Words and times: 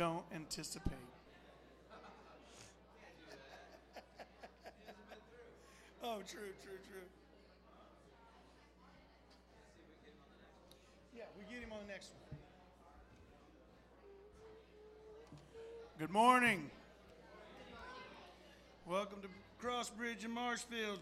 don't 0.00 0.24
anticipate. 0.34 0.94
oh, 6.02 6.22
true, 6.26 6.54
true, 6.62 6.78
true. 6.88 7.04
Yeah, 11.14 11.24
we 11.38 11.44
get 11.54 11.62
him 11.62 11.70
on 11.72 11.80
the 11.86 11.92
next 11.92 12.12
one. 12.30 12.38
Good 15.98 16.10
morning. 16.10 16.70
Welcome 18.86 19.18
to 19.20 19.28
Crossbridge 19.62 20.24
in 20.24 20.30
Marshfield. 20.30 21.00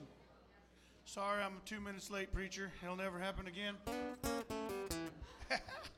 Sorry 1.05 1.41
I'm 1.41 1.53
two 1.65 1.81
minutes 1.81 2.11
late, 2.11 2.35
preacher. 2.35 2.73
It'll 2.83 2.97
never 2.97 3.21
happen 3.21 3.47
again. 3.47 3.77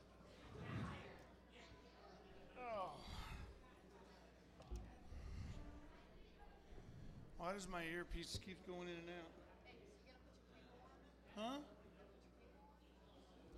Oh, 7.41 7.45
Why 7.45 7.53
does 7.53 7.67
my 7.67 7.83
earpiece 7.93 8.39
keep 8.45 8.57
going 8.67 8.87
in 8.87 8.95
and 8.95 9.09
out? 9.09 9.31
Huh? 11.35 11.57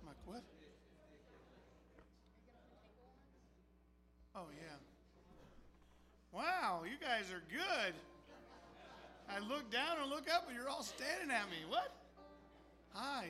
I'm 0.00 0.06
like, 0.06 0.16
what? 0.24 0.42
Oh, 4.36 4.46
yeah. 4.56 4.78
Wow, 6.32 6.82
you 6.84 6.96
guys 7.00 7.30
are 7.30 7.42
good. 7.50 7.94
I 9.28 9.38
look 9.48 9.70
down 9.70 9.98
and 10.02 10.10
look 10.10 10.28
up, 10.32 10.46
and 10.48 10.56
you're 10.56 10.68
all 10.68 10.82
standing 10.82 11.30
at 11.30 11.48
me. 11.50 11.56
What? 11.68 11.92
Hi. 12.92 13.28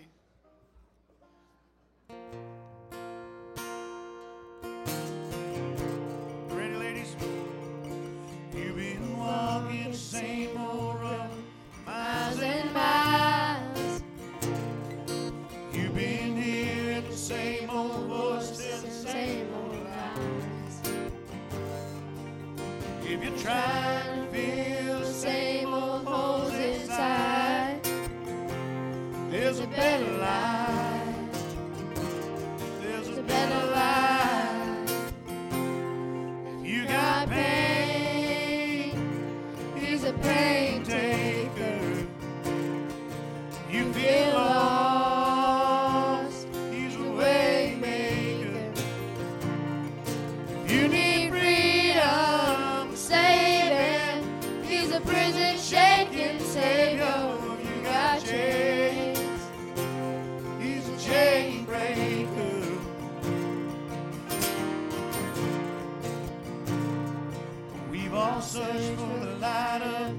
Same 10.14 10.56
old 10.56 11.00
road, 11.00 11.28
miles 11.84 12.40
and 12.40 12.72
miles. 12.72 14.02
You've 15.72 15.92
been 15.92 16.40
hearing 16.40 17.04
the 17.10 17.16
same 17.16 17.68
old 17.68 18.06
voice, 18.06 18.80
the 18.82 18.90
same 18.90 19.48
old 19.52 19.74
lies. 19.82 20.82
If 23.02 23.24
you're 23.24 23.38
trying 23.38 23.83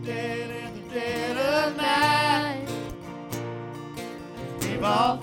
of 0.06 0.52
in 0.52 0.74
the 0.76 0.94
dead 0.94 1.38
of 1.38 1.78
night. 1.78 2.68
We've 4.62 4.84
all 4.84 5.18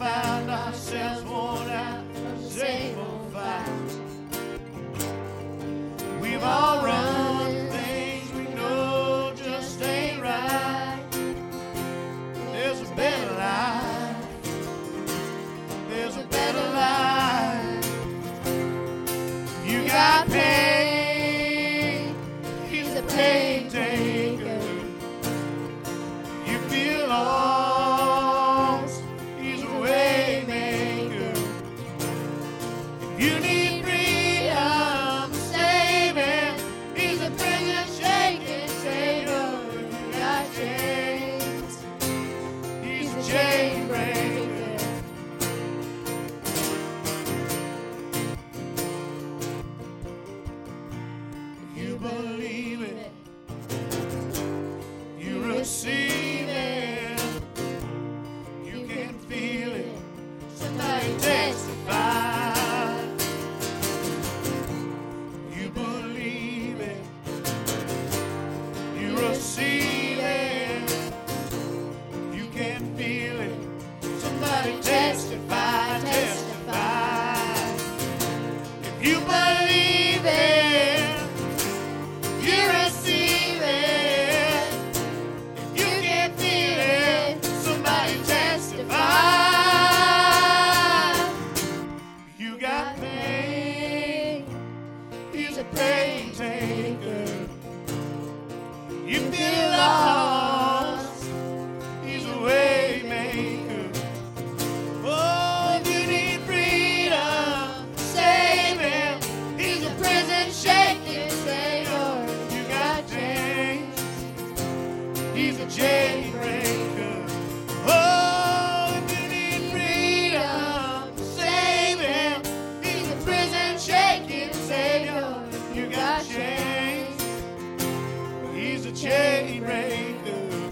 chain 129.03 129.65
breaker. 129.65 130.71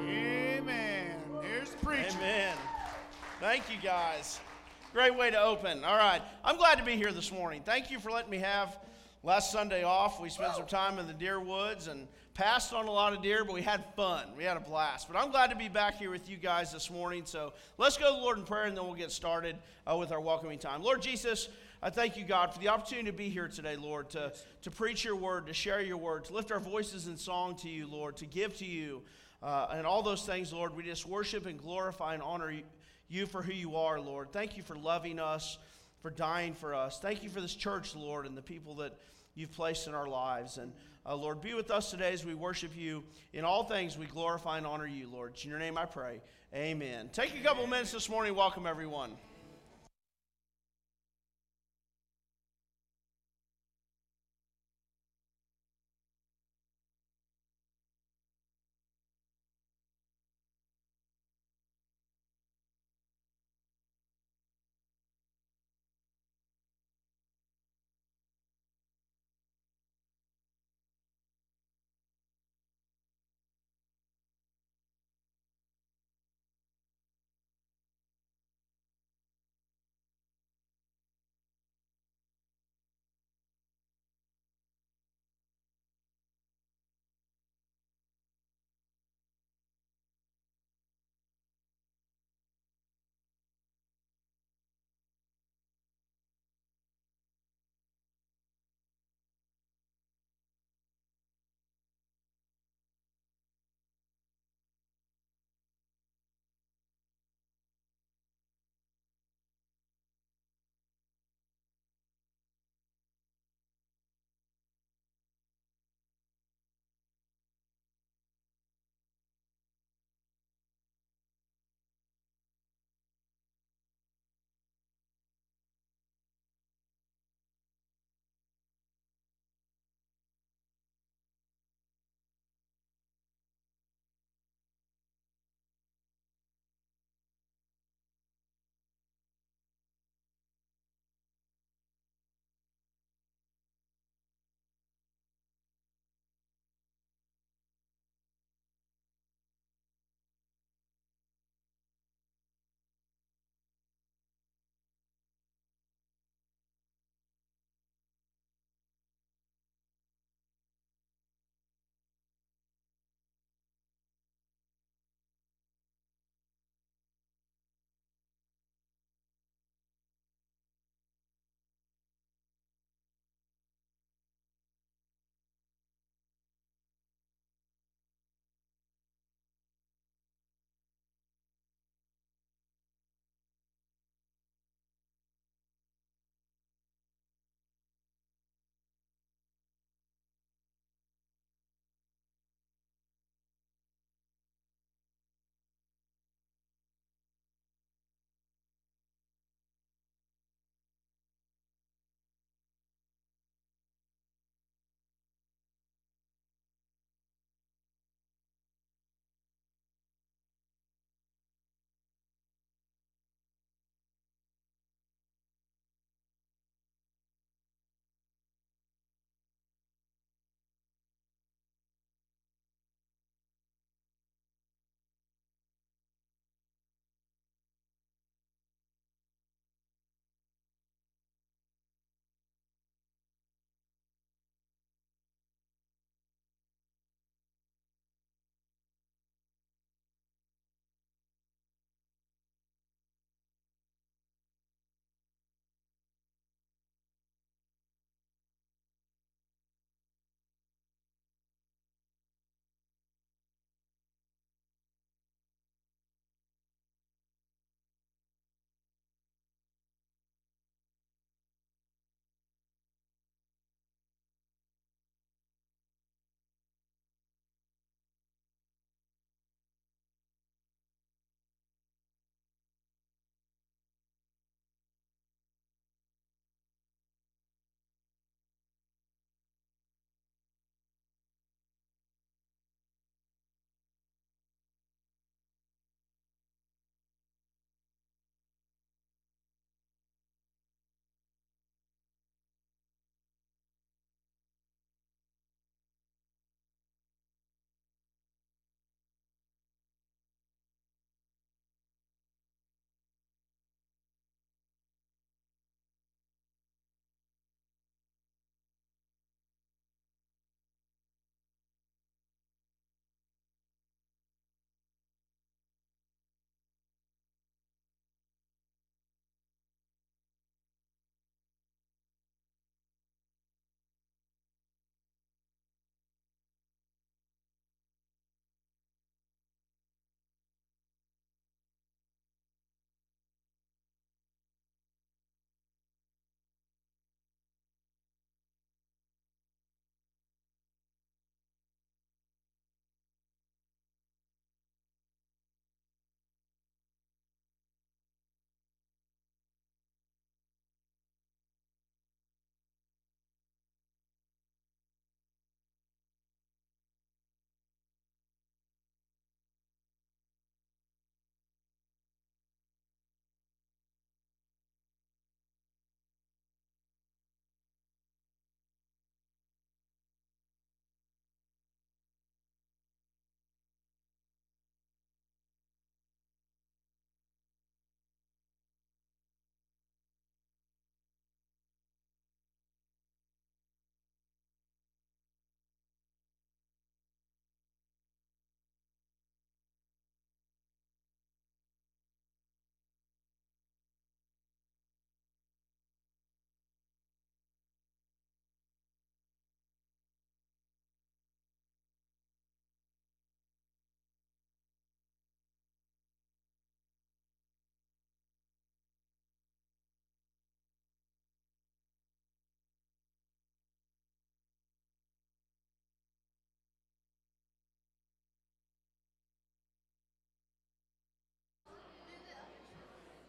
Amen. 0.00 1.16
Here's 1.40 1.70
the 1.70 1.76
preacher. 1.84 2.08
Amen. 2.16 2.56
Thank 3.40 3.70
you, 3.70 3.76
guys. 3.80 4.40
Great 4.92 5.16
way 5.16 5.30
to 5.30 5.40
open. 5.40 5.84
All 5.84 5.96
right. 5.96 6.20
I'm 6.44 6.56
glad 6.56 6.78
to 6.78 6.84
be 6.84 6.96
here 6.96 7.12
this 7.12 7.30
morning. 7.30 7.62
Thank 7.64 7.92
you 7.92 8.00
for 8.00 8.10
letting 8.10 8.30
me 8.30 8.38
have 8.38 8.76
last 9.22 9.52
Sunday 9.52 9.84
off. 9.84 10.20
We 10.20 10.28
spent 10.28 10.56
some 10.56 10.66
time 10.66 10.98
in 10.98 11.06
the 11.06 11.12
deer 11.12 11.38
woods 11.38 11.86
and 11.86 12.08
passed 12.34 12.74
on 12.74 12.88
a 12.88 12.90
lot 12.90 13.12
of 13.12 13.22
deer, 13.22 13.44
but 13.44 13.54
we 13.54 13.62
had 13.62 13.84
fun. 13.94 14.26
We 14.36 14.42
had 14.42 14.56
a 14.56 14.60
blast. 14.60 15.06
But 15.06 15.16
I'm 15.16 15.30
glad 15.30 15.50
to 15.50 15.56
be 15.56 15.68
back 15.68 15.96
here 15.98 16.10
with 16.10 16.28
you 16.28 16.36
guys 16.36 16.72
this 16.72 16.90
morning. 16.90 17.22
So 17.24 17.52
let's 17.78 17.96
go 17.96 18.10
to 18.10 18.16
the 18.16 18.22
Lord 18.22 18.36
in 18.38 18.44
prayer 18.44 18.64
and 18.64 18.76
then 18.76 18.84
we'll 18.84 18.94
get 18.94 19.12
started 19.12 19.56
uh, 19.88 19.96
with 19.96 20.10
our 20.10 20.20
welcoming 20.20 20.58
time. 20.58 20.82
Lord 20.82 21.00
Jesus, 21.00 21.48
I 21.84 21.90
thank 21.90 22.16
you, 22.16 22.24
God, 22.24 22.52
for 22.54 22.60
the 22.60 22.68
opportunity 22.68 23.10
to 23.10 23.16
be 23.16 23.28
here 23.28 23.48
today, 23.48 23.74
Lord, 23.74 24.08
to, 24.10 24.32
to 24.62 24.70
preach 24.70 25.04
your 25.04 25.16
word, 25.16 25.48
to 25.48 25.52
share 25.52 25.82
your 25.82 25.96
word, 25.96 26.26
to 26.26 26.32
lift 26.32 26.52
our 26.52 26.60
voices 26.60 27.08
in 27.08 27.16
song 27.16 27.56
to 27.56 27.68
you, 27.68 27.88
Lord, 27.88 28.16
to 28.18 28.26
give 28.26 28.56
to 28.58 28.64
you. 28.64 29.02
Uh, 29.42 29.66
and 29.72 29.84
all 29.84 30.02
those 30.02 30.24
things, 30.24 30.52
Lord, 30.52 30.76
we 30.76 30.84
just 30.84 31.06
worship 31.06 31.44
and 31.44 31.58
glorify 31.58 32.14
and 32.14 32.22
honor 32.22 32.54
you, 33.08 33.26
for 33.26 33.42
who 33.42 33.52
you 33.52 33.74
are, 33.76 34.00
Lord. 34.00 34.32
Thank 34.32 34.56
you 34.56 34.62
for 34.62 34.76
loving 34.76 35.18
us. 35.18 35.58
for 36.02 36.10
dying 36.10 36.52
for 36.52 36.74
us. 36.74 36.98
Thank 36.98 37.22
you 37.22 37.30
for 37.30 37.40
this 37.40 37.54
church, 37.54 37.94
Lord, 37.94 38.26
and 38.26 38.36
the 38.36 38.42
people 38.42 38.74
that 38.76 38.92
you've 39.34 39.52
placed 39.52 39.86
in 39.86 39.94
our 39.94 40.08
lives. 40.08 40.58
And 40.58 40.72
uh, 41.06 41.14
Lord, 41.14 41.40
be 41.40 41.54
with 41.54 41.70
us 41.70 41.90
today 41.90 42.12
as 42.12 42.24
we 42.24 42.34
worship 42.34 42.76
you. 42.76 43.04
In 43.32 43.44
all 43.44 43.64
things, 43.64 43.96
we 43.96 44.06
glorify 44.06 44.58
and 44.58 44.66
honor 44.66 44.86
you, 44.86 45.08
Lord. 45.10 45.34
In 45.42 45.48
your 45.48 45.60
name 45.60 45.78
I 45.78 45.84
pray. 45.84 46.20
Amen. 46.54 47.08
Take 47.12 47.34
a 47.38 47.42
couple 47.42 47.66
minutes 47.66 47.92
this 47.92 48.10
morning. 48.10 48.34
Welcome, 48.34 48.66
everyone. 48.66 49.12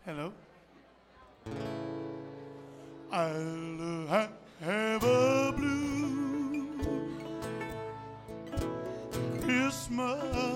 Hello? 0.06 0.34
I'll 3.10 4.28
have 4.60 5.02
a 5.02 5.54
blue 5.56 6.68
Christmas. 9.40 10.53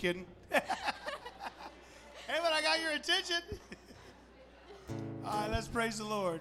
Kidding. 0.00 0.24
hey, 0.50 0.62
but 2.26 2.52
I 2.54 2.62
got 2.62 2.80
your 2.80 2.92
attention. 2.92 3.42
All 5.26 5.42
right, 5.42 5.50
let's 5.50 5.68
praise 5.68 5.98
the 5.98 6.04
Lord. 6.04 6.40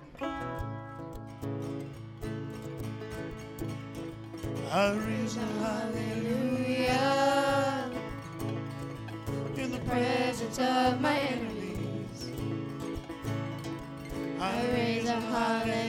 I 4.71 4.91
raise 4.93 5.35
a 5.35 5.41
hallelujah 5.59 6.91
in 9.57 9.71
the 9.73 9.79
presence 9.79 10.57
of 10.57 11.01
my 11.01 11.19
enemies. 11.19 12.29
I 14.39 14.67
raise 14.71 15.09
a 15.09 15.19
hallelujah. 15.19 15.88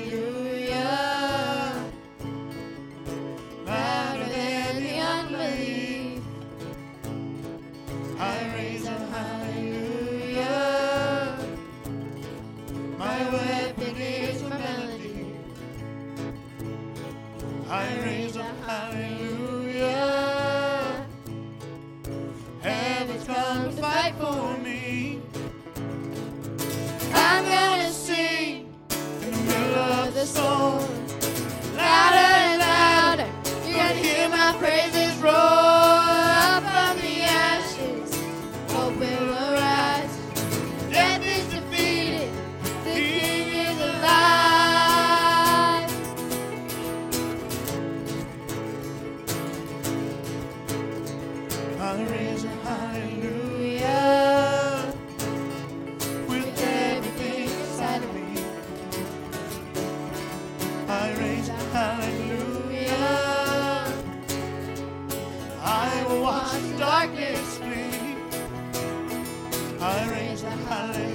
Hallelujah. 69.80 71.09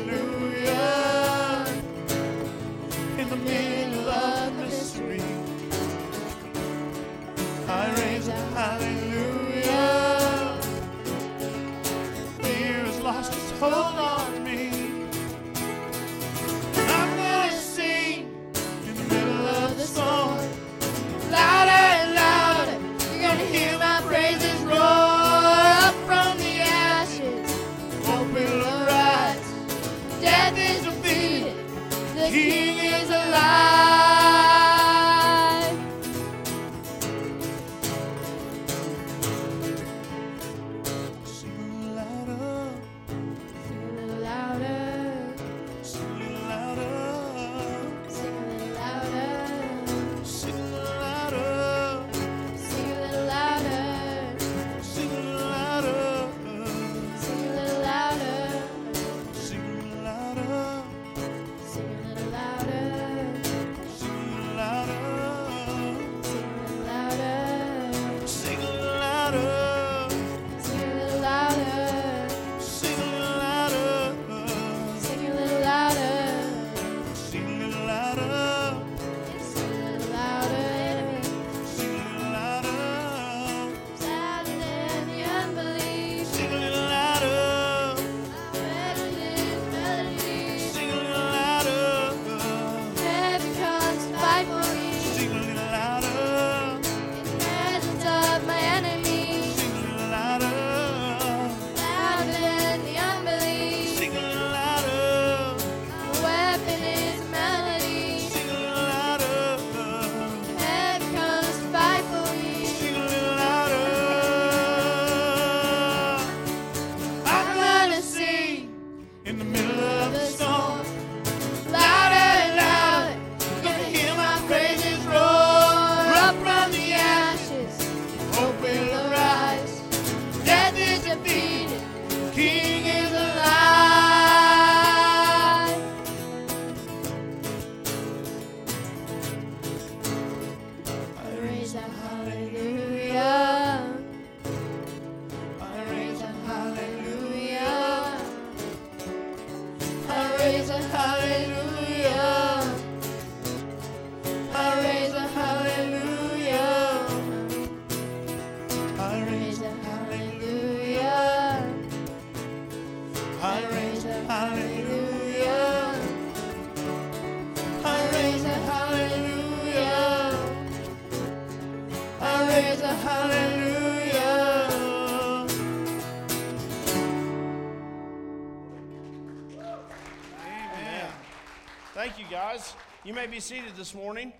You 183.05 183.13
may 183.13 183.27
be 183.27 183.39
seated 183.39 183.75
this 183.77 183.93
morning. 183.93 184.33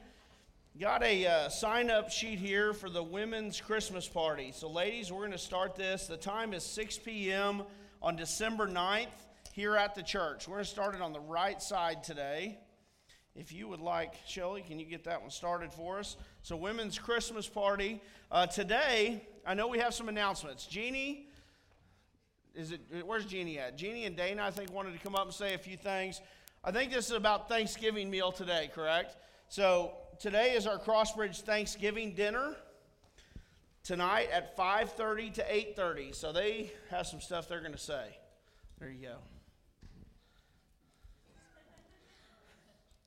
Got 0.79 1.03
a 1.03 1.27
uh, 1.27 1.49
sign 1.49 1.91
up 1.91 2.09
sheet 2.09 2.39
here 2.39 2.73
for 2.73 2.89
the 2.89 3.03
women's 3.03 3.61
Christmas 3.61 4.07
party. 4.07 4.51
So, 4.55 4.67
ladies, 4.67 5.11
we're 5.11 5.19
going 5.19 5.33
to 5.33 5.37
start 5.37 5.75
this. 5.75 6.07
The 6.07 6.17
time 6.17 6.51
is 6.51 6.63
6 6.63 6.97
p.m. 6.97 7.61
on 8.01 8.15
December 8.15 8.67
9th 8.67 9.05
here 9.53 9.75
at 9.75 9.93
the 9.93 10.01
church. 10.01 10.47
We're 10.47 10.55
going 10.55 10.65
to 10.65 10.71
start 10.71 10.95
it 10.95 11.01
on 11.01 11.13
the 11.13 11.19
right 11.19 11.61
side 11.61 12.03
today. 12.03 12.57
If 13.35 13.53
you 13.53 13.67
would 13.67 13.81
like, 13.81 14.15
Shelly, 14.25 14.63
can 14.63 14.79
you 14.79 14.87
get 14.87 15.03
that 15.03 15.21
one 15.21 15.29
started 15.29 15.71
for 15.71 15.99
us? 15.99 16.17
So, 16.41 16.55
women's 16.55 16.97
Christmas 16.97 17.47
party. 17.47 18.01
Uh, 18.31 18.47
today, 18.47 19.27
I 19.45 19.53
know 19.53 19.67
we 19.67 19.77
have 19.77 19.93
some 19.93 20.09
announcements. 20.09 20.65
Jeannie, 20.65 21.27
is 22.55 22.71
it, 22.71 22.81
where's 23.05 23.25
Jeannie 23.25 23.59
at? 23.59 23.77
Jeannie 23.77 24.05
and 24.05 24.15
Dana, 24.15 24.43
I 24.43 24.49
think, 24.49 24.73
wanted 24.73 24.93
to 24.93 24.99
come 24.99 25.13
up 25.13 25.25
and 25.25 25.33
say 25.33 25.53
a 25.53 25.59
few 25.59 25.77
things. 25.77 26.19
I 26.67 26.71
think 26.71 26.91
this 26.91 27.05
is 27.05 27.11
about 27.11 27.47
Thanksgiving 27.47 28.09
meal 28.09 28.31
today, 28.31 28.71
correct? 28.73 29.17
So, 29.49 29.91
today 30.19 30.53
is 30.53 30.65
our 30.65 30.79
Crossbridge 30.79 31.41
Thanksgiving 31.41 32.15
dinner 32.15 32.55
tonight 33.83 34.29
at 34.31 34.57
5:30 34.57 35.29
to 35.35 35.43
8:30. 35.43 36.11
So 36.11 36.31
they 36.31 36.71
have 36.89 37.05
some 37.05 37.21
stuff 37.21 37.47
they're 37.47 37.59
going 37.59 37.73
to 37.73 37.77
say. 37.77 38.17
There 38.79 38.89
you 38.89 38.99
go. 38.99 39.17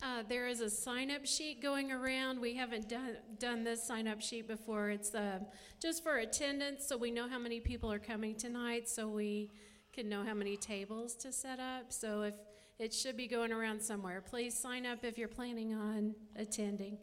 Uh, 0.01 0.23
there 0.29 0.47
is 0.47 0.61
a 0.61 0.71
sign-up 0.71 1.27
sheet 1.27 1.61
going 1.61 1.91
around. 1.91 2.39
We 2.41 2.55
haven't 2.55 2.89
done, 2.89 3.17
done 3.41 3.65
this 3.65 3.83
sign-up 3.83 4.21
sheet 4.21 4.47
before. 4.47 4.91
It's 4.91 5.13
uh, 5.13 5.41
just 5.81 6.05
for 6.05 6.19
attendance, 6.19 6.87
so 6.87 6.97
we 6.97 7.11
know 7.11 7.29
how 7.29 7.41
many 7.41 7.59
people 7.59 7.91
are 7.91 7.99
coming 7.99 8.37
tonight, 8.37 8.89
so 8.89 9.09
we 9.09 9.51
can 9.93 10.09
know 10.09 10.23
how 10.23 10.35
many 10.35 10.57
tables 10.57 11.17
to 11.17 11.33
set 11.33 11.59
up. 11.59 11.93
So 11.93 12.23
if 12.23 12.35
it 12.79 12.95
should 12.95 13.17
be 13.17 13.27
going 13.27 13.53
around 13.53 13.83
somewhere, 13.83 14.21
please 14.21 14.57
sign 14.57 14.87
up 14.87 15.05
if 15.05 15.19
you're 15.19 15.29
planning 15.29 15.75
on 15.75 16.15
attending. 16.37 16.99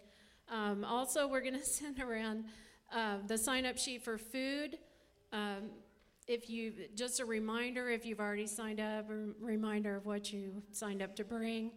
Um, 0.50 0.86
also, 0.86 1.28
we're 1.28 1.42
going 1.42 1.54
to 1.60 1.66
send 1.66 2.00
around 2.00 2.46
uh, 2.94 3.18
the 3.28 3.38
sign-up 3.38 3.78
sheet 3.78 4.04
for 4.04 4.18
food. 4.18 4.78
Um, 5.34 5.72
if 6.28 6.50
you 6.50 6.74
just 6.96 7.20
a 7.20 7.26
reminder, 7.26 7.90
if 7.90 8.06
you've 8.06 8.20
already 8.20 8.48
signed 8.48 8.80
up, 8.80 9.10
a 9.10 9.34
reminder 9.40 9.96
of 9.96 10.06
what 10.06 10.32
you 10.32 10.64
signed 10.72 11.02
up 11.02 11.16
to 11.18 11.24
bring. 11.24 11.72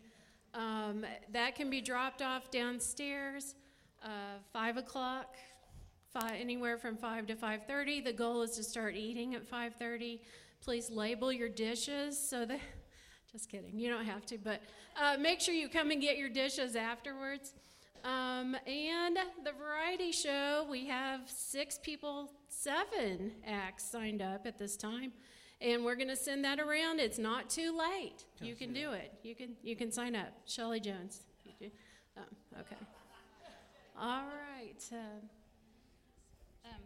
Um, 0.55 1.05
that 1.33 1.55
can 1.55 1.69
be 1.69 1.81
dropped 1.81 2.23
off 2.23 2.51
downstairs, 2.51 3.55
uh, 4.03 4.39
five 4.53 4.79
o'clock, 4.79 5.37
five, 6.13 6.33
anywhere 6.41 6.79
from 6.79 6.97
five 6.97 7.27
to 7.27 7.37
five 7.37 7.67
thirty. 7.67 8.01
The 8.01 8.15
goal 8.15 8.41
is 8.43 8.53
to 8.53 8.63
start 8.63 8.95
eating 8.97 9.35
at 9.35 9.47
five 9.47 9.75
thirty. 9.75 10.23
Please 10.63 10.89
label 10.89 11.31
your 11.31 11.51
dishes 11.51 12.19
so 12.19 12.47
that. 12.47 12.61
Just 13.31 13.51
kidding, 13.51 13.79
you 13.79 13.91
don't 13.91 14.07
have 14.07 14.25
to, 14.27 14.39
but 14.39 14.63
uh, 15.01 15.17
make 15.19 15.41
sure 15.41 15.55
you 15.55 15.69
come 15.69 15.91
and 15.91 16.01
get 16.01 16.17
your 16.17 16.31
dishes 16.31 16.77
afterwards. 16.77 17.53
Um, 18.05 18.57
and 18.67 19.19
the 19.45 19.53
variety 19.53 20.13
show, 20.13 20.67
we 20.71 20.87
have 20.87 21.23
six 21.27 21.79
people, 21.83 22.31
seven 22.49 23.33
acts 23.47 23.85
signed 23.85 24.23
up 24.23 24.47
at 24.47 24.59
this 24.59 24.77
time 24.77 25.13
and 25.61 25.85
we're 25.85 25.97
going 25.97 26.09
to 26.09 26.17
send 26.17 26.45
that 26.45 26.61
around. 26.61 27.01
It's 27.01 27.19
not 27.19 27.51
too 27.51 27.77
late. 27.77 28.25
You 28.41 28.55
can 28.55 28.73
do 28.73 28.93
it. 28.93 29.13
You 29.23 29.35
can 29.35 29.57
you 29.63 29.77
can 29.77 29.91
sign 29.91 30.15
up. 30.15 30.33
Shelly 30.47 30.81
Jones. 30.81 31.23
Um, 32.17 32.25
okay. 32.61 32.77
All 34.01 34.23
right. 34.23 34.85
Uh, 34.93 34.97
um, 36.69 36.81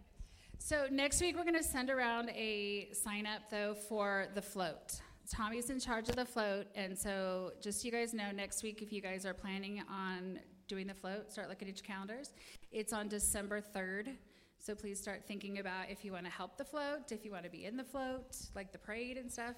so 0.58 0.86
next 0.90 1.20
week 1.20 1.36
we're 1.36 1.42
going 1.42 1.54
to 1.54 1.62
send 1.62 1.90
around 1.90 2.30
a 2.30 2.88
sign 2.92 3.26
up 3.26 3.50
though 3.50 3.74
for 3.74 4.28
the 4.34 4.42
float. 4.42 5.00
Tommy's 5.32 5.70
in 5.70 5.80
charge 5.80 6.10
of 6.10 6.16
the 6.16 6.26
float, 6.26 6.66
and 6.74 6.96
so 6.96 7.52
just 7.62 7.80
so 7.80 7.86
you 7.86 7.90
guys 7.90 8.12
know, 8.12 8.30
next 8.32 8.62
week 8.62 8.82
if 8.82 8.92
you 8.92 9.00
guys 9.00 9.24
are 9.24 9.32
planning 9.32 9.82
on 9.90 10.38
doing 10.68 10.86
the 10.86 10.92
float, 10.92 11.32
start 11.32 11.48
looking 11.48 11.68
at 11.70 11.76
your 11.78 11.86
calendars. 11.86 12.34
It's 12.70 12.92
on 12.92 13.08
December 13.08 13.62
third. 13.62 14.10
So 14.58 14.74
please 14.74 15.00
start 15.00 15.22
thinking 15.26 15.58
about 15.58 15.88
if 15.88 16.04
you 16.04 16.12
want 16.12 16.26
to 16.26 16.30
help 16.30 16.58
the 16.58 16.64
float, 16.64 17.10
if 17.12 17.24
you 17.24 17.32
want 17.32 17.44
to 17.44 17.50
be 17.50 17.64
in 17.64 17.78
the 17.78 17.82
float, 17.82 18.36
like 18.54 18.72
the 18.72 18.78
parade 18.78 19.16
and 19.16 19.32
stuff. 19.32 19.54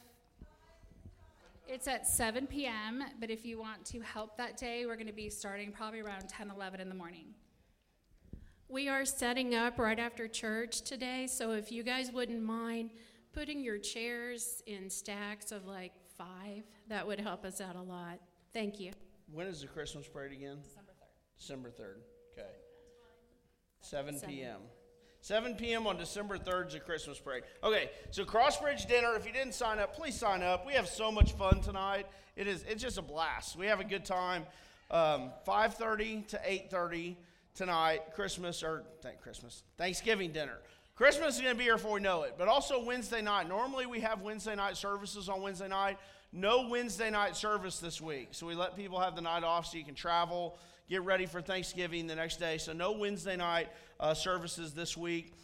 It's 1.66 1.88
at 1.88 2.06
7 2.06 2.46
p.m., 2.46 3.02
but 3.18 3.28
if 3.28 3.44
you 3.44 3.58
want 3.58 3.84
to 3.86 4.00
help 4.00 4.36
that 4.36 4.56
day, 4.56 4.86
we're 4.86 4.94
going 4.94 5.08
to 5.08 5.12
be 5.12 5.28
starting 5.28 5.72
probably 5.72 6.00
around 6.00 6.28
10, 6.28 6.52
11 6.54 6.80
in 6.80 6.88
the 6.88 6.94
morning. 6.94 7.34
We 8.68 8.88
are 8.88 9.04
setting 9.04 9.56
up 9.56 9.78
right 9.78 9.98
after 9.98 10.28
church 10.28 10.82
today, 10.82 11.26
so 11.26 11.50
if 11.50 11.72
you 11.72 11.82
guys 11.82 12.12
wouldn't 12.12 12.42
mind 12.42 12.90
putting 13.34 13.62
your 13.62 13.78
chairs 13.78 14.62
in 14.66 14.88
stacks 14.88 15.52
of 15.52 15.66
like 15.66 15.92
five, 16.16 16.62
that 16.88 17.06
would 17.06 17.20
help 17.20 17.44
us 17.44 17.60
out 17.60 17.76
a 17.76 17.82
lot. 17.82 18.20
Thank 18.52 18.78
you. 18.78 18.92
When 19.32 19.46
is 19.46 19.60
the 19.60 19.66
Christmas 19.66 20.06
parade 20.06 20.32
again? 20.32 20.58
December 20.62 20.92
3rd. 20.92 21.38
December 21.38 21.70
3rd. 21.70 22.38
Okay. 22.38 22.50
7 23.80 24.20
p.m. 24.20 24.60
7 25.20 25.54
p.m. 25.54 25.86
on 25.86 25.96
December 25.96 26.36
3rd 26.38 26.68
is 26.68 26.74
a 26.74 26.80
Christmas 26.80 27.18
parade. 27.18 27.44
Okay, 27.62 27.90
so 28.10 28.24
Crossbridge 28.24 28.86
dinner. 28.86 29.14
If 29.16 29.26
you 29.26 29.32
didn't 29.32 29.54
sign 29.54 29.78
up, 29.78 29.96
please 29.96 30.14
sign 30.14 30.42
up. 30.42 30.66
We 30.66 30.74
have 30.74 30.86
so 30.86 31.10
much 31.10 31.32
fun 31.32 31.60
tonight. 31.62 32.06
It 32.36 32.46
is 32.46 32.64
it's 32.68 32.82
just 32.82 32.98
a 32.98 33.02
blast. 33.02 33.56
We 33.56 33.66
have 33.66 33.80
a 33.80 33.84
good 33.84 34.04
time. 34.04 34.44
Um, 34.90 35.30
5:30 35.46 36.28
to 36.28 36.40
8:30 36.44 37.16
tonight. 37.54 38.14
Christmas 38.14 38.62
or 38.62 38.84
thank 39.00 39.20
Christmas 39.20 39.62
Thanksgiving 39.78 40.30
dinner. 40.30 40.58
Christmas 40.96 41.36
is 41.36 41.40
going 41.40 41.54
to 41.54 41.58
be 41.58 41.64
here 41.64 41.76
before 41.76 41.94
we 41.94 42.00
know 42.00 42.22
it. 42.22 42.34
But 42.38 42.48
also 42.48 42.84
Wednesday 42.84 43.20
night. 43.20 43.48
Normally 43.48 43.86
we 43.86 44.00
have 44.00 44.22
Wednesday 44.22 44.54
night 44.54 44.76
services 44.76 45.28
on 45.28 45.42
Wednesday 45.42 45.68
night. 45.68 45.98
No 46.32 46.68
Wednesday 46.68 47.10
night 47.10 47.36
service 47.36 47.78
this 47.78 48.00
week. 48.00 48.28
So 48.32 48.46
we 48.46 48.54
let 48.54 48.76
people 48.76 49.00
have 49.00 49.14
the 49.14 49.22
night 49.22 49.44
off 49.44 49.66
so 49.66 49.78
you 49.78 49.84
can 49.84 49.94
travel 49.94 50.56
get 50.88 51.02
ready 51.02 51.26
for 51.26 51.40
Thanksgiving 51.40 52.06
the 52.06 52.14
next 52.14 52.36
day. 52.38 52.58
So 52.58 52.72
no 52.72 52.92
Wednesday 52.92 53.36
night 53.36 53.68
uh, 54.00 54.14
services 54.14 54.72
this 54.72 54.96
week. 54.96 55.34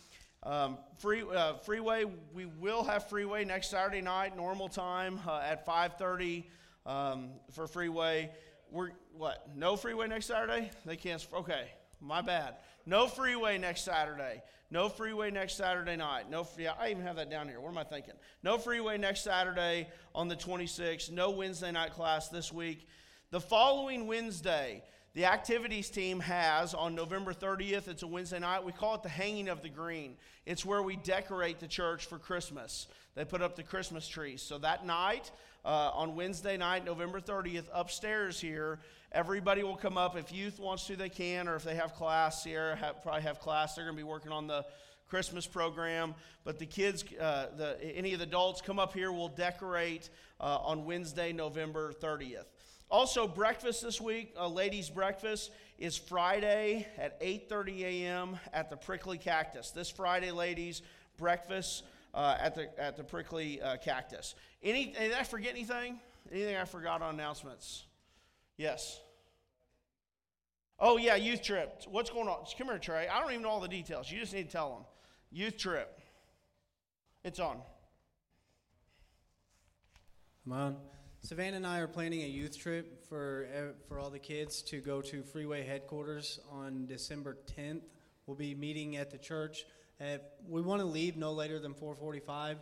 Um, 0.43 0.79
free 0.99 1.23
uh, 1.23 1.55
freeway, 1.59 2.05
we 2.33 2.47
will 2.47 2.83
have 2.85 3.09
freeway 3.09 3.45
next 3.45 3.71
Saturday 3.71 4.01
night, 4.01 4.37
normal 4.37 4.69
time 4.69 5.21
uh, 5.27 5.41
at 5.45 5.67
5:30 5.67 6.45
um, 6.87 7.31
for 7.53 7.67
freeway. 7.67 8.31
We're 8.71 8.93
what? 9.13 9.49
No 9.55 9.77
freeway 9.77 10.09
next 10.09 10.27
Saturday? 10.27 10.71
They 10.87 10.97
can't. 10.97 11.27
Okay, 11.35 11.71
my 12.01 12.23
bad. 12.23 12.55
No 12.87 13.07
freeway 13.07 13.59
next 13.59 13.85
Saturday. 13.85 14.43
No 14.73 14.89
freeway 14.89 15.33
next 15.33 15.57
Saturday 15.57 15.97
night. 15.97 16.31
No, 16.31 16.47
yeah, 16.57 16.75
I 16.79 16.91
even 16.91 17.03
have 17.03 17.17
that 17.17 17.29
down 17.29 17.49
here. 17.49 17.61
What 17.61 17.71
am 17.71 17.79
I 17.79 17.85
thinking? 17.85 18.15
No 18.45 18.57
freeway 18.57 18.99
next 18.99 19.25
Saturday 19.25 19.89
on 20.15 20.29
the 20.29 20.37
26th. 20.37 21.11
No 21.11 21.31
Wednesday 21.31 21.73
night 21.73 21.93
class 21.93 22.29
this 22.29 22.53
week. 22.53 22.87
The 23.33 23.41
following 23.41 24.07
Wednesday, 24.07 24.85
the 25.15 25.25
activities 25.25 25.91
team 25.91 26.21
has 26.21 26.73
on 26.73 26.95
November 26.95 27.33
30th, 27.33 27.89
it's 27.89 28.05
a 28.05 28.07
Wednesday 28.07 28.39
night, 28.39 28.65
we 28.65 28.71
call 28.71 28.95
it 28.95 29.03
the 29.03 29.09
hanging 29.09 29.49
of 29.49 29.61
the 29.61 29.69
green. 29.69 30.17
It's 30.47 30.65
where 30.65 30.83
we 30.83 30.95
decorate 30.95 31.59
the 31.59 31.67
church 31.67 32.07
for 32.07 32.19
Christmas. 32.19 32.87
They 33.17 33.25
put 33.25 33.43
up 33.43 33.57
the 33.57 33.65
Christmas 33.65 34.07
trees. 34.07 34.41
So 34.41 34.59
that 34.59 34.87
night, 34.87 35.33
uh, 35.65 35.91
on 35.95 36.15
Wednesday 36.15 36.57
night, 36.57 36.85
November 36.85 37.21
30th, 37.21 37.67
upstairs 37.73 38.41
here, 38.41 38.79
everybody 39.13 39.63
will 39.63 39.77
come 39.77 39.99
up. 39.99 40.17
If 40.17 40.33
youth 40.33 40.59
wants 40.59 40.87
to, 40.87 40.97
they 40.97 41.09
can, 41.09 41.49
or 41.49 41.57
if 41.57 41.65
they 41.65 41.75
have 41.75 41.95
class 41.95 42.45
here, 42.45 42.77
have, 42.77 43.03
probably 43.03 43.23
have 43.23 43.41
class, 43.41 43.75
they're 43.75 43.85
going 43.85 43.97
to 43.97 44.03
be 44.03 44.09
working 44.09 44.33
on 44.33 44.47
the 44.47 44.65
Christmas 45.09 45.47
program. 45.47 46.15
But 46.45 46.59
the 46.59 46.67
kids, 46.67 47.05
uh, 47.21 47.47
the, 47.57 47.79
any 47.83 48.13
of 48.13 48.21
the 48.21 48.27
adults, 48.27 48.61
come 48.61 48.79
up 48.79 48.95
here. 48.95 49.13
We'll 49.13 49.29
decorate 49.29 50.11
uh, 50.41 50.59
on 50.63 50.85
Wednesday, 50.85 51.33
November 51.33 51.93
30th. 51.93 52.45
Also, 52.91 53.29
breakfast 53.29 53.83
this 53.83 54.01
week, 54.01 54.35
ladies' 54.49 54.91
breakfast, 54.91 55.53
is 55.79 55.97
Friday 55.97 56.89
at 56.99 57.21
8:30 57.21 57.83
a.m. 57.83 58.39
at 58.53 58.69
the 58.69 58.77
Prickly 58.77 59.17
Cactus. 59.17 59.71
This 59.71 59.89
Friday, 59.89 60.33
ladies, 60.33 60.83
breakfast 61.17 61.85
uh, 62.15 62.37
at 62.41 62.57
the 62.57 62.69
at 62.81 62.97
the 62.97 63.05
Prickly 63.05 63.63
uh, 63.63 63.77
Cactus. 63.77 64.35
Any? 64.61 64.87
Did 64.87 65.13
I 65.13 65.23
forget 65.23 65.53
anything? 65.53 66.01
Anything 66.33 66.57
I 66.57 66.65
forgot 66.65 67.01
on 67.01 67.15
announcements? 67.15 67.85
Yes. 68.61 69.01
Oh 70.79 70.99
yeah, 70.99 71.15
youth 71.15 71.43
trip. 71.43 71.81
What's 71.89 72.11
going 72.11 72.29
on? 72.29 72.45
Come 72.59 72.67
here, 72.67 72.77
Trey. 72.77 73.09
I 73.09 73.19
don't 73.19 73.31
even 73.31 73.43
know 73.43 73.49
all 73.49 73.61
the 73.61 73.69
details. 73.69 74.13
You 74.13 74.21
just 74.21 74.35
need 74.35 74.49
to 74.49 74.53
tell 74.53 74.69
them. 74.69 74.85
Youth 75.33 75.57
trip. 75.57 75.99
It's 77.25 77.41
on. 77.41 77.57
Come 80.45 80.53
on. 80.53 80.77
Savannah 81.23 81.57
and 81.57 81.67
I 81.67 81.79
are 81.79 81.89
planning 81.89 82.21
a 82.21 82.27
youth 82.27 82.59
trip 82.59 83.03
for 83.09 83.49
for 83.89 83.99
all 83.99 84.11
the 84.11 84.19
kids 84.19 84.61
to 84.65 84.83
go 84.83 85.01
to 85.01 85.23
Freeway 85.23 85.65
headquarters 85.65 86.39
on 86.53 86.85
December 86.85 87.39
10th. 87.57 87.85
We'll 88.27 88.37
be 88.37 88.55
meeting 88.55 88.99
at 88.99 89.11
the 89.11 89.17
church. 89.17 89.65
At, 90.01 90.35
we 90.47 90.61
want 90.61 90.83
to 90.83 90.87
leave 90.87 91.17
no 91.17 91.33
later 91.33 91.59
than 91.59 91.73
4:45, 91.73 92.57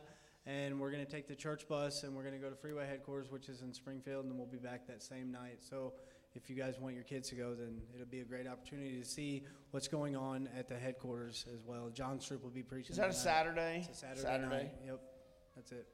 and 0.48 0.80
we're 0.80 0.90
going 0.90 1.04
to 1.04 1.10
take 1.10 1.28
the 1.28 1.34
church 1.34 1.68
bus 1.68 2.04
and 2.04 2.16
we're 2.16 2.22
going 2.22 2.34
to 2.34 2.40
go 2.40 2.48
to 2.48 2.56
Freeway 2.56 2.86
headquarters, 2.86 3.30
which 3.30 3.50
is 3.50 3.60
in 3.60 3.72
Springfield, 3.74 4.24
and 4.24 4.32
then 4.32 4.38
we'll 4.38 4.46
be 4.46 4.56
back 4.56 4.86
that 4.86 5.02
same 5.02 5.30
night. 5.30 5.58
So 5.60 5.92
if 6.34 6.48
you 6.48 6.56
guys 6.56 6.78
want 6.80 6.94
your 6.94 7.04
kids 7.04 7.28
to 7.28 7.34
go, 7.34 7.54
then 7.54 7.82
it'll 7.94 8.06
be 8.06 8.20
a 8.20 8.24
great 8.24 8.48
opportunity 8.48 8.98
to 8.98 9.04
see 9.04 9.44
what's 9.72 9.88
going 9.88 10.16
on 10.16 10.48
at 10.58 10.66
the 10.66 10.76
headquarters 10.76 11.44
as 11.52 11.62
well. 11.66 11.90
John 11.90 12.18
Stroop 12.18 12.42
will 12.42 12.50
be 12.50 12.62
preaching. 12.62 12.92
Is 12.92 12.96
that 12.96 13.10
a 13.10 13.12
Saturday? 13.12 13.84
It's 13.86 13.98
a 13.98 14.00
Saturday, 14.00 14.22
Saturday 14.22 14.56
night. 14.56 14.74
Yep, 14.86 15.00
that's 15.54 15.72
it. 15.72 15.86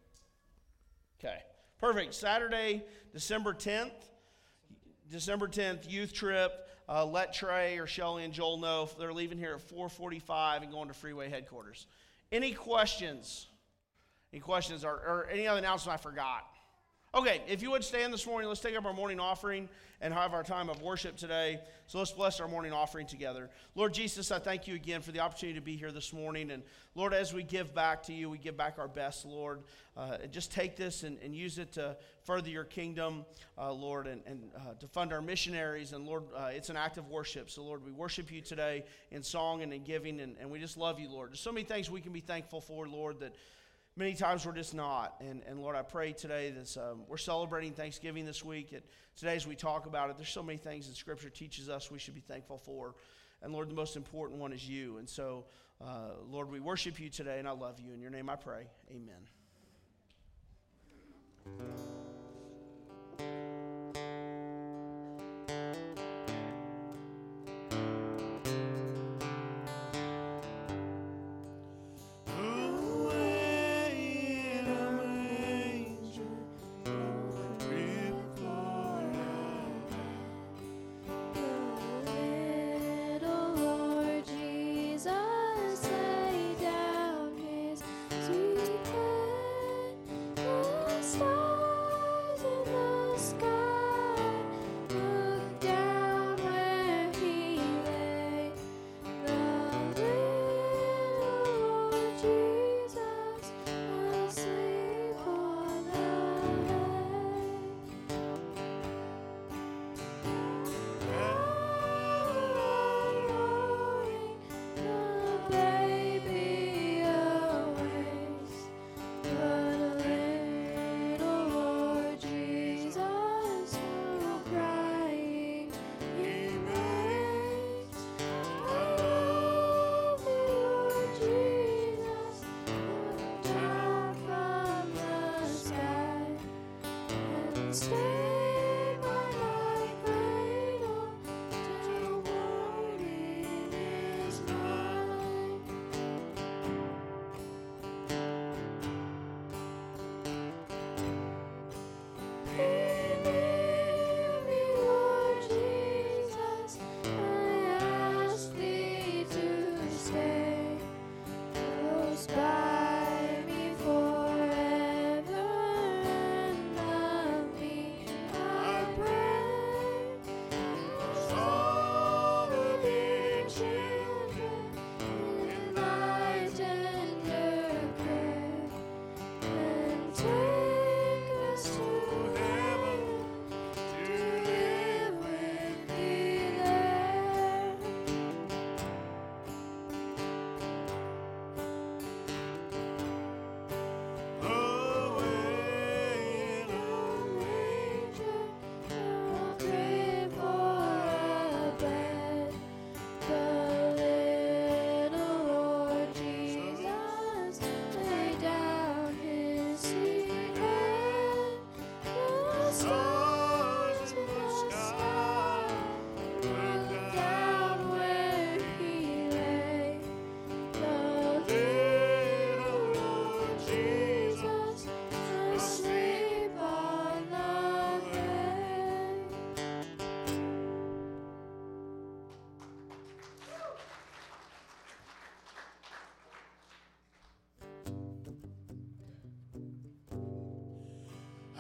Okay. 1.19 1.39
Perfect. 1.81 2.15
Saturday, 2.15 2.85
December 3.13 3.55
10th. 3.55 3.91
December 5.11 5.49
10th, 5.49 5.91
youth 5.91 6.13
trip. 6.13 6.69
Uh, 6.89 7.05
let 7.05 7.33
Trey 7.33 7.79
or 7.79 7.87
Shelly 7.87 8.25
and 8.25 8.33
Joel 8.33 8.59
know 8.59 8.85
if 8.85 8.97
they're 8.97 9.13
leaving 9.13 9.39
here 9.39 9.55
at 9.55 9.69
4:45 9.69 10.63
and 10.63 10.71
going 10.71 10.89
to 10.89 10.95
Freeway 10.95 11.29
headquarters. 11.29 11.87
Any 12.31 12.53
questions? 12.53 13.49
Any 14.35 14.41
questions 14.41 14.85
or, 14.85 14.91
or 14.91 15.29
any 15.31 15.47
other 15.47 15.61
announcement 15.61 15.97
I 15.97 16.03
forgot? 16.03 16.45
Okay, 17.15 17.41
if 17.47 17.63
you 17.63 17.71
would 17.71 17.85
stand 17.85 18.13
this 18.13 18.27
morning, 18.27 18.49
let's 18.49 18.61
take 18.61 18.77
up 18.77 18.85
our 18.85 18.93
morning 18.93 19.21
offering 19.21 19.69
and 20.01 20.13
have 20.13 20.35
our 20.35 20.43
time 20.43 20.69
of 20.69 20.83
worship 20.83 21.17
today. 21.17 21.61
So 21.87 21.99
let's 21.99 22.11
bless 22.11 22.41
our 22.41 22.49
morning 22.49 22.73
offering 22.73 23.07
together. 23.07 23.49
Lord 23.77 23.95
Jesus, 23.95 24.33
I 24.33 24.41
thank 24.41 24.67
you 24.67 24.75
again 24.75 25.03
for 25.03 25.13
the 25.13 25.21
opportunity 25.21 25.57
to 25.57 25.65
be 25.65 25.77
here 25.77 25.93
this 25.93 26.13
morning. 26.13 26.51
And 26.51 26.65
Lord, 26.97 27.15
as 27.15 27.33
we 27.33 27.45
give 27.45 27.73
back 27.77 28.03
to 28.05 28.13
you, 28.13 28.29
we 28.29 28.39
give 28.39 28.57
back 28.57 28.81
our 28.81 28.89
best, 28.89 29.25
Lord. 29.25 29.63
Uh, 29.97 30.17
and 30.25 30.33
just 30.33 30.51
take 30.51 30.75
this 30.75 31.05
and, 31.05 31.17
and, 31.23 31.33
use 31.37 31.59
it 31.59 31.75
to 31.75 31.97
further 32.25 32.49
your 32.49 32.65
kingdom, 32.65 33.25
uh, 33.57 33.73
Lord, 33.73 34.09
and, 34.09 34.21
and 34.27 34.51
uh, 34.57 34.75
to 34.81 34.89
fund 34.89 35.13
our 35.13 35.23
missionaries. 35.23 35.93
And 35.93 36.05
Lord, 36.05 36.25
uh, 36.37 36.51
it's 36.53 36.71
an 36.71 36.77
act 36.77 36.99
of 36.99 37.09
worship. 37.09 37.49
So, 37.49 37.63
Lord, 37.63 37.85
we 37.85 37.93
worship 37.93 38.33
you 38.33 38.41
today 38.41 38.83
in 39.13 39.23
song 39.23 39.63
and 39.63 39.73
in 39.73 39.85
giving. 39.85 40.19
And, 40.19 40.35
and 40.41 40.51
we 40.51 40.59
just 40.59 40.77
love 40.77 40.99
you, 40.99 41.09
Lord. 41.09 41.31
There's 41.31 41.39
so 41.39 41.53
many 41.53 41.65
things 41.65 41.89
we 41.89 42.01
can 42.01 42.13
be 42.13 42.19
thankful 42.19 42.61
for, 42.61 42.89
Lord, 42.89 43.21
that 43.21 43.37
many 43.97 44.15
times 44.15 44.45
we're 44.45 44.53
just 44.53 44.75
not. 44.75 45.15
And, 45.21 45.43
and 45.47 45.61
Lord, 45.61 45.77
I 45.77 45.83
pray 45.83 46.13
today 46.13 46.51
that 46.51 46.77
um, 46.77 47.03
we're 47.09 47.17
celebrating 47.17 47.73
Thanksgiving 47.73 48.25
this 48.25 48.45
week. 48.45 48.73
And 48.73 48.83
today, 49.17 49.37
as 49.37 49.47
we 49.47 49.55
talk 49.55 49.87
about 49.87 50.11
it, 50.11 50.17
there's 50.17 50.29
so 50.31 50.43
many 50.43 50.59
things 50.59 50.89
that 50.89 50.97
Scripture 50.97 51.31
teaches 51.31 51.69
us 51.69 51.91
we 51.91 51.99
should 51.99 52.15
be 52.15 52.21
thankful 52.21 52.59
for. 52.59 52.95
And 53.43 53.53
Lord, 53.53 53.71
the 53.71 53.75
most 53.75 53.97
important 53.97 54.41
one 54.41 54.53
is 54.53 54.69
you. 54.69 54.99
And 54.99 55.09
so, 55.09 55.47
uh, 55.81 56.11
Lord, 56.29 56.51
we 56.51 56.61
worship 56.61 56.99
you 56.99 57.11
today, 57.11 57.39
and 57.39 57.47
I 57.47 57.53
love 57.53 57.79
you. 57.81 57.93
In 57.93 58.01
your 58.01 58.11
name 58.11 58.31
I 58.31 58.37
pray. 58.37 58.67
Amen. 58.91 59.29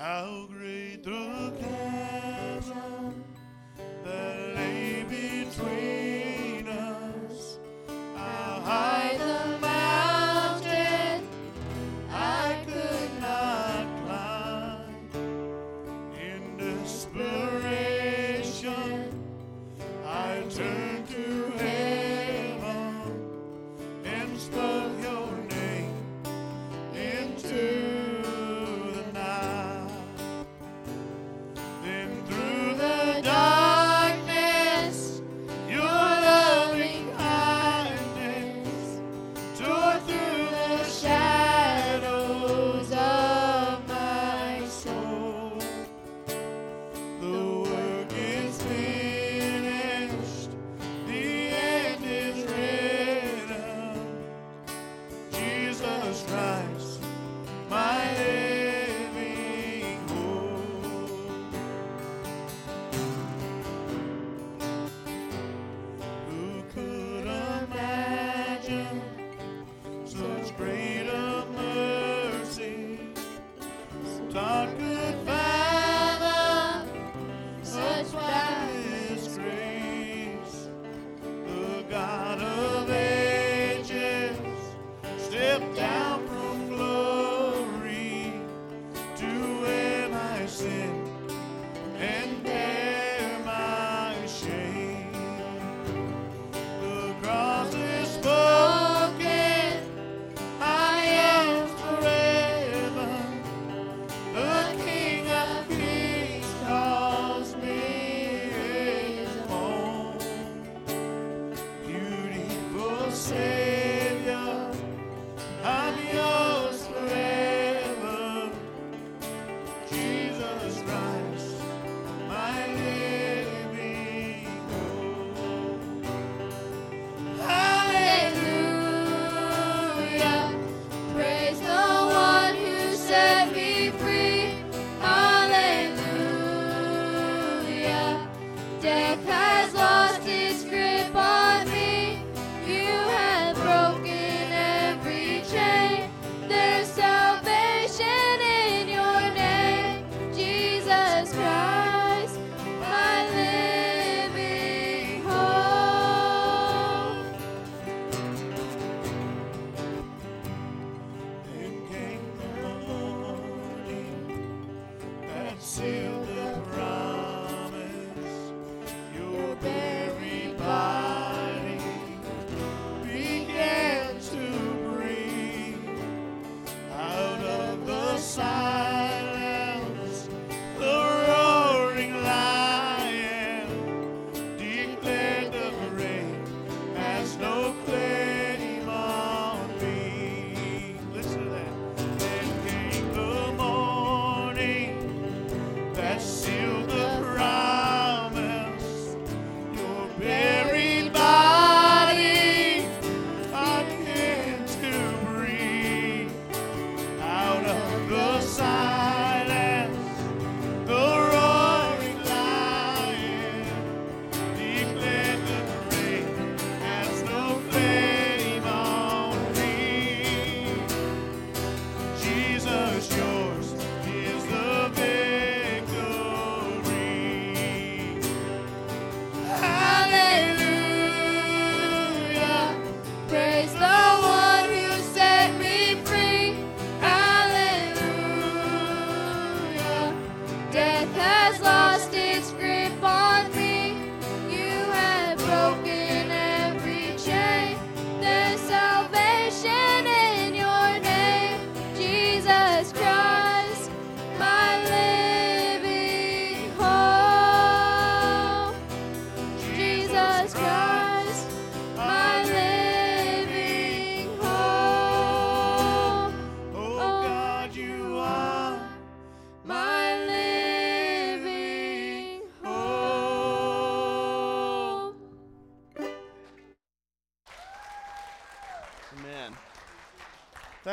How 0.04 0.46
great 0.52 0.83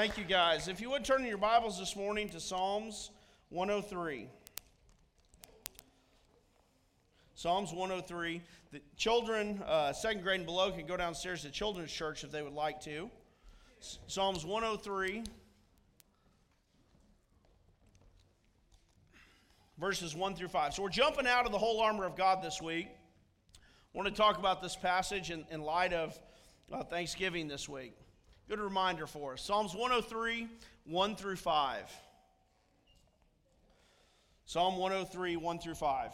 Thank 0.02 0.18
you, 0.18 0.24
guys. 0.24 0.68
If 0.68 0.82
you 0.82 0.90
would 0.90 1.06
turn 1.06 1.22
in 1.22 1.28
your 1.28 1.38
Bibles 1.38 1.78
this 1.78 1.96
morning 1.96 2.28
to 2.30 2.40
Psalms 2.40 3.12
103. 3.50 4.28
Psalms 7.36 7.72
103. 7.72 8.42
The 8.72 8.82
children, 8.98 9.62
uh, 9.64 9.94
second 9.94 10.24
grade 10.24 10.40
and 10.40 10.48
below, 10.48 10.72
can 10.72 10.88
go 10.88 10.98
downstairs 10.98 11.44
to 11.44 11.52
Children's 11.52 11.92
Church 11.92 12.24
if 12.24 12.32
they 12.32 12.42
would 12.42 12.56
like 12.56 12.82
to. 12.82 13.12
S- 13.80 14.00
Psalms 14.08 14.44
103, 14.44 15.24
verses 19.78 20.16
1 20.16 20.34
through 20.34 20.48
5. 20.48 20.74
So 20.74 20.82
we're 20.82 20.90
jumping 20.90 21.28
out 21.28 21.46
of 21.46 21.52
the 21.52 21.60
whole 21.60 21.80
armor 21.80 22.06
of 22.06 22.16
God 22.16 22.42
this 22.42 22.60
week. 22.60 22.88
I 23.54 23.60
want 23.94 24.10
to 24.10 24.16
talk 24.16 24.40
about 24.40 24.64
this 24.64 24.76
passage 24.76 25.30
in, 25.30 25.46
in 25.52 25.62
light 25.62 25.94
of 25.94 26.20
uh, 26.74 26.84
Thanksgiving 26.86 27.48
this 27.48 27.70
week. 27.70 27.94
Good 28.52 28.60
reminder 28.60 29.08
for 29.08 29.32
us. 29.32 29.42
Psalms 29.42 29.74
103, 29.74 30.46
1 30.84 31.16
through 31.16 31.38
5. 31.38 31.90
Psalm 34.46 34.76
103, 34.76 35.38
1 35.38 35.60
through 35.60 35.76
5. 35.76 36.14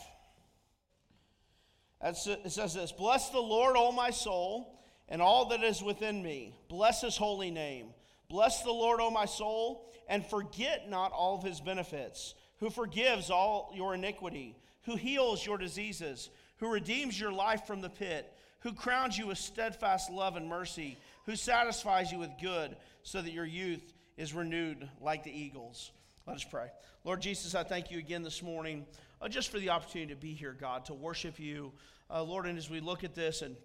That's- 1.99 2.27
It 2.27 2.51
says 2.51 2.75
this 2.75 2.91
Bless 2.91 3.31
the 3.31 3.39
Lord, 3.39 3.75
O 3.75 3.91
my 3.91 4.11
soul, 4.11 4.79
and 5.09 5.19
all 5.19 5.45
that 5.45 5.63
is 5.63 5.81
within 5.81 6.21
me. 6.21 6.53
Bless 6.67 7.01
his 7.01 7.17
holy 7.17 7.49
name. 7.49 7.95
Bless 8.29 8.61
the 8.61 8.71
Lord, 8.71 9.01
O 9.01 9.09
my 9.09 9.25
soul, 9.25 9.91
and 10.07 10.23
forget 10.23 10.87
not 10.87 11.11
all 11.11 11.33
of 11.33 11.43
his 11.43 11.59
benefits, 11.59 12.35
who 12.59 12.69
forgives 12.69 13.31
all 13.31 13.71
your 13.73 13.95
iniquity, 13.95 14.55
who 14.83 14.95
heals 14.95 15.43
your 15.43 15.57
diseases, 15.57 16.29
who 16.57 16.67
redeems 16.67 17.19
your 17.19 17.31
life 17.31 17.65
from 17.65 17.81
the 17.81 17.89
pit, 17.89 18.31
who 18.59 18.73
crowns 18.73 19.17
you 19.17 19.25
with 19.25 19.39
steadfast 19.39 20.11
love 20.11 20.35
and 20.35 20.47
mercy, 20.47 20.99
who 21.27 21.35
satisfies 21.35 22.11
you 22.11 22.17
with 22.17 22.31
good, 22.41 22.75
so 23.03 23.21
that 23.21 23.31
your 23.31 23.45
youth 23.45 23.93
is 24.17 24.33
renewed 24.33 24.89
like 24.99 25.23
the 25.23 25.31
eagles. 25.31 25.91
Let 26.25 26.37
us 26.37 26.43
pray. 26.43 26.69
Lord 27.03 27.21
Jesus, 27.21 27.53
I 27.53 27.63
thank 27.63 27.91
you 27.91 27.99
again 27.99 28.23
this 28.23 28.41
morning 28.41 28.85
uh, 29.21 29.27
just 29.27 29.51
for 29.51 29.59
the 29.59 29.69
opportunity 29.69 30.13
to 30.13 30.19
be 30.19 30.33
here, 30.33 30.55
God, 30.59 30.85
to 30.85 30.93
worship 30.93 31.39
you. 31.39 31.73
Uh, 32.09 32.23
Lord, 32.23 32.45
and 32.45 32.57
as 32.57 32.69
we 32.69 32.79
look 32.79 33.03
at 33.03 33.13
this, 33.13 33.41
and 33.41 33.55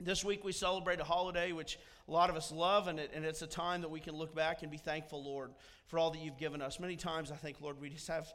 this 0.00 0.24
week 0.24 0.42
we 0.42 0.52
celebrate 0.52 1.00
a 1.00 1.04
holiday 1.04 1.52
which 1.52 1.78
a 2.08 2.10
lot 2.10 2.30
of 2.30 2.36
us 2.36 2.50
love, 2.50 2.88
and, 2.88 2.98
it, 2.98 3.12
and 3.14 3.24
it's 3.24 3.42
a 3.42 3.46
time 3.46 3.82
that 3.82 3.90
we 3.90 4.00
can 4.00 4.14
look 4.14 4.34
back 4.34 4.62
and 4.62 4.70
be 4.70 4.78
thankful, 4.78 5.22
Lord, 5.22 5.52
for 5.86 5.98
all 5.98 6.10
that 6.10 6.20
you've 6.20 6.38
given 6.38 6.62
us. 6.62 6.80
Many 6.80 6.96
times 6.96 7.30
I 7.30 7.36
think, 7.36 7.60
Lord, 7.60 7.80
we 7.80 7.90
just 7.90 8.08
have. 8.08 8.32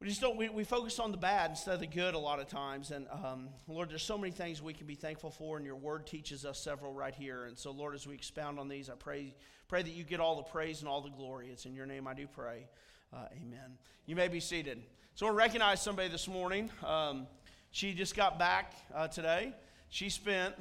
We 0.00 0.08
just 0.08 0.20
don't, 0.20 0.36
we, 0.36 0.48
we 0.48 0.64
focus 0.64 0.98
on 0.98 1.12
the 1.12 1.16
bad 1.16 1.50
instead 1.50 1.74
of 1.74 1.80
the 1.80 1.86
good 1.86 2.14
a 2.14 2.18
lot 2.18 2.40
of 2.40 2.46
times. 2.46 2.90
And 2.90 3.06
um, 3.10 3.48
Lord, 3.68 3.90
there's 3.90 4.02
so 4.02 4.18
many 4.18 4.32
things 4.32 4.60
we 4.60 4.74
can 4.74 4.86
be 4.86 4.96
thankful 4.96 5.30
for, 5.30 5.56
and 5.56 5.64
your 5.64 5.76
word 5.76 6.06
teaches 6.06 6.44
us 6.44 6.58
several 6.58 6.92
right 6.92 7.14
here. 7.14 7.44
And 7.44 7.58
so, 7.58 7.70
Lord, 7.70 7.94
as 7.94 8.06
we 8.06 8.14
expound 8.14 8.58
on 8.58 8.68
these, 8.68 8.90
I 8.90 8.94
pray, 8.94 9.34
Pray 9.68 9.82
that 9.82 9.90
you 9.90 10.04
get 10.04 10.20
all 10.20 10.36
the 10.36 10.42
praise 10.42 10.80
and 10.80 10.88
all 10.88 11.00
the 11.00 11.10
glory. 11.10 11.48
It's 11.50 11.64
in 11.64 11.74
your 11.74 11.86
name 11.86 12.06
I 12.06 12.14
do 12.14 12.26
pray. 12.26 12.68
Uh, 13.12 13.24
amen. 13.32 13.78
You 14.06 14.14
may 14.14 14.28
be 14.28 14.38
seated. 14.38 14.82
So 15.14 15.26
I 15.26 15.30
recognize 15.30 15.80
somebody 15.80 16.08
this 16.08 16.28
morning. 16.28 16.70
Um, 16.86 17.26
she 17.70 17.94
just 17.94 18.14
got 18.14 18.38
back 18.38 18.74
uh, 18.94 19.08
today. 19.08 19.54
She 19.88 20.10
spent 20.10 20.54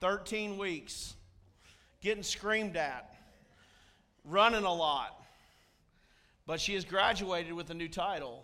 13 0.00 0.56
weeks 0.56 1.14
getting 2.00 2.22
screamed 2.22 2.76
at, 2.76 3.14
running 4.24 4.64
a 4.64 4.72
lot. 4.72 5.22
But 6.46 6.60
she 6.60 6.74
has 6.74 6.84
graduated 6.84 7.52
with 7.52 7.68
a 7.70 7.74
new 7.74 7.88
title, 7.88 8.42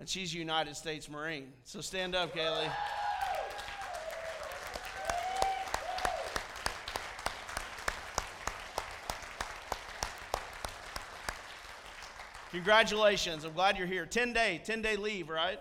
and 0.00 0.08
she's 0.08 0.34
a 0.34 0.38
United 0.38 0.74
States 0.74 1.08
Marine. 1.10 1.52
So 1.64 1.82
stand 1.82 2.16
up, 2.16 2.34
Kaylee. 2.34 2.72
Congratulations. 12.50 13.44
I'm 13.44 13.52
glad 13.52 13.78
you're 13.78 13.86
here. 13.86 14.06
10 14.06 14.32
day, 14.32 14.60
10 14.64 14.82
day 14.82 14.96
leave, 14.96 15.28
right? 15.28 15.60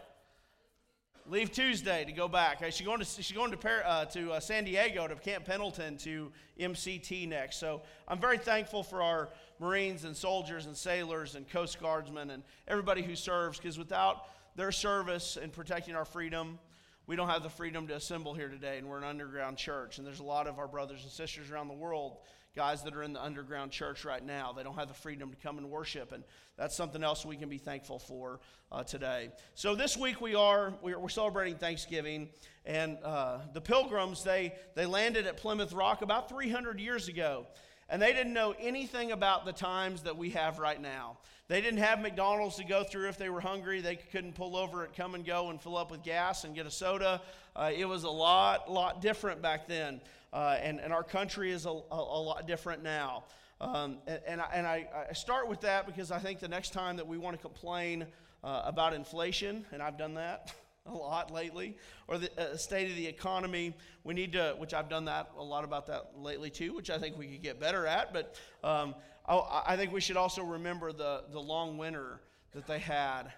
Leave 1.29 1.51
Tuesday 1.51 2.03
to 2.05 2.11
go 2.11 2.27
back. 2.27 2.59
She's 2.71 2.81
going 2.87 2.97
to, 2.97 3.05
she's 3.05 3.31
going 3.31 3.51
to, 3.51 3.87
uh, 3.87 4.05
to 4.05 4.31
uh, 4.31 4.39
San 4.39 4.63
Diego 4.63 5.07
to 5.07 5.13
Camp 5.13 5.45
Pendleton 5.45 5.95
to 5.97 6.31
MCT 6.59 7.27
next. 7.29 7.59
So 7.59 7.83
I'm 8.07 8.17
very 8.17 8.39
thankful 8.39 8.81
for 8.81 9.03
our 9.03 9.29
Marines 9.59 10.05
and 10.05 10.17
soldiers 10.17 10.65
and 10.65 10.75
sailors 10.75 11.35
and 11.35 11.47
Coast 11.47 11.79
Guardsmen 11.79 12.31
and 12.31 12.41
everybody 12.67 13.03
who 13.03 13.15
serves 13.15 13.59
because 13.59 13.77
without 13.77 14.25
their 14.55 14.71
service 14.71 15.37
in 15.37 15.51
protecting 15.51 15.95
our 15.95 16.03
freedom, 16.03 16.57
we 17.05 17.15
don't 17.15 17.29
have 17.29 17.43
the 17.43 17.49
freedom 17.49 17.85
to 17.89 17.95
assemble 17.95 18.33
here 18.33 18.49
today. 18.49 18.79
And 18.79 18.89
we're 18.89 18.97
an 18.97 19.03
underground 19.03 19.57
church. 19.57 19.99
And 19.99 20.07
there's 20.07 20.21
a 20.21 20.23
lot 20.23 20.47
of 20.47 20.57
our 20.57 20.67
brothers 20.67 21.03
and 21.03 21.11
sisters 21.11 21.51
around 21.51 21.67
the 21.67 21.75
world 21.75 22.17
guys 22.59 22.83
that 22.83 22.93
are 22.93 23.03
in 23.03 23.13
the 23.13 23.23
underground 23.23 23.71
church 23.71 24.03
right 24.03 24.25
now. 24.25 24.51
They 24.51 24.63
don't 24.63 24.75
have 24.75 24.89
the 24.89 24.93
freedom 24.93 25.31
to 25.31 25.37
come 25.37 25.57
and 25.57 25.69
worship, 25.69 26.11
and 26.11 26.25
that's 26.57 26.75
something 26.75 27.05
else 27.05 27.25
we 27.25 27.37
can 27.37 27.47
be 27.47 27.57
thankful 27.57 27.99
for 27.99 28.41
uh, 28.69 28.83
today. 28.83 29.29
So 29.55 29.75
this 29.75 29.95
week 29.95 30.19
we 30.19 30.35
are 30.35 30.73
we're, 30.81 30.99
we're 30.99 31.07
celebrating 31.07 31.55
Thanksgiving, 31.55 32.27
and 32.65 32.97
uh, 33.01 33.37
the 33.53 33.61
Pilgrims 33.61 34.25
they 34.25 34.55
they 34.75 34.85
landed 34.85 35.25
at 35.25 35.37
Plymouth 35.37 35.71
Rock 35.71 36.01
about 36.01 36.27
300 36.27 36.81
years 36.81 37.07
ago. 37.07 37.47
And 37.91 38.01
they 38.01 38.11
didn't 38.11 38.33
know 38.33 38.53
anything 38.59 39.13
about 39.13 39.45
the 39.45 39.53
times 39.53 40.03
that 40.03 40.17
we 40.17 40.31
have 40.31 40.59
right 40.59 40.79
now. 40.79 41.17
They 41.47 41.61
didn't 41.61 41.79
have 41.79 42.01
McDonald's 42.01 42.57
to 42.57 42.63
go 42.63 42.83
through 42.83 43.07
if 43.07 43.17
they 43.17 43.29
were 43.29 43.41
hungry. 43.41 43.81
They 43.81 43.95
couldn't 43.95 44.35
pull 44.35 44.55
over 44.55 44.83
at 44.83 44.95
Kum 44.95 45.19
& 45.23 45.25
Go 45.25 45.49
and 45.49 45.59
fill 45.59 45.75
up 45.75 45.89
with 45.89 46.03
gas 46.03 46.43
and 46.43 46.53
get 46.53 46.67
a 46.67 46.71
soda. 46.71 47.21
Uh, 47.55 47.71
it 47.75 47.85
was 47.85 48.03
a 48.03 48.09
lot, 48.09 48.69
lot 48.69 49.01
different 49.01 49.41
back 49.41 49.67
then. 49.67 50.01
Uh, 50.31 50.57
and, 50.61 50.79
and 50.79 50.93
our 50.93 51.03
country 51.03 51.51
is 51.51 51.65
a, 51.65 51.69
a, 51.69 51.83
a 51.91 52.21
lot 52.21 52.47
different 52.47 52.83
now. 52.83 53.23
Um, 53.61 53.97
and, 54.07 54.21
and, 54.25 54.41
I, 54.41 54.47
and 54.53 54.67
I, 54.67 54.87
I, 55.09 55.13
start 55.13 55.49
with 55.49 55.61
that 55.61 55.85
because 55.85 56.11
I 56.11 56.19
think 56.19 56.39
the 56.39 56.47
next 56.47 56.71
time 56.71 56.95
that 56.95 57.05
we 57.05 57.17
want 57.17 57.35
to 57.35 57.41
complain 57.41 58.05
uh, 58.41 58.61
about 58.63 58.93
inflation, 58.93 59.65
and 59.73 59.83
I've 59.83 59.97
done 59.97 60.13
that 60.13 60.53
a 60.85 60.93
lot 60.93 61.31
lately, 61.31 61.75
or 62.07 62.17
the 62.19 62.29
uh, 62.39 62.55
state 62.55 62.89
of 62.89 62.95
the 62.95 63.05
economy, 63.05 63.75
we 64.05 64.13
need 64.13 64.31
to, 64.33 64.55
which 64.59 64.73
I've 64.73 64.87
done 64.87 65.05
that 65.05 65.31
a 65.37 65.43
lot 65.43 65.65
about 65.65 65.87
that 65.87 66.11
lately 66.15 66.49
too, 66.49 66.73
which 66.73 66.89
I 66.89 66.97
think 66.97 67.17
we 67.17 67.27
could 67.27 67.43
get 67.43 67.59
better 67.59 67.85
at. 67.85 68.13
But 68.13 68.35
um, 68.63 68.95
I, 69.27 69.63
I 69.67 69.75
think 69.75 69.91
we 69.91 69.99
should 69.99 70.17
also 70.17 70.41
remember 70.41 70.93
the, 70.93 71.23
the 71.31 71.41
long 71.41 71.77
winter 71.77 72.21
that 72.53 72.65
they 72.65 72.79
had 72.79 73.33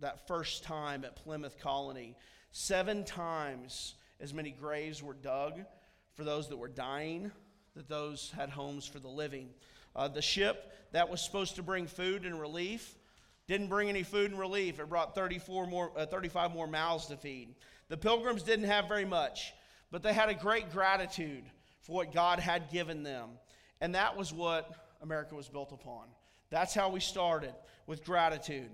that 0.00 0.26
first 0.28 0.64
time 0.64 1.02
at 1.04 1.16
Plymouth 1.16 1.58
Colony. 1.58 2.14
Seven 2.52 3.04
times 3.04 3.94
as 4.20 4.34
many 4.34 4.50
graves 4.50 5.02
were 5.02 5.14
dug 5.14 5.64
for 6.16 6.24
those 6.24 6.48
that 6.48 6.56
were 6.56 6.68
dying, 6.68 7.30
that 7.76 7.88
those 7.88 8.32
had 8.34 8.48
homes 8.48 8.86
for 8.86 8.98
the 8.98 9.08
living. 9.08 9.50
Uh, 9.94 10.08
the 10.08 10.22
ship 10.22 10.72
that 10.92 11.08
was 11.08 11.22
supposed 11.22 11.56
to 11.56 11.62
bring 11.62 11.86
food 11.86 12.24
and 12.24 12.40
relief 12.40 12.96
didn't 13.46 13.68
bring 13.68 13.88
any 13.90 14.02
food 14.02 14.30
and 14.30 14.40
relief. 14.40 14.80
It 14.80 14.88
brought 14.88 15.14
34 15.14 15.66
more, 15.66 15.92
uh, 15.96 16.06
35 16.06 16.52
more 16.52 16.66
mouths 16.66 17.06
to 17.06 17.16
feed. 17.16 17.54
The 17.88 17.96
pilgrims 17.98 18.42
didn't 18.42 18.64
have 18.64 18.88
very 18.88 19.04
much, 19.04 19.52
but 19.90 20.02
they 20.02 20.12
had 20.12 20.30
a 20.30 20.34
great 20.34 20.72
gratitude 20.72 21.44
for 21.82 21.92
what 21.92 22.12
God 22.12 22.40
had 22.40 22.70
given 22.70 23.02
them. 23.02 23.30
And 23.82 23.94
that 23.94 24.16
was 24.16 24.32
what 24.32 24.88
America 25.02 25.34
was 25.34 25.48
built 25.48 25.70
upon. 25.70 26.06
That's 26.48 26.74
how 26.74 26.88
we 26.88 27.00
started 27.00 27.54
with 27.86 28.04
gratitude. 28.04 28.70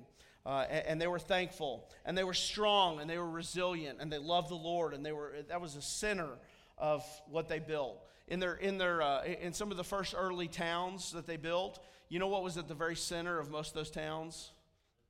Uh, 0.46 0.64
and, 0.70 0.86
and, 0.86 1.00
they 1.00 1.06
were 1.06 1.20
thankful, 1.20 1.88
and 2.04 2.18
they 2.18 2.24
were 2.24 2.34
strong, 2.34 3.00
and 3.00 3.08
they 3.08 3.16
were 3.16 3.30
resilient, 3.30 3.98
and 4.00 4.12
they 4.12 4.18
loved 4.18 4.48
the 4.48 4.56
Lord, 4.56 4.92
and 4.92 5.06
they 5.06 5.12
were 5.12 5.36
that 5.48 5.60
was 5.60 5.76
a 5.76 5.82
center 5.82 6.30
of 6.82 7.04
what 7.30 7.48
they 7.48 7.60
built. 7.60 8.04
In, 8.26 8.40
their, 8.40 8.54
in, 8.54 8.76
their, 8.76 9.00
uh, 9.00 9.24
in 9.24 9.52
some 9.52 9.70
of 9.70 9.76
the 9.76 9.84
first 9.84 10.14
early 10.18 10.48
towns 10.48 11.12
that 11.12 11.26
they 11.26 11.36
built, 11.36 11.78
you 12.08 12.18
know 12.18 12.26
what 12.26 12.42
was 12.42 12.58
at 12.58 12.66
the 12.66 12.74
very 12.74 12.96
center 12.96 13.38
of 13.38 13.50
most 13.50 13.68
of 13.68 13.74
those 13.74 13.90
towns? 13.90 14.50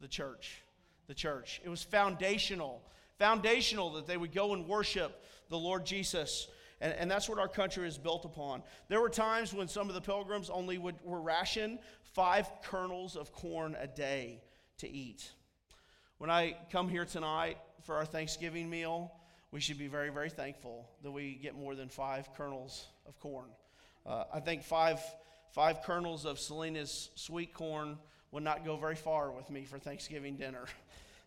The 0.01 0.07
church. 0.07 0.62
The 1.09 1.14
church. 1.14 1.62
It 1.64 1.70
was 1.70 1.83
foundational. 1.83 2.83
Foundational 3.18 3.91
that 3.95 4.07
they 4.07 4.18
would 4.18 4.33
go 4.33 4.53
and 4.53 4.68
worship 4.68 5.25
the 5.49 5.59
Lord 5.59 5.87
Jesus. 5.87 6.47
And, 6.81 6.93
and, 6.93 7.11
that's 7.11 7.29
what 7.29 7.39
our 7.39 7.49
country 7.49 7.89
is 7.89 7.97
built 7.97 8.25
upon. 8.25 8.62
There 8.89 9.01
were 9.01 9.09
times 9.09 9.55
when 9.55 9.68
some 9.68 9.89
of 9.89 9.95
the 9.95 10.01
pilgrims 10.01 10.51
only 10.51 10.77
would, 10.77 10.97
were 11.03 11.23
rationed 11.23 11.79
five 12.03 12.51
kernels 12.62 13.16
of 13.16 13.33
corn 13.33 13.77
a 13.81 13.87
day 13.87 14.43
to 14.79 14.91
eat. 14.91 15.31
When 16.18 16.29
I 16.29 16.57
come 16.70 16.89
here 16.89 17.05
tonight 17.05 17.57
for 17.83 17.97
our 17.97 18.05
Thanksgiving 18.05 18.68
meal, 18.68 19.12
we 19.53 19.61
should 19.61 19.79
be 19.79 19.87
very, 19.87 20.09
very 20.09 20.31
thankful 20.31 20.89
that 21.03 21.11
we 21.11 21.35
get 21.35 21.55
more 21.55 21.75
than 21.75 21.89
five 21.89 22.35
kernels 22.35 22.87
of 23.07 23.21
corn. 23.21 23.51
Uh, 24.05 24.25
I 24.33 24.41
think 24.41 24.65
five, 24.65 24.99
five 25.53 25.83
kernels 25.83 26.25
of 26.25 26.41
Selena's 26.41 27.11
sweet 27.15 27.53
corn 27.53 27.99
would 28.33 28.43
not 28.43 28.65
go 28.65 28.77
very 28.77 28.97
far 28.97 29.31
with 29.31 29.51
me 29.51 29.65
for 29.65 29.79
Thanksgiving 29.79 30.37
dinner. 30.37 30.65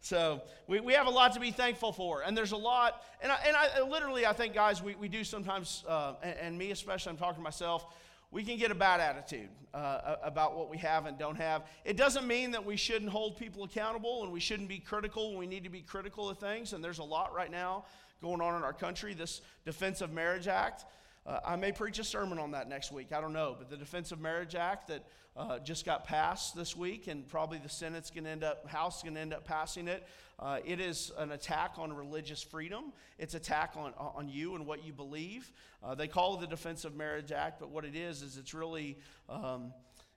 So 0.01 0.43
we, 0.67 0.79
we 0.81 0.93
have 0.93 1.07
a 1.07 1.09
lot 1.09 1.33
to 1.33 1.39
be 1.39 1.49
thankful 1.49 1.91
for. 1.91 2.21
And 2.21 2.37
there's 2.37 2.51
a 2.51 2.57
lot, 2.57 3.01
and 3.23 3.31
I, 3.31 3.37
and 3.47 3.55
I 3.57 3.81
literally, 3.81 4.27
I 4.27 4.33
think, 4.33 4.53
guys, 4.53 4.79
we, 4.79 4.93
we 4.93 5.07
do 5.07 5.23
sometimes, 5.23 5.83
uh, 5.87 6.13
and, 6.21 6.37
and, 6.37 6.57
me 6.59 6.69
especially, 6.69 7.09
I'm 7.09 7.17
talking 7.17 7.37
to 7.37 7.41
myself, 7.41 7.87
we 8.29 8.43
can 8.43 8.59
get 8.59 8.69
a 8.69 8.75
bad 8.75 8.99
attitude 8.99 9.49
uh, 9.73 10.17
about 10.21 10.55
what 10.55 10.69
we 10.69 10.77
have 10.77 11.07
and 11.07 11.17
don't 11.17 11.37
have. 11.37 11.63
It 11.85 11.97
doesn't 11.97 12.27
mean 12.27 12.51
that 12.51 12.63
we 12.63 12.75
shouldn't 12.75 13.09
hold 13.09 13.39
people 13.39 13.63
accountable 13.63 14.21
and 14.23 14.31
we 14.31 14.39
shouldn't 14.39 14.69
be 14.69 14.77
critical 14.77 15.35
we 15.35 15.47
need 15.47 15.63
to 15.63 15.71
be 15.71 15.81
critical 15.81 16.29
of 16.29 16.37
things. 16.37 16.73
And 16.73 16.83
there's 16.83 16.99
a 16.99 17.03
lot 17.03 17.33
right 17.33 17.49
now 17.49 17.85
going 18.21 18.41
on 18.41 18.55
in 18.55 18.63
our 18.63 18.73
country, 18.73 19.13
this 19.13 19.41
Defense 19.65 20.01
of 20.01 20.11
Marriage 20.13 20.47
Act. 20.47 20.85
Uh, 21.25 21.39
I 21.45 21.55
may 21.55 21.71
preach 21.71 21.99
a 21.99 22.03
sermon 22.03 22.37
on 22.37 22.51
that 22.51 22.69
next 22.69 22.91
week. 22.91 23.11
I 23.11 23.21
don't 23.21 23.33
know. 23.33 23.55
But 23.57 23.69
the 23.69 23.77
Defense 23.77 24.11
of 24.11 24.19
Marriage 24.19 24.55
Act 24.55 24.87
that 24.89 25.05
uh, 25.35 25.59
just 25.59 25.85
got 25.85 26.05
passed 26.05 26.55
this 26.55 26.75
week, 26.75 27.07
and 27.07 27.27
probably 27.27 27.57
the 27.57 27.69
Senate's 27.69 28.09
going 28.09 28.23
to 28.23 28.29
end 28.29 28.43
up, 28.43 28.67
House 28.69 29.01
going 29.01 29.15
to 29.15 29.21
end 29.21 29.33
up 29.33 29.43
passing 29.43 29.87
it. 29.87 30.07
Uh, 30.37 30.59
it 30.65 30.79
is 30.79 31.11
an 31.17 31.31
attack 31.31 31.73
on 31.77 31.91
religious 31.91 32.43
freedom. 32.43 32.93
It's 33.17 33.33
attack 33.33 33.73
on, 33.75 33.93
on 33.97 34.29
you 34.29 34.55
and 34.55 34.65
what 34.65 34.85
you 34.85 34.93
believe. 34.93 35.51
Uh, 35.83 35.95
they 35.95 36.07
call 36.07 36.35
it 36.35 36.41
the 36.41 36.47
Defense 36.47 36.85
of 36.85 36.95
Marriage 36.95 37.31
Act, 37.31 37.59
but 37.59 37.69
what 37.69 37.85
it 37.85 37.95
is 37.95 38.21
is 38.21 38.37
it's 38.37 38.53
really 38.53 38.97
um, 39.29 39.73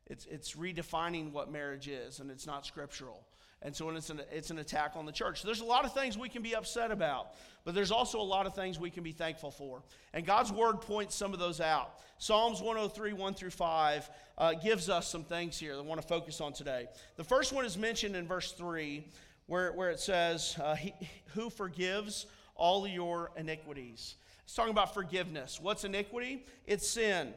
it's, 0.08 0.26
it's 0.26 0.54
redefining 0.54 1.32
what 1.32 1.52
marriage 1.52 1.88
is, 1.88 2.20
and 2.20 2.30
it's 2.30 2.46
not 2.46 2.64
scriptural. 2.64 3.22
And 3.62 3.74
so 3.74 3.90
it's 3.90 4.10
an, 4.10 4.20
it's 4.30 4.50
an 4.50 4.58
attack 4.58 4.92
on 4.94 5.04
the 5.04 5.12
church. 5.12 5.42
There's 5.42 5.60
a 5.60 5.64
lot 5.64 5.84
of 5.84 5.92
things 5.92 6.16
we 6.16 6.28
can 6.28 6.42
be 6.42 6.54
upset 6.54 6.92
about, 6.92 7.34
but 7.64 7.74
there's 7.74 7.90
also 7.90 8.20
a 8.20 8.22
lot 8.22 8.46
of 8.46 8.54
things 8.54 8.78
we 8.78 8.90
can 8.90 9.02
be 9.02 9.10
thankful 9.10 9.50
for. 9.50 9.82
And 10.14 10.24
God's 10.24 10.52
word 10.52 10.80
points 10.80 11.16
some 11.16 11.32
of 11.32 11.40
those 11.40 11.60
out. 11.60 11.98
Psalms 12.18 12.60
103, 12.60 13.12
1 13.14 13.34
through 13.34 13.50
5, 13.50 14.10
uh, 14.38 14.54
gives 14.54 14.88
us 14.88 15.08
some 15.08 15.24
things 15.24 15.58
here 15.58 15.74
that 15.74 15.82
I 15.82 15.84
want 15.84 16.00
to 16.00 16.06
focus 16.06 16.40
on 16.40 16.52
today. 16.52 16.86
The 17.16 17.24
first 17.24 17.52
one 17.52 17.64
is 17.64 17.76
mentioned 17.76 18.14
in 18.14 18.28
verse 18.28 18.52
3, 18.52 19.04
where, 19.46 19.72
where 19.72 19.90
it 19.90 19.98
says, 19.98 20.56
uh, 20.62 20.76
he, 20.76 20.94
Who 21.34 21.50
forgives 21.50 22.26
all 22.54 22.86
your 22.86 23.32
iniquities? 23.36 24.14
It's 24.44 24.54
talking 24.54 24.70
about 24.70 24.94
forgiveness. 24.94 25.58
What's 25.60 25.84
iniquity? 25.84 26.46
It's 26.66 26.88
sin. 26.88 27.34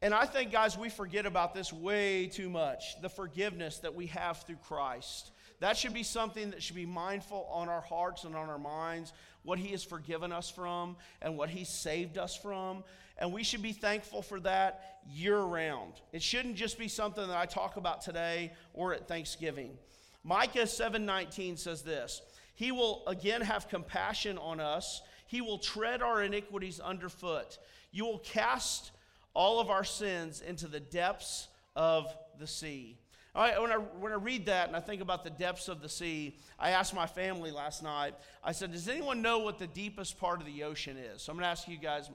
And 0.00 0.14
I 0.14 0.26
think, 0.26 0.52
guys, 0.52 0.78
we 0.78 0.88
forget 0.88 1.26
about 1.26 1.54
this 1.54 1.72
way 1.72 2.26
too 2.26 2.48
much 2.48 3.00
the 3.02 3.08
forgiveness 3.08 3.78
that 3.78 3.94
we 3.94 4.06
have 4.06 4.42
through 4.42 4.58
Christ. 4.66 5.32
That 5.60 5.76
should 5.76 5.94
be 5.94 6.02
something 6.02 6.50
that 6.50 6.62
should 6.62 6.76
be 6.76 6.86
mindful 6.86 7.48
on 7.50 7.68
our 7.68 7.80
hearts 7.80 8.24
and 8.24 8.36
on 8.36 8.48
our 8.48 8.58
minds, 8.58 9.12
what 9.42 9.58
He 9.58 9.68
has 9.68 9.82
forgiven 9.82 10.32
us 10.32 10.48
from 10.48 10.96
and 11.20 11.36
what 11.36 11.50
He 11.50 11.64
saved 11.64 12.18
us 12.18 12.36
from. 12.36 12.84
And 13.18 13.32
we 13.32 13.42
should 13.42 13.62
be 13.62 13.72
thankful 13.72 14.22
for 14.22 14.38
that 14.40 15.00
year 15.10 15.40
round. 15.40 15.94
It 16.12 16.22
shouldn't 16.22 16.54
just 16.54 16.78
be 16.78 16.86
something 16.86 17.26
that 17.26 17.36
I 17.36 17.46
talk 17.46 17.76
about 17.76 18.02
today 18.02 18.52
or 18.72 18.94
at 18.94 19.08
Thanksgiving. 19.08 19.76
Micah 20.22 20.66
7:19 20.66 21.58
says 21.58 21.82
this, 21.82 22.22
He 22.54 22.70
will 22.70 23.04
again 23.06 23.40
have 23.40 23.68
compassion 23.68 24.38
on 24.38 24.60
us. 24.60 25.02
He 25.26 25.40
will 25.40 25.58
tread 25.58 26.02
our 26.02 26.22
iniquities 26.22 26.80
underfoot. 26.80 27.58
You 27.90 28.04
will 28.04 28.18
cast 28.20 28.92
all 29.34 29.60
of 29.60 29.70
our 29.70 29.84
sins 29.84 30.40
into 30.40 30.68
the 30.68 30.80
depths 30.80 31.48
of 31.74 32.14
the 32.38 32.46
sea. 32.46 32.98
I, 33.34 33.58
when, 33.58 33.70
I, 33.70 33.76
when 33.76 34.12
I 34.12 34.16
read 34.16 34.46
that 34.46 34.68
and 34.68 34.76
I 34.76 34.80
think 34.80 35.00
about 35.00 35.22
the 35.22 35.30
depths 35.30 35.68
of 35.68 35.80
the 35.80 35.88
sea, 35.88 36.36
I 36.58 36.70
asked 36.70 36.94
my 36.94 37.06
family 37.06 37.50
last 37.50 37.82
night, 37.82 38.14
I 38.42 38.52
said, 38.52 38.72
Does 38.72 38.88
anyone 38.88 39.22
know 39.22 39.38
what 39.38 39.58
the 39.58 39.66
deepest 39.66 40.18
part 40.18 40.40
of 40.40 40.46
the 40.46 40.64
ocean 40.64 40.96
is? 40.96 41.22
So 41.22 41.32
I'm 41.32 41.36
going 41.36 41.44
to 41.44 41.50
ask 41.50 41.68
you 41.68 41.78
guys 41.78 42.10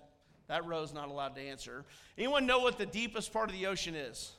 That 0.47 0.65
row's 0.65 0.93
not 0.93 1.09
allowed 1.09 1.35
to 1.35 1.41
answer. 1.41 1.85
Anyone 2.17 2.45
know 2.45 2.59
what 2.59 2.77
the 2.77 2.85
deepest 2.85 3.31
part 3.31 3.49
of 3.49 3.55
the 3.55 3.67
ocean 3.67 3.95
is? 3.95 4.33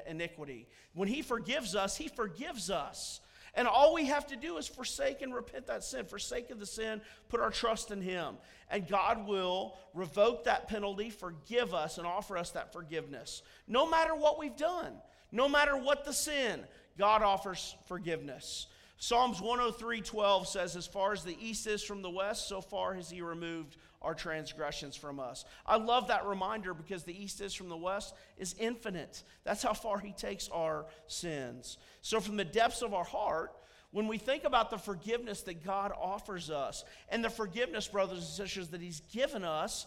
iniquity. 0.06 0.66
When 0.94 1.08
he 1.08 1.22
forgives 1.22 1.74
us, 1.74 1.96
he 1.96 2.08
forgives 2.08 2.70
us. 2.70 3.20
And 3.54 3.68
all 3.68 3.92
we 3.92 4.06
have 4.06 4.26
to 4.28 4.36
do 4.36 4.56
is 4.56 4.66
forsake 4.66 5.20
and 5.20 5.34
repent 5.34 5.66
that 5.66 5.84
sin, 5.84 6.06
forsake 6.06 6.50
of 6.50 6.58
the 6.58 6.66
sin, 6.66 7.02
put 7.28 7.40
our 7.40 7.50
trust 7.50 7.90
in 7.90 8.00
Him. 8.00 8.36
And 8.70 8.88
God 8.88 9.26
will 9.26 9.76
revoke 9.92 10.44
that 10.44 10.68
penalty, 10.68 11.10
forgive 11.10 11.74
us, 11.74 11.98
and 11.98 12.06
offer 12.06 12.38
us 12.38 12.50
that 12.52 12.72
forgiveness. 12.72 13.42
No 13.68 13.88
matter 13.88 14.14
what 14.14 14.38
we've 14.38 14.56
done, 14.56 14.94
no 15.30 15.48
matter 15.48 15.76
what 15.76 16.04
the 16.04 16.12
sin, 16.12 16.60
God 16.98 17.22
offers 17.22 17.74
forgiveness. 17.86 18.68
Psalms 18.96 19.40
103 19.40 20.00
12 20.00 20.48
says, 20.48 20.76
As 20.76 20.86
far 20.86 21.12
as 21.12 21.24
the 21.24 21.36
east 21.40 21.66
is 21.66 21.82
from 21.82 22.00
the 22.00 22.10
west, 22.10 22.48
so 22.48 22.60
far 22.60 22.94
has 22.94 23.10
He 23.10 23.20
removed 23.20 23.76
our 24.02 24.14
transgressions 24.14 24.96
from 24.96 25.20
us. 25.20 25.44
I 25.66 25.76
love 25.76 26.08
that 26.08 26.26
reminder 26.26 26.74
because 26.74 27.04
the 27.04 27.22
east 27.22 27.40
is 27.40 27.54
from 27.54 27.68
the 27.68 27.76
west 27.76 28.14
is 28.38 28.54
infinite. 28.58 29.22
That's 29.44 29.62
how 29.62 29.72
far 29.72 29.98
he 29.98 30.12
takes 30.12 30.48
our 30.48 30.86
sins. 31.06 31.78
So, 32.00 32.20
from 32.20 32.36
the 32.36 32.44
depths 32.44 32.82
of 32.82 32.94
our 32.94 33.04
heart, 33.04 33.52
when 33.90 34.08
we 34.08 34.18
think 34.18 34.44
about 34.44 34.70
the 34.70 34.78
forgiveness 34.78 35.42
that 35.42 35.64
God 35.64 35.92
offers 36.00 36.50
us 36.50 36.84
and 37.10 37.24
the 37.24 37.30
forgiveness, 37.30 37.88
brothers 37.88 38.18
and 38.18 38.26
sisters, 38.26 38.68
that 38.68 38.80
he's 38.80 39.00
given 39.12 39.44
us, 39.44 39.86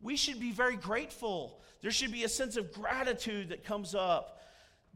we 0.00 0.16
should 0.16 0.40
be 0.40 0.52
very 0.52 0.76
grateful. 0.76 1.60
There 1.82 1.90
should 1.90 2.12
be 2.12 2.24
a 2.24 2.28
sense 2.28 2.56
of 2.56 2.72
gratitude 2.72 3.50
that 3.50 3.64
comes 3.64 3.94
up. 3.94 4.40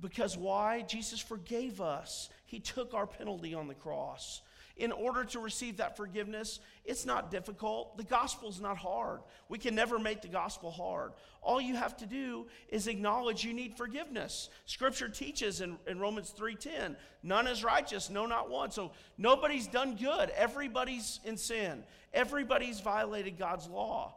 Because 0.01 0.37
why? 0.37 0.83
Jesus 0.83 1.21
forgave 1.21 1.81
us. 1.81 2.29
He 2.45 2.61
took 2.61 2.95
our 2.95 3.07
penalty 3.07 3.55
on 3.55 3.69
the 3.69 3.75
cross 3.75 4.43
in 4.77 4.93
order 4.93 5.25
to 5.25 5.41
receive 5.41 5.79
that 5.79 5.97
forgiveness, 5.97 6.61
it's 6.85 7.07
not 7.07 7.31
difficult. 7.31 7.97
The 7.97 8.05
gospel's 8.05 8.61
not 8.61 8.77
hard. 8.77 9.21
We 9.49 9.59
can 9.59 9.75
never 9.75 9.99
make 9.99 10.21
the 10.21 10.29
gospel 10.29 10.71
hard. 10.71 11.13
All 11.41 11.61
you 11.61 11.77
have 11.77 11.97
to 11.99 12.07
do 12.07 12.47
is 12.69 12.87
acknowledge 12.87 13.43
you 13.43 13.55
need 13.55 13.77
forgiveness. 13.77 14.51
Scripture 14.67 15.09
teaches 15.09 15.63
in, 15.63 15.79
in 15.87 15.99
Romans 15.99 16.35
3:10, 16.37 16.97
none 17.23 17.47
is 17.47 17.65
righteous, 17.65 18.11
no 18.11 18.27
not 18.27 18.51
one. 18.51 18.71
So 18.71 18.93
nobody's 19.17 19.67
done 19.67 19.97
good. 19.97 20.31
Everybody's 20.31 21.21
in 21.25 21.39
sin. 21.39 21.83
Everybody's 22.13 22.81
violated 22.81 23.39
God's 23.39 23.69
law. 23.69 24.15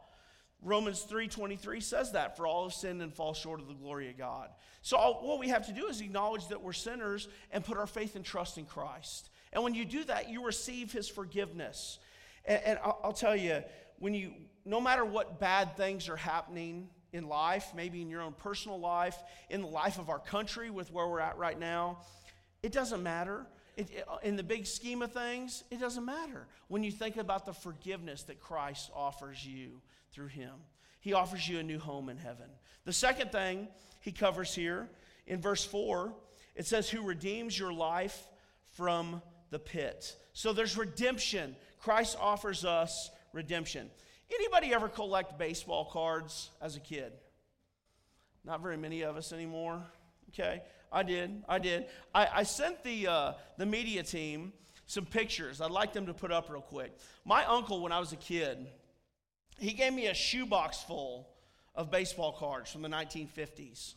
Romans 0.62 1.06
3:23 1.08 1.82
says 1.82 2.12
that 2.12 2.36
for 2.36 2.46
all 2.46 2.64
have 2.64 2.74
sinned 2.74 3.00
and 3.00 3.14
fall 3.14 3.32
short 3.32 3.60
of 3.60 3.66
the 3.66 3.74
glory 3.74 4.10
of 4.10 4.18
God. 4.18 4.50
So 4.82 4.98
all, 4.98 5.14
what 5.26 5.38
we 5.38 5.48
have 5.48 5.66
to 5.66 5.72
do 5.72 5.86
is 5.86 6.02
acknowledge 6.02 6.48
that 6.48 6.62
we're 6.62 6.74
sinners 6.74 7.28
and 7.50 7.64
put 7.64 7.78
our 7.78 7.86
faith 7.86 8.14
and 8.14 8.24
trust 8.24 8.58
in 8.58 8.66
Christ. 8.66 9.30
And 9.52 9.64
when 9.64 9.74
you 9.74 9.84
do 9.84 10.04
that, 10.04 10.30
you 10.30 10.44
receive 10.44 10.92
his 10.92 11.08
forgiveness. 11.08 11.98
And, 12.44 12.62
and 12.64 12.78
I'll, 12.84 13.00
I'll 13.04 13.12
tell 13.12 13.36
you, 13.36 13.62
when 13.98 14.14
you, 14.14 14.32
no 14.64 14.80
matter 14.80 15.04
what 15.04 15.40
bad 15.40 15.76
things 15.76 16.08
are 16.08 16.16
happening 16.16 16.88
in 17.12 17.28
life, 17.28 17.72
maybe 17.74 18.02
in 18.02 18.08
your 18.08 18.22
own 18.22 18.32
personal 18.32 18.78
life, 18.78 19.16
in 19.48 19.62
the 19.62 19.66
life 19.66 19.98
of 19.98 20.08
our 20.08 20.18
country 20.18 20.70
with 20.70 20.92
where 20.92 21.08
we're 21.08 21.20
at 21.20 21.36
right 21.36 21.58
now, 21.58 21.98
it 22.62 22.72
doesn't 22.72 23.02
matter. 23.02 23.46
It, 23.76 23.90
it, 23.90 24.06
in 24.22 24.36
the 24.36 24.42
big 24.42 24.66
scheme 24.66 25.02
of 25.02 25.12
things, 25.12 25.64
it 25.70 25.80
doesn't 25.80 26.04
matter 26.04 26.46
when 26.68 26.82
you 26.82 26.90
think 26.90 27.16
about 27.16 27.46
the 27.46 27.52
forgiveness 27.52 28.22
that 28.24 28.40
Christ 28.40 28.90
offers 28.94 29.44
you 29.44 29.80
through 30.12 30.28
Him. 30.28 30.52
He 31.00 31.14
offers 31.14 31.48
you 31.48 31.58
a 31.58 31.62
new 31.62 31.78
home 31.78 32.08
in 32.08 32.18
heaven. 32.18 32.46
The 32.84 32.92
second 32.92 33.32
thing 33.32 33.68
he 34.00 34.12
covers 34.12 34.54
here 34.54 34.88
in 35.26 35.40
verse 35.40 35.64
4, 35.64 36.12
it 36.54 36.66
says, 36.66 36.90
Who 36.90 37.02
redeems 37.02 37.58
your 37.58 37.72
life 37.72 38.28
from 38.72 39.22
the 39.50 39.58
pit. 39.58 40.16
So 40.32 40.52
there's 40.52 40.76
redemption. 40.76 41.56
Christ 41.80 42.16
offers 42.20 42.64
us 42.64 43.10
redemption. 43.32 43.90
Anybody 44.32 44.72
ever 44.72 44.88
collect 44.88 45.38
baseball 45.38 45.86
cards 45.86 46.50
as 46.60 46.76
a 46.76 46.80
kid? 46.80 47.12
Not 48.44 48.62
very 48.62 48.76
many 48.76 49.02
of 49.02 49.16
us 49.16 49.32
anymore. 49.32 49.82
Okay, 50.30 50.62
I 50.92 51.02
did. 51.02 51.42
I 51.48 51.58
did. 51.58 51.86
I, 52.14 52.28
I 52.32 52.42
sent 52.44 52.82
the 52.84 53.08
uh, 53.08 53.32
the 53.58 53.66
media 53.66 54.02
team 54.02 54.52
some 54.86 55.04
pictures. 55.04 55.60
I'd 55.60 55.70
like 55.70 55.92
them 55.92 56.06
to 56.06 56.14
put 56.14 56.32
up 56.32 56.48
real 56.50 56.60
quick. 56.60 56.96
My 57.24 57.44
uncle, 57.44 57.80
when 57.80 57.92
I 57.92 58.00
was 58.00 58.12
a 58.12 58.16
kid, 58.16 58.66
he 59.58 59.72
gave 59.72 59.92
me 59.92 60.06
a 60.06 60.14
shoebox 60.14 60.82
full 60.82 61.28
of 61.74 61.90
baseball 61.90 62.32
cards 62.32 62.70
from 62.70 62.82
the 62.82 62.88
1950s, 62.88 63.94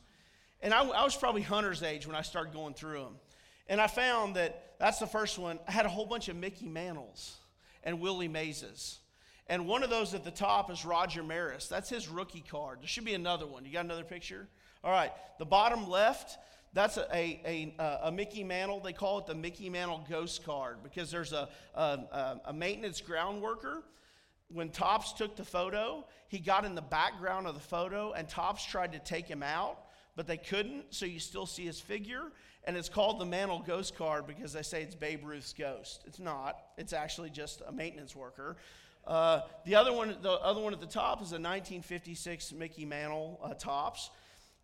and 0.61 0.73
I, 0.73 0.83
I 0.83 1.03
was 1.03 1.15
probably 1.15 1.41
Hunter's 1.41 1.83
age 1.83 2.07
when 2.07 2.15
I 2.15 2.21
started 2.21 2.53
going 2.53 2.73
through 2.73 3.03
them. 3.03 3.15
And 3.67 3.79
I 3.79 3.87
found 3.87 4.35
that 4.35 4.72
that's 4.83 4.99
the 4.99 5.07
first 5.07 5.39
one. 5.39 5.59
I 5.65 5.71
had 5.71 5.85
a 5.85 5.89
whole 5.89 6.05
bunch 6.05 6.27
of 6.27 6.35
Mickey 6.35 6.67
Mantles 6.67 7.37
and 7.85 8.01
Willie 8.01 8.27
Mayses. 8.27 8.99
And 9.47 9.65
one 9.65 9.81
of 9.81 9.89
those 9.89 10.13
at 10.13 10.25
the 10.25 10.31
top 10.31 10.69
is 10.69 10.83
Roger 10.83 11.23
Maris. 11.23 11.69
That's 11.69 11.89
his 11.89 12.09
rookie 12.09 12.43
card. 12.51 12.81
There 12.81 12.87
should 12.87 13.05
be 13.05 13.13
another 13.13 13.47
one. 13.47 13.63
You 13.63 13.71
got 13.71 13.85
another 13.85 14.03
picture? 14.03 14.45
All 14.83 14.91
right. 14.91 15.13
The 15.39 15.45
bottom 15.45 15.89
left, 15.89 16.37
that's 16.73 16.97
a, 16.97 17.07
a, 17.13 17.73
a, 17.79 17.81
uh, 17.81 18.09
a 18.09 18.11
Mickey 18.11 18.43
Mantle. 18.43 18.81
They 18.81 18.91
call 18.91 19.19
it 19.19 19.25
the 19.25 19.35
Mickey 19.35 19.69
Mantle 19.69 20.05
Ghost 20.09 20.43
card 20.43 20.79
because 20.83 21.09
there's 21.09 21.31
a, 21.31 21.47
a, 21.75 22.41
a 22.47 22.53
maintenance 22.53 22.99
ground 22.99 23.41
worker. 23.41 23.83
When 24.49 24.69
Topps 24.69 25.13
took 25.13 25.37
the 25.37 25.45
photo, 25.45 26.05
he 26.27 26.39
got 26.39 26.65
in 26.65 26.75
the 26.75 26.81
background 26.81 27.47
of 27.47 27.53
the 27.53 27.61
photo, 27.61 28.11
and 28.11 28.27
Topps 28.27 28.65
tried 28.65 28.91
to 28.91 28.99
take 28.99 29.29
him 29.29 29.43
out, 29.43 29.77
but 30.17 30.27
they 30.27 30.35
couldn't, 30.35 30.93
so 30.93 31.05
you 31.05 31.19
still 31.19 31.45
see 31.45 31.65
his 31.65 31.79
figure 31.79 32.33
and 32.65 32.77
it's 32.77 32.89
called 32.89 33.19
the 33.19 33.25
Mantle 33.25 33.63
Ghost 33.65 33.95
card 33.97 34.25
because 34.25 34.53
they 34.53 34.61
say 34.61 34.81
it's 34.83 34.95
Babe 34.95 35.25
Ruth's 35.25 35.53
ghost. 35.53 36.03
It's 36.07 36.19
not. 36.19 36.57
It's 36.77 36.93
actually 36.93 37.29
just 37.29 37.61
a 37.67 37.71
maintenance 37.71 38.15
worker. 38.15 38.57
Uh, 39.05 39.41
the 39.65 39.75
other 39.75 39.91
one, 39.91 40.15
the 40.21 40.31
other 40.31 40.61
one 40.61 40.73
at 40.73 40.79
the 40.79 40.87
top 40.87 41.17
is 41.17 41.31
a 41.31 41.35
1956 41.35 42.53
Mickey 42.53 42.85
Mantle 42.85 43.39
uh, 43.43 43.53
Topps. 43.53 44.09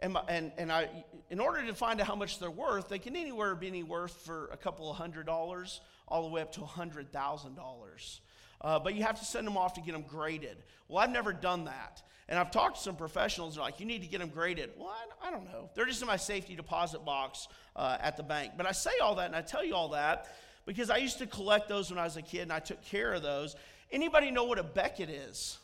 And, 0.01 0.17
and, 0.29 0.53
and 0.57 0.71
I, 0.71 0.87
in 1.29 1.41
order 1.41 1.65
to 1.65 1.73
find 1.73 1.99
out 1.99 2.07
how 2.07 2.15
much 2.15 2.39
they're 2.39 2.49
worth, 2.49 2.87
they 2.87 2.99
can 2.99 3.17
anywhere 3.17 3.53
be 3.53 3.67
any 3.67 3.83
worth 3.83 4.13
for 4.21 4.49
a 4.53 4.57
couple 4.57 4.89
of 4.89 4.95
hundred 4.95 5.25
dollars 5.25 5.81
all 6.07 6.23
the 6.23 6.29
way 6.29 6.41
up 6.41 6.53
to 6.53 6.61
a 6.61 6.65
hundred 6.65 7.11
thousand 7.11 7.55
dollars. 7.55 8.21
Uh, 8.61 8.79
but 8.79 8.95
you 8.95 9.03
have 9.03 9.19
to 9.19 9.25
send 9.25 9.47
them 9.47 9.57
off 9.57 9.73
to 9.75 9.81
get 9.81 9.93
them 9.93 10.03
graded. 10.07 10.57
Well, 10.87 10.99
I've 10.99 11.11
never 11.11 11.33
done 11.33 11.65
that. 11.65 12.01
And 12.27 12.37
I've 12.37 12.51
talked 12.51 12.77
to 12.77 12.81
some 12.81 12.95
professionals, 12.95 13.55
they're 13.55 13.63
like, 13.63 13.79
you 13.79 13.85
need 13.85 14.03
to 14.03 14.07
get 14.07 14.19
them 14.19 14.29
graded. 14.29 14.71
Well, 14.77 14.93
I, 15.21 15.27
I 15.27 15.31
don't 15.31 15.45
know. 15.45 15.69
They're 15.73 15.85
just 15.85 16.01
in 16.01 16.07
my 16.07 16.17
safety 16.17 16.55
deposit 16.55 17.03
box 17.03 17.47
uh, 17.75 17.97
at 17.99 18.17
the 18.17 18.23
bank. 18.23 18.53
But 18.55 18.67
I 18.67 18.71
say 18.71 18.91
all 19.01 19.15
that 19.15 19.25
and 19.25 19.35
I 19.35 19.41
tell 19.41 19.65
you 19.65 19.73
all 19.73 19.89
that 19.89 20.27
because 20.65 20.91
I 20.91 20.97
used 20.97 21.17
to 21.19 21.25
collect 21.25 21.67
those 21.67 21.89
when 21.89 21.97
I 21.97 22.03
was 22.03 22.17
a 22.17 22.21
kid 22.21 22.41
and 22.41 22.53
I 22.53 22.59
took 22.59 22.83
care 22.83 23.13
of 23.13 23.23
those. 23.23 23.55
Anybody 23.91 24.29
know 24.29 24.43
what 24.43 24.59
a 24.59 24.63
Beckett 24.63 25.09
is? 25.09 25.57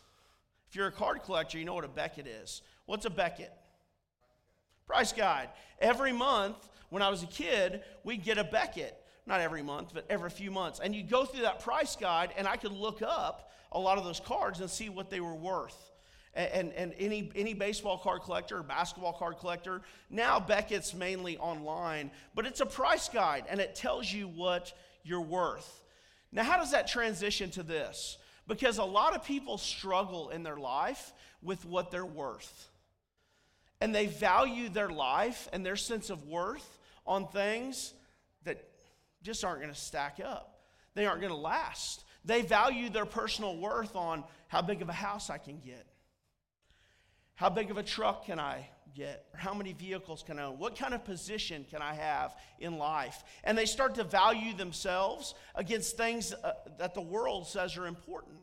If 0.69 0.75
you're 0.75 0.87
a 0.87 0.91
card 0.91 1.21
collector, 1.23 1.59
you 1.59 1.65
know 1.65 1.75
what 1.75 1.85
a 1.85 1.89
Beckett 1.89 2.25
is. 2.25 2.63
What's 2.87 3.05
a 3.05 3.11
Beckett? 3.11 3.53
Price 4.87 5.13
guide. 5.13 5.49
Every 5.79 6.11
month 6.11 6.57
when 6.89 7.03
I 7.03 7.09
was 7.09 7.21
a 7.21 7.27
kid, 7.27 7.83
we'd 8.03 8.23
get 8.23 8.39
a 8.39 8.43
Beckett. 8.43 8.97
Not 9.26 9.41
every 9.41 9.63
month, 9.63 9.91
but 9.93 10.05
every 10.09 10.30
few 10.30 10.51
months. 10.51 10.80
And 10.80 10.95
you 10.95 11.03
go 11.03 11.26
through 11.26 11.41
that 11.41 11.59
price 11.59 11.95
guide, 11.95 12.32
and 12.38 12.47
I 12.47 12.57
could 12.57 12.71
look 12.71 13.01
up 13.01 13.51
a 13.71 13.80
lot 13.80 13.97
of 13.97 14.03
those 14.03 14.19
cards 14.19 14.59
and 14.59 14.69
see 14.69 14.89
what 14.89 15.09
they 15.09 15.19
were 15.19 15.36
worth 15.36 15.91
and, 16.36 16.73
and 16.73 16.93
any, 16.99 17.32
any 17.36 17.53
baseball 17.53 17.97
card 17.97 18.21
collector 18.21 18.57
or 18.57 18.63
basketball 18.63 19.13
card 19.13 19.38
collector, 19.39 19.82
now 20.09 20.39
Beckett's 20.39 20.93
mainly 20.93 21.38
online, 21.38 22.11
but 22.34 22.45
it's 22.45 22.59
a 22.59 22.65
price 22.65 23.07
guide 23.09 23.45
and 23.49 23.59
it 23.59 23.76
tells 23.76 24.11
you 24.11 24.28
what 24.28 24.73
you're 25.03 25.21
worth. 25.21 25.84
Now, 26.32 26.43
how 26.43 26.57
does 26.57 26.71
that 26.71 26.88
transition 26.88 27.49
to 27.51 27.63
this? 27.63 28.17
Because 28.47 28.78
a 28.78 28.84
lot 28.84 29.15
of 29.15 29.23
people 29.23 29.57
struggle 29.57 30.30
in 30.30 30.43
their 30.43 30.57
life 30.57 31.13
with 31.41 31.63
what 31.65 31.89
they're 31.89 32.05
worth. 32.05 32.69
And 33.80 33.95
they 33.95 34.07
value 34.07 34.69
their 34.69 34.89
life 34.89 35.47
and 35.53 35.65
their 35.65 35.76
sense 35.76 36.09
of 36.09 36.28
worth 36.28 36.80
on 37.07 37.28
things 37.28 37.93
just 39.26 39.43
aren't 39.43 39.59
going 39.59 39.73
to 39.73 39.80
stack 39.80 40.19
up. 40.23 40.61
They 40.93 41.05
aren't 41.05 41.19
going 41.19 41.34
to 41.34 41.39
last. 41.39 42.05
They 42.23 42.41
value 42.43 42.89
their 42.89 43.05
personal 43.05 43.57
worth 43.57 43.95
on 43.95 44.23
how 44.47 44.61
big 44.61 44.82
of 44.82 44.89
a 44.89 44.93
house 44.93 45.30
I 45.30 45.38
can 45.38 45.59
get, 45.59 45.86
how 47.34 47.49
big 47.49 47.71
of 47.71 47.78
a 47.78 47.84
truck 47.84 48.26
can 48.26 48.39
I 48.39 48.69
get, 48.95 49.26
or 49.34 49.39
how 49.39 49.53
many 49.53 49.73
vehicles 49.73 50.23
can 50.23 50.39
I 50.39 50.43
own, 50.43 50.57
what 50.57 50.78
kind 50.78 50.93
of 50.93 51.03
position 51.03 51.65
can 51.69 51.82
I 51.82 51.93
have 51.93 52.36
in 52.59 52.78
life. 52.78 53.23
And 53.43 53.57
they 53.57 53.65
start 53.65 53.95
to 53.95 54.03
value 54.03 54.55
themselves 54.55 55.34
against 55.55 55.97
things 55.97 56.34
uh, 56.34 56.53
that 56.78 56.93
the 56.93 57.01
world 57.01 57.47
says 57.47 57.76
are 57.78 57.88
important. 57.88 58.38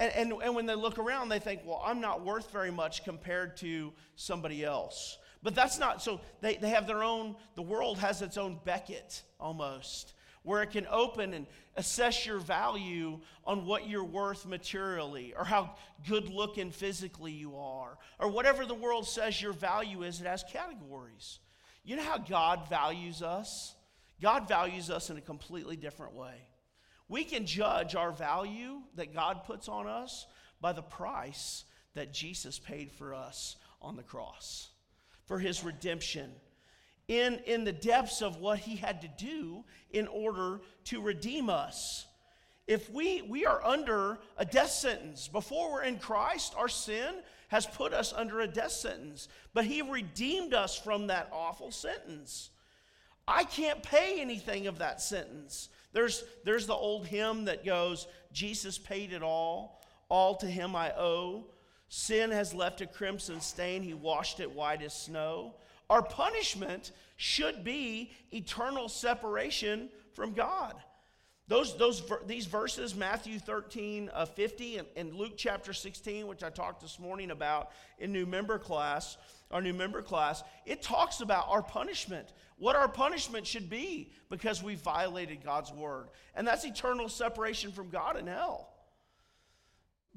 And, 0.00 0.12
and, 0.12 0.42
and 0.42 0.54
when 0.56 0.66
they 0.66 0.74
look 0.74 0.98
around, 0.98 1.28
they 1.28 1.38
think, 1.38 1.60
well, 1.64 1.82
I'm 1.84 2.00
not 2.00 2.24
worth 2.24 2.50
very 2.50 2.72
much 2.72 3.04
compared 3.04 3.56
to 3.58 3.92
somebody 4.16 4.64
else. 4.64 5.18
But 5.44 5.54
that's 5.54 5.78
not, 5.78 6.02
so 6.02 6.20
they, 6.40 6.56
they 6.56 6.70
have 6.70 6.88
their 6.88 7.04
own, 7.04 7.36
the 7.54 7.62
world 7.62 7.98
has 7.98 8.22
its 8.22 8.36
own 8.36 8.58
Beckett 8.64 9.22
almost, 9.38 10.14
where 10.42 10.62
it 10.62 10.70
can 10.70 10.86
open 10.90 11.34
and 11.34 11.46
assess 11.76 12.26
your 12.26 12.38
value 12.38 13.20
on 13.44 13.66
what 13.66 13.86
you're 13.88 14.02
worth 14.02 14.46
materially, 14.46 15.34
or 15.36 15.44
how 15.44 15.76
good 16.08 16.28
looking 16.30 16.70
physically 16.70 17.30
you 17.30 17.56
are, 17.56 17.98
or 18.18 18.28
whatever 18.28 18.64
the 18.64 18.74
world 18.74 19.06
says 19.06 19.40
your 19.40 19.52
value 19.52 20.02
is, 20.02 20.20
it 20.20 20.26
has 20.26 20.42
categories. 20.50 21.38
You 21.84 21.96
know 21.96 22.02
how 22.02 22.18
God 22.18 22.68
values 22.70 23.22
us? 23.22 23.74
God 24.22 24.48
values 24.48 24.88
us 24.90 25.10
in 25.10 25.18
a 25.18 25.20
completely 25.20 25.76
different 25.76 26.14
way. 26.14 26.48
We 27.06 27.22
can 27.22 27.44
judge 27.44 27.94
our 27.94 28.12
value 28.12 28.80
that 28.94 29.12
God 29.12 29.44
puts 29.44 29.68
on 29.68 29.86
us 29.86 30.26
by 30.62 30.72
the 30.72 30.82
price 30.82 31.64
that 31.92 32.14
Jesus 32.14 32.58
paid 32.58 32.90
for 32.90 33.12
us 33.14 33.56
on 33.82 33.96
the 33.96 34.02
cross, 34.02 34.70
for 35.26 35.38
his 35.38 35.64
redemption, 35.64 36.30
in, 37.08 37.40
in 37.46 37.64
the 37.64 37.72
depths 37.72 38.22
of 38.22 38.36
what 38.36 38.58
he 38.58 38.76
had 38.76 39.02
to 39.02 39.08
do 39.18 39.64
in 39.90 40.06
order 40.08 40.60
to 40.84 41.00
redeem 41.00 41.50
us. 41.50 42.06
If 42.66 42.90
we, 42.90 43.20
we 43.22 43.44
are 43.44 43.64
under 43.64 44.18
a 44.38 44.44
death 44.44 44.70
sentence, 44.70 45.28
before 45.28 45.72
we're 45.72 45.84
in 45.84 45.98
Christ, 45.98 46.54
our 46.56 46.68
sin 46.68 47.16
has 47.48 47.66
put 47.66 47.92
us 47.92 48.12
under 48.12 48.40
a 48.40 48.48
death 48.48 48.72
sentence, 48.72 49.28
but 49.52 49.66
he 49.66 49.82
redeemed 49.82 50.54
us 50.54 50.76
from 50.76 51.08
that 51.08 51.28
awful 51.30 51.70
sentence. 51.70 52.50
I 53.28 53.44
can't 53.44 53.82
pay 53.82 54.20
anything 54.20 54.66
of 54.66 54.78
that 54.78 55.00
sentence. 55.00 55.68
There's, 55.92 56.24
there's 56.44 56.66
the 56.66 56.74
old 56.74 57.06
hymn 57.06 57.44
that 57.44 57.64
goes, 57.64 58.06
Jesus 58.32 58.78
paid 58.78 59.12
it 59.12 59.22
all, 59.22 59.82
all 60.08 60.34
to 60.36 60.46
him 60.46 60.74
I 60.74 60.92
owe. 60.92 61.44
Sin 61.88 62.30
has 62.30 62.54
left 62.54 62.80
a 62.80 62.86
crimson 62.86 63.40
stain, 63.40 63.82
he 63.82 63.94
washed 63.94 64.40
it 64.40 64.50
white 64.50 64.82
as 64.82 64.94
snow. 64.94 65.54
Our 65.90 66.02
punishment 66.02 66.92
should 67.16 67.62
be 67.62 68.12
eternal 68.32 68.88
separation 68.88 69.90
from 70.12 70.32
God. 70.32 70.74
Those, 71.46 71.76
those, 71.76 72.02
these 72.26 72.46
verses, 72.46 72.94
Matthew 72.94 73.38
13, 73.38 74.10
uh, 74.14 74.24
50, 74.24 74.78
and, 74.78 74.88
and 74.96 75.14
Luke 75.14 75.34
chapter 75.36 75.74
16, 75.74 76.26
which 76.26 76.42
I 76.42 76.48
talked 76.48 76.80
this 76.80 76.98
morning 76.98 77.30
about 77.30 77.70
in 77.98 78.12
new 78.12 78.24
member 78.24 78.58
class, 78.58 79.18
our 79.50 79.60
new 79.60 79.74
member 79.74 80.00
class, 80.00 80.42
it 80.64 80.80
talks 80.80 81.20
about 81.20 81.46
our 81.50 81.62
punishment, 81.62 82.32
what 82.56 82.76
our 82.76 82.88
punishment 82.88 83.46
should 83.46 83.68
be 83.68 84.10
because 84.30 84.62
we 84.62 84.74
violated 84.74 85.44
God's 85.44 85.70
word. 85.70 86.08
And 86.34 86.46
that's 86.46 86.64
eternal 86.64 87.10
separation 87.10 87.72
from 87.72 87.90
God 87.90 88.18
in 88.18 88.26
hell. 88.26 88.70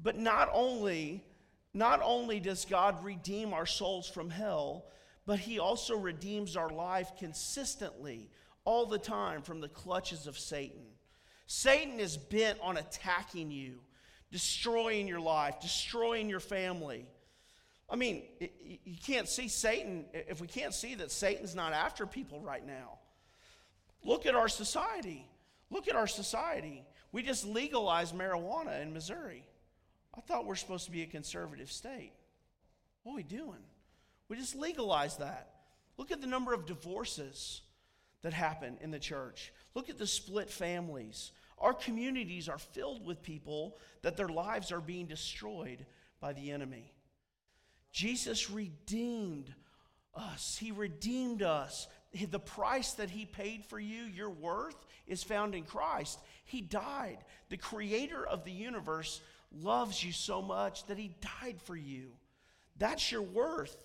But 0.02 0.16
not 0.16 0.48
only, 0.54 1.24
not 1.78 2.00
only 2.02 2.40
does 2.40 2.64
God 2.64 3.04
redeem 3.04 3.54
our 3.54 3.66
souls 3.66 4.08
from 4.08 4.30
hell, 4.30 4.86
but 5.26 5.38
he 5.38 5.58
also 5.58 5.96
redeems 5.96 6.56
our 6.56 6.70
life 6.70 7.12
consistently 7.18 8.30
all 8.64 8.84
the 8.84 8.98
time 8.98 9.42
from 9.42 9.60
the 9.60 9.68
clutches 9.68 10.26
of 10.26 10.38
Satan. 10.38 10.84
Satan 11.46 12.00
is 12.00 12.16
bent 12.16 12.58
on 12.60 12.76
attacking 12.76 13.50
you, 13.50 13.80
destroying 14.32 15.06
your 15.06 15.20
life, 15.20 15.60
destroying 15.60 16.28
your 16.28 16.40
family. 16.40 17.06
I 17.88 17.96
mean, 17.96 18.24
you 18.40 18.96
can't 19.06 19.28
see 19.28 19.48
Satan, 19.48 20.04
if 20.12 20.40
we 20.40 20.46
can't 20.46 20.74
see 20.74 20.96
that 20.96 21.10
Satan's 21.10 21.54
not 21.54 21.72
after 21.72 22.06
people 22.06 22.40
right 22.40 22.66
now. 22.66 22.98
Look 24.04 24.26
at 24.26 24.34
our 24.34 24.48
society. 24.48 25.26
Look 25.70 25.88
at 25.88 25.94
our 25.94 26.06
society. 26.06 26.84
We 27.12 27.22
just 27.22 27.46
legalized 27.46 28.14
marijuana 28.14 28.82
in 28.82 28.92
Missouri. 28.92 29.44
I 30.18 30.20
thought 30.20 30.46
we're 30.46 30.56
supposed 30.56 30.86
to 30.86 30.90
be 30.90 31.02
a 31.02 31.06
conservative 31.06 31.70
state. 31.70 32.12
What 33.04 33.12
are 33.12 33.16
we 33.16 33.22
doing? 33.22 33.62
We 34.28 34.36
just 34.36 34.56
legalized 34.56 35.20
that. 35.20 35.50
Look 35.96 36.10
at 36.10 36.20
the 36.20 36.26
number 36.26 36.52
of 36.52 36.66
divorces 36.66 37.62
that 38.22 38.32
happen 38.32 38.78
in 38.80 38.90
the 38.90 38.98
church. 38.98 39.52
Look 39.74 39.88
at 39.88 39.96
the 39.96 40.08
split 40.08 40.50
families. 40.50 41.30
Our 41.56 41.72
communities 41.72 42.48
are 42.48 42.58
filled 42.58 43.06
with 43.06 43.22
people 43.22 43.78
that 44.02 44.16
their 44.16 44.28
lives 44.28 44.72
are 44.72 44.80
being 44.80 45.06
destroyed 45.06 45.86
by 46.20 46.32
the 46.32 46.50
enemy. 46.50 46.92
Jesus 47.92 48.50
redeemed 48.50 49.54
us. 50.16 50.56
He 50.60 50.72
redeemed 50.72 51.42
us. 51.42 51.86
The 52.12 52.40
price 52.40 52.92
that 52.94 53.10
He 53.10 53.24
paid 53.24 53.64
for 53.64 53.78
you, 53.78 54.02
your 54.02 54.30
worth, 54.30 54.84
is 55.06 55.22
found 55.22 55.54
in 55.54 55.62
Christ. 55.62 56.18
He 56.44 56.60
died. 56.60 57.18
The 57.50 57.56
creator 57.56 58.26
of 58.26 58.44
the 58.44 58.52
universe 58.52 59.20
loves 59.52 60.02
you 60.02 60.12
so 60.12 60.42
much 60.42 60.86
that 60.86 60.98
He 60.98 61.14
died 61.42 61.60
for 61.62 61.76
you. 61.76 62.12
That's 62.78 63.10
your 63.10 63.22
worth. 63.22 63.76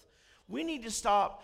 We 0.47 0.63
need 0.63 0.83
to 0.83 0.91
stop 0.91 1.43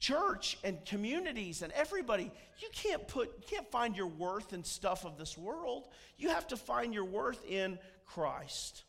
church 0.00 0.58
and 0.62 0.84
communities 0.84 1.62
and 1.62 1.72
everybody 1.72 2.30
you 2.58 2.68
can't 2.74 3.08
put 3.08 3.28
you 3.38 3.44
can't 3.48 3.70
find 3.70 3.96
your 3.96 4.08
worth 4.08 4.52
in 4.52 4.62
stuff 4.62 5.06
of 5.06 5.16
this 5.16 5.38
world 5.38 5.88
you 6.18 6.28
have 6.28 6.46
to 6.46 6.58
find 6.58 6.92
your 6.92 7.06
worth 7.06 7.42
in 7.46 7.78
christ 8.04 8.84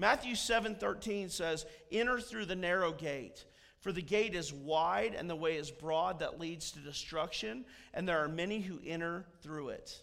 Matthew 0.00 0.34
7 0.34 0.76
13 0.76 1.28
says, 1.28 1.66
Enter 1.92 2.20
through 2.20 2.46
the 2.46 2.56
narrow 2.56 2.90
gate, 2.90 3.44
for 3.80 3.92
the 3.92 4.00
gate 4.00 4.34
is 4.34 4.50
wide 4.50 5.14
and 5.14 5.28
the 5.28 5.36
way 5.36 5.56
is 5.56 5.70
broad 5.70 6.20
that 6.20 6.40
leads 6.40 6.70
to 6.72 6.78
destruction, 6.78 7.66
and 7.92 8.08
there 8.08 8.24
are 8.24 8.28
many 8.28 8.60
who 8.60 8.80
enter 8.84 9.26
through 9.42 9.68
it. 9.68 10.02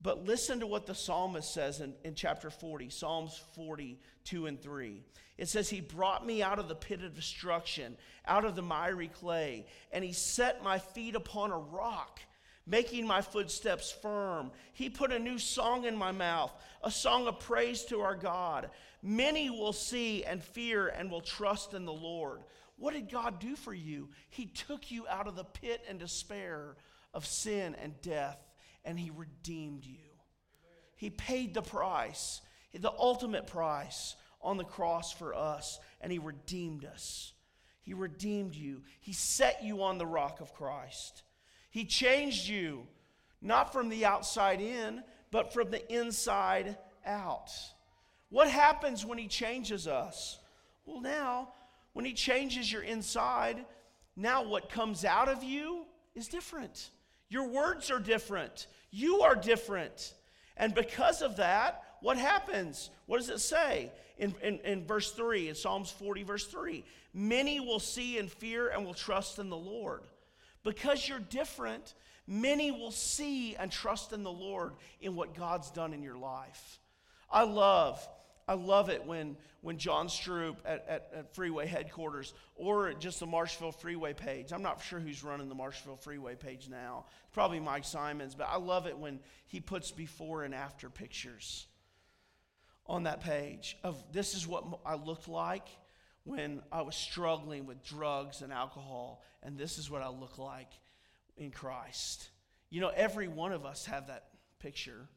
But 0.00 0.24
listen 0.24 0.60
to 0.60 0.66
what 0.66 0.86
the 0.86 0.94
psalmist 0.94 1.52
says 1.52 1.80
in, 1.80 1.94
in 2.04 2.14
chapter 2.14 2.50
40, 2.50 2.88
Psalms 2.90 3.40
42 3.54 4.46
and 4.46 4.62
3. 4.62 5.02
It 5.36 5.48
says, 5.48 5.68
He 5.68 5.80
brought 5.80 6.24
me 6.24 6.42
out 6.42 6.58
of 6.58 6.68
the 6.68 6.74
pit 6.74 7.02
of 7.02 7.14
destruction, 7.14 7.96
out 8.26 8.44
of 8.44 8.54
the 8.54 8.62
miry 8.62 9.08
clay, 9.08 9.66
and 9.92 10.04
He 10.04 10.12
set 10.12 10.62
my 10.62 10.78
feet 10.78 11.16
upon 11.16 11.50
a 11.50 11.58
rock 11.58 12.20
making 12.68 13.06
my 13.06 13.22
footsteps 13.22 13.90
firm. 13.90 14.50
He 14.74 14.90
put 14.90 15.12
a 15.12 15.18
new 15.18 15.38
song 15.38 15.84
in 15.84 15.96
my 15.96 16.12
mouth, 16.12 16.52
a 16.84 16.90
song 16.90 17.26
of 17.26 17.40
praise 17.40 17.84
to 17.86 18.00
our 18.00 18.14
God. 18.14 18.70
Many 19.02 19.48
will 19.50 19.72
see 19.72 20.24
and 20.24 20.42
fear 20.42 20.88
and 20.88 21.10
will 21.10 21.20
trust 21.20 21.74
in 21.74 21.84
the 21.86 21.92
Lord. 21.92 22.42
What 22.76 22.94
did 22.94 23.10
God 23.10 23.40
do 23.40 23.56
for 23.56 23.74
you? 23.74 24.10
He 24.28 24.46
took 24.46 24.90
you 24.90 25.06
out 25.08 25.26
of 25.26 25.34
the 25.34 25.44
pit 25.44 25.82
and 25.88 25.98
despair 25.98 26.76
of 27.14 27.26
sin 27.26 27.74
and 27.82 28.00
death, 28.02 28.38
and 28.88 28.98
He 28.98 29.10
redeemed 29.14 29.84
you. 29.84 29.98
He 30.96 31.10
paid 31.10 31.52
the 31.52 31.62
price, 31.62 32.40
the 32.72 32.90
ultimate 32.90 33.46
price 33.46 34.16
on 34.40 34.56
the 34.56 34.64
cross 34.64 35.12
for 35.12 35.34
us, 35.34 35.78
and 36.00 36.10
He 36.10 36.18
redeemed 36.18 36.86
us. 36.86 37.34
He 37.82 37.92
redeemed 37.92 38.54
you. 38.54 38.80
He 39.00 39.12
set 39.12 39.62
you 39.62 39.82
on 39.82 39.98
the 39.98 40.06
rock 40.06 40.40
of 40.40 40.54
Christ. 40.54 41.22
He 41.70 41.84
changed 41.84 42.48
you, 42.48 42.86
not 43.42 43.74
from 43.74 43.90
the 43.90 44.06
outside 44.06 44.62
in, 44.62 45.02
but 45.30 45.52
from 45.52 45.70
the 45.70 45.86
inside 45.94 46.78
out. 47.04 47.50
What 48.30 48.48
happens 48.48 49.04
when 49.04 49.18
He 49.18 49.28
changes 49.28 49.86
us? 49.86 50.38
Well, 50.86 51.02
now, 51.02 51.52
when 51.92 52.06
He 52.06 52.14
changes 52.14 52.72
your 52.72 52.82
inside, 52.82 53.66
now 54.16 54.48
what 54.48 54.70
comes 54.70 55.04
out 55.04 55.28
of 55.28 55.44
you 55.44 55.84
is 56.14 56.26
different. 56.26 56.88
Your 57.28 57.48
words 57.48 57.90
are 57.90 57.98
different. 57.98 58.66
You 58.90 59.20
are 59.20 59.34
different. 59.34 60.14
And 60.56 60.74
because 60.74 61.22
of 61.22 61.36
that, 61.36 61.82
what 62.00 62.16
happens? 62.16 62.90
What 63.06 63.18
does 63.18 63.28
it 63.28 63.40
say 63.40 63.90
in, 64.18 64.34
in, 64.42 64.58
in, 64.60 64.86
verse 64.86 65.12
3, 65.12 65.48
in 65.48 65.54
Psalms 65.54 65.90
40, 65.90 66.22
verse 66.22 66.46
3? 66.46 66.84
Many 67.14 67.60
will 67.60 67.80
see 67.80 68.18
and 68.18 68.30
fear 68.30 68.68
and 68.68 68.84
will 68.84 68.94
trust 68.94 69.38
in 69.38 69.50
the 69.50 69.56
Lord. 69.56 70.02
Because 70.64 71.08
you're 71.08 71.18
different, 71.18 71.94
many 72.26 72.70
will 72.70 72.90
see 72.90 73.56
and 73.56 73.70
trust 73.70 74.12
in 74.12 74.22
the 74.22 74.32
Lord 74.32 74.74
in 75.00 75.14
what 75.14 75.34
God's 75.34 75.70
done 75.70 75.92
in 75.92 76.02
your 76.02 76.18
life. 76.18 76.78
I 77.30 77.44
love, 77.44 78.06
I 78.48 78.54
love 78.54 78.88
it 78.88 79.04
when, 79.04 79.36
when 79.60 79.76
John 79.76 80.08
Stroop 80.08 80.56
at, 80.64 80.86
at, 80.88 81.10
at, 81.14 81.34
Freeway 81.34 81.66
headquarters 81.66 82.32
or 82.56 82.94
just 82.94 83.20
the 83.20 83.26
Marshfield 83.26 83.76
Freeway 83.76 84.14
page. 84.14 84.52
I'm 84.52 84.62
not 84.62 84.82
sure 84.82 84.98
who's 84.98 85.22
running 85.22 85.50
the 85.50 85.54
Marshfield 85.54 86.02
Freeway 86.02 86.34
page 86.34 86.68
now. 86.68 87.04
It's 87.26 87.34
Probably 87.34 87.60
Mike 87.60 87.84
Simons, 87.84 88.34
but 88.34 88.48
I 88.50 88.56
love 88.56 88.86
it 88.86 88.96
when 88.96 89.20
he 89.46 89.60
puts 89.60 89.90
before 89.90 90.44
and 90.44 90.54
after 90.54 90.88
pictures 90.88 91.66
on 92.86 93.02
that 93.02 93.20
page 93.20 93.76
of 93.84 94.02
this 94.12 94.34
is 94.34 94.46
what 94.46 94.64
I 94.86 94.94
looked 94.94 95.28
like 95.28 95.68
when 96.24 96.62
I 96.72 96.82
was 96.82 96.96
struggling 96.96 97.66
with 97.66 97.82
drugs 97.84 98.42
and 98.42 98.52
alcohol, 98.52 99.22
and 99.42 99.56
this 99.56 99.78
is 99.78 99.90
what 99.90 100.02
I 100.02 100.08
look 100.08 100.38
like 100.38 100.70
in 101.36 101.50
Christ. 101.50 102.28
You 102.70 102.80
know, 102.80 102.92
every 102.94 103.28
one 103.28 103.52
of 103.52 103.64
us 103.64 103.86
have 103.86 104.08
that 104.08 104.24
picture. 104.58 105.08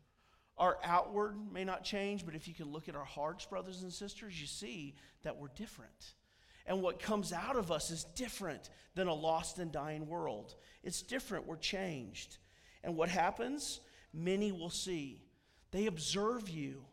Our 0.61 0.77
outward 0.83 1.35
may 1.51 1.63
not 1.63 1.83
change, 1.83 2.23
but 2.23 2.35
if 2.35 2.47
you 2.47 2.53
can 2.53 2.71
look 2.71 2.87
at 2.87 2.95
our 2.95 3.03
hearts, 3.03 3.45
brothers 3.45 3.81
and 3.81 3.91
sisters, 3.91 4.39
you 4.39 4.45
see 4.45 4.93
that 5.23 5.35
we're 5.35 5.47
different. 5.55 6.13
And 6.67 6.83
what 6.83 6.99
comes 6.99 7.33
out 7.33 7.55
of 7.55 7.71
us 7.71 7.89
is 7.89 8.03
different 8.03 8.69
than 8.93 9.07
a 9.07 9.13
lost 9.13 9.57
and 9.57 9.71
dying 9.71 10.05
world. 10.05 10.53
It's 10.83 11.01
different. 11.01 11.47
We're 11.47 11.55
changed. 11.55 12.37
And 12.83 12.95
what 12.95 13.09
happens? 13.09 13.79
Many 14.13 14.51
will 14.51 14.69
see. 14.69 15.23
They 15.71 15.87
observe 15.87 16.47
you. 16.47 16.85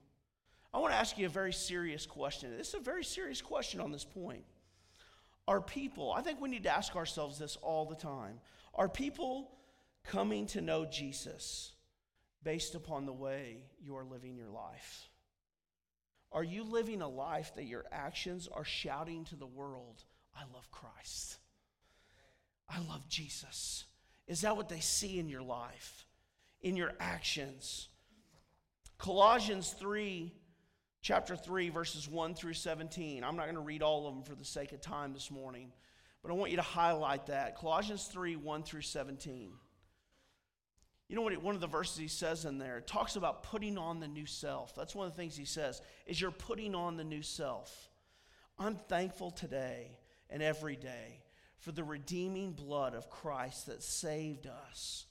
I 0.72 0.78
want 0.78 0.94
to 0.94 0.98
ask 0.98 1.18
you 1.18 1.26
a 1.26 1.28
very 1.28 1.52
serious 1.52 2.06
question. 2.06 2.56
This 2.56 2.68
is 2.68 2.74
a 2.74 2.80
very 2.80 3.04
serious 3.04 3.42
question 3.42 3.80
on 3.80 3.92
this 3.92 4.04
point. 4.04 4.44
Are 5.46 5.60
people, 5.60 6.10
I 6.10 6.22
think 6.22 6.40
we 6.40 6.48
need 6.48 6.62
to 6.62 6.74
ask 6.74 6.96
ourselves 6.96 7.38
this 7.38 7.58
all 7.60 7.84
the 7.84 7.96
time, 7.96 8.40
are 8.74 8.88
people 8.88 9.50
coming 10.04 10.46
to 10.46 10.62
know 10.62 10.86
Jesus 10.86 11.72
based 12.48 12.74
upon 12.74 13.04
the 13.04 13.12
way 13.12 13.58
you 13.78 13.94
are 13.94 14.06
living 14.06 14.34
your 14.34 14.48
life? 14.48 15.10
Are 16.32 16.42
you 16.42 16.64
living 16.64 17.02
a 17.02 17.06
life 17.06 17.52
that 17.56 17.66
your 17.66 17.84
actions 17.92 18.48
are 18.50 18.64
shouting 18.64 19.26
to 19.26 19.36
the 19.36 19.46
world, 19.46 20.02
I 20.34 20.44
love 20.54 20.70
Christ? 20.70 21.36
I 22.66 22.78
love 22.78 23.06
Jesus. 23.06 23.84
Is 24.26 24.40
that 24.40 24.56
what 24.56 24.70
they 24.70 24.80
see 24.80 25.18
in 25.18 25.28
your 25.28 25.42
life, 25.42 26.06
in 26.62 26.74
your 26.74 26.94
actions? 26.98 27.90
Colossians 28.96 29.74
3, 29.78 30.32
chapter 31.02 31.36
3, 31.36 31.68
verses 31.68 32.08
1 32.08 32.34
through 32.34 32.54
17. 32.54 33.24
I'm 33.24 33.36
not 33.36 33.44
going 33.44 33.56
to 33.56 33.60
read 33.60 33.82
all 33.82 34.08
of 34.08 34.14
them 34.14 34.22
for 34.22 34.34
the 34.34 34.46
sake 34.46 34.72
of 34.72 34.80
time 34.80 35.12
this 35.12 35.30
morning, 35.30 35.70
but 36.22 36.30
I 36.30 36.34
want 36.34 36.50
you 36.50 36.56
to 36.56 36.62
highlight 36.62 37.26
that. 37.26 37.58
Colossians 37.58 38.04
3, 38.04 38.36
1 38.36 38.62
through 38.62 38.80
17. 38.80 39.52
You 41.08 41.16
know 41.16 41.22
what 41.22 41.36
one 41.42 41.54
of 41.54 41.60
the 41.62 41.66
verses 41.66 41.96
he 41.96 42.08
says 42.08 42.44
in 42.44 42.58
there? 42.58 42.82
Talks 42.82 43.16
about 43.16 43.42
putting 43.42 43.78
on 43.78 43.98
the 43.98 44.08
new 44.08 44.26
self. 44.26 44.74
That's 44.74 44.94
one 44.94 45.06
of 45.06 45.12
the 45.12 45.16
things 45.16 45.36
he 45.36 45.46
says 45.46 45.80
is 46.06 46.20
you're 46.20 46.30
putting 46.30 46.74
on 46.74 46.96
the 46.96 47.04
new 47.04 47.22
self. 47.22 47.88
I'm 48.58 48.74
thankful 48.74 49.30
today 49.30 49.98
and 50.28 50.42
every 50.42 50.76
day 50.76 51.22
for 51.60 51.72
the 51.72 51.84
redeeming 51.84 52.52
blood 52.52 52.94
of 52.94 53.08
Christ 53.08 53.66
that 53.66 53.82
saved 53.82 54.46
us, 54.46 55.06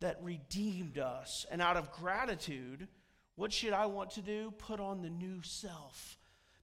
that 0.00 0.18
redeemed 0.22 0.98
us. 0.98 1.44
And 1.50 1.60
out 1.60 1.76
of 1.76 1.92
gratitude, 1.92 2.88
what 3.36 3.52
should 3.52 3.72
I 3.74 3.86
want 3.86 4.12
to 4.12 4.22
do? 4.22 4.52
Put 4.52 4.80
on 4.80 5.02
the 5.02 5.10
new 5.10 5.42
self. 5.42 6.16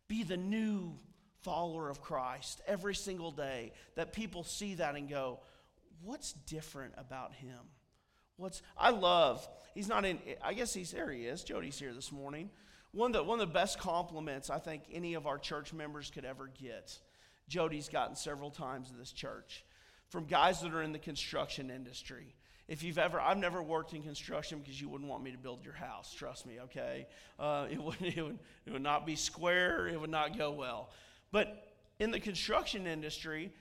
Be 0.07 0.23
the 0.23 0.37
new 0.37 0.97
follower 1.41 1.89
of 1.89 2.01
Christ 2.01 2.61
every 2.65 2.95
single 2.95 3.31
day 3.31 3.71
that 3.95 4.13
people 4.13 4.43
see 4.43 4.75
that 4.75 4.95
and 4.95 5.07
go, 5.07 5.41
what's 6.03 6.33
different 6.33 6.93
about 6.97 7.33
him? 7.33 7.59
What's 8.37 8.61
I 8.77 8.91
love, 8.91 9.47
he's 9.73 9.87
not 9.87 10.05
in 10.05 10.19
I 10.43 10.53
guess 10.53 10.73
he's 10.73 10.91
there 10.91 11.11
he 11.11 11.25
is. 11.25 11.43
Jody's 11.43 11.77
here 11.77 11.93
this 11.93 12.11
morning. 12.11 12.49
One 12.91 13.11
of 13.11 13.13
the 13.13 13.23
one 13.23 13.39
of 13.39 13.47
the 13.47 13.53
best 13.53 13.79
compliments 13.79 14.49
I 14.49 14.59
think 14.59 14.83
any 14.93 15.15
of 15.15 15.27
our 15.27 15.37
church 15.37 15.73
members 15.73 16.09
could 16.09 16.25
ever 16.25 16.49
get. 16.61 16.97
Jody's 17.49 17.89
gotten 17.89 18.15
several 18.15 18.51
times 18.51 18.91
in 18.91 18.97
this 18.97 19.11
church 19.11 19.63
from 20.09 20.25
guys 20.25 20.61
that 20.61 20.73
are 20.73 20.83
in 20.83 20.91
the 20.91 20.99
construction 20.99 21.69
industry. 21.69 22.35
If 22.67 22.83
you've 22.83 22.97
ever, 22.97 23.19
I've 23.19 23.37
never 23.37 23.63
worked 23.63 23.93
in 23.93 24.03
construction 24.03 24.59
because 24.59 24.79
you 24.79 24.89
wouldn't 24.89 25.09
want 25.09 25.23
me 25.23 25.31
to 25.31 25.37
build 25.37 25.63
your 25.63 25.73
house. 25.73 26.13
Trust 26.13 26.45
me, 26.45 26.59
okay? 26.63 27.07
Uh, 27.39 27.67
it, 27.71 27.81
would, 27.81 27.95
it, 28.01 28.21
would, 28.21 28.39
it 28.65 28.73
would 28.73 28.81
not 28.81 29.05
be 29.05 29.15
square. 29.15 29.87
It 29.87 29.99
would 29.99 30.09
not 30.09 30.37
go 30.37 30.51
well. 30.51 30.89
But 31.31 31.65
in 31.99 32.11
the 32.11 32.19
construction 32.19 32.85
industry, 32.85 33.51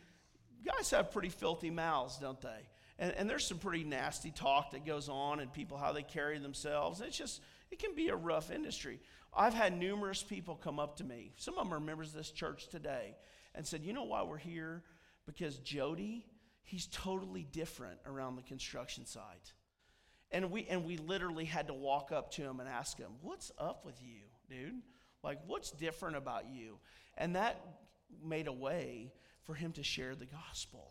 guys 0.64 0.90
have 0.90 1.12
pretty 1.12 1.28
filthy 1.28 1.70
mouths, 1.70 2.18
don't 2.18 2.40
they? 2.40 2.66
And, 2.98 3.12
and 3.12 3.28
there's 3.28 3.46
some 3.46 3.58
pretty 3.58 3.84
nasty 3.84 4.30
talk 4.30 4.70
that 4.72 4.86
goes 4.86 5.08
on 5.08 5.40
and 5.40 5.52
people 5.52 5.76
how 5.76 5.92
they 5.92 6.02
carry 6.02 6.38
themselves. 6.38 7.00
It's 7.00 7.16
just, 7.16 7.42
it 7.70 7.78
can 7.78 7.94
be 7.94 8.08
a 8.08 8.16
rough 8.16 8.50
industry. 8.50 9.00
I've 9.34 9.54
had 9.54 9.76
numerous 9.76 10.22
people 10.22 10.56
come 10.56 10.78
up 10.78 10.96
to 10.96 11.04
me. 11.04 11.32
Some 11.36 11.58
of 11.58 11.64
them 11.64 11.74
are 11.74 11.80
members 11.80 12.08
of 12.08 12.14
this 12.14 12.30
church 12.30 12.68
today 12.68 13.16
and 13.54 13.66
said, 13.66 13.82
You 13.82 13.92
know 13.92 14.04
why 14.04 14.22
we're 14.22 14.38
here? 14.38 14.82
Because 15.26 15.58
Jody, 15.58 16.24
he's 16.62 16.86
totally 16.86 17.46
different 17.52 17.98
around 18.06 18.36
the 18.36 18.42
construction 18.42 19.04
site. 19.04 19.52
And 20.30 20.50
we, 20.50 20.66
and 20.66 20.84
we 20.84 20.96
literally 20.96 21.44
had 21.44 21.68
to 21.68 21.74
walk 21.74 22.12
up 22.12 22.32
to 22.32 22.42
him 22.42 22.60
and 22.60 22.68
ask 22.68 22.96
him, 22.96 23.12
What's 23.20 23.52
up 23.58 23.84
with 23.84 24.02
you, 24.02 24.22
dude? 24.48 24.82
Like, 25.22 25.40
what's 25.46 25.70
different 25.70 26.16
about 26.16 26.46
you? 26.50 26.78
And 27.18 27.36
that 27.36 27.60
made 28.24 28.46
a 28.46 28.52
way 28.52 29.12
for 29.42 29.54
him 29.54 29.72
to 29.72 29.82
share 29.82 30.14
the 30.14 30.26
gospel 30.26 30.90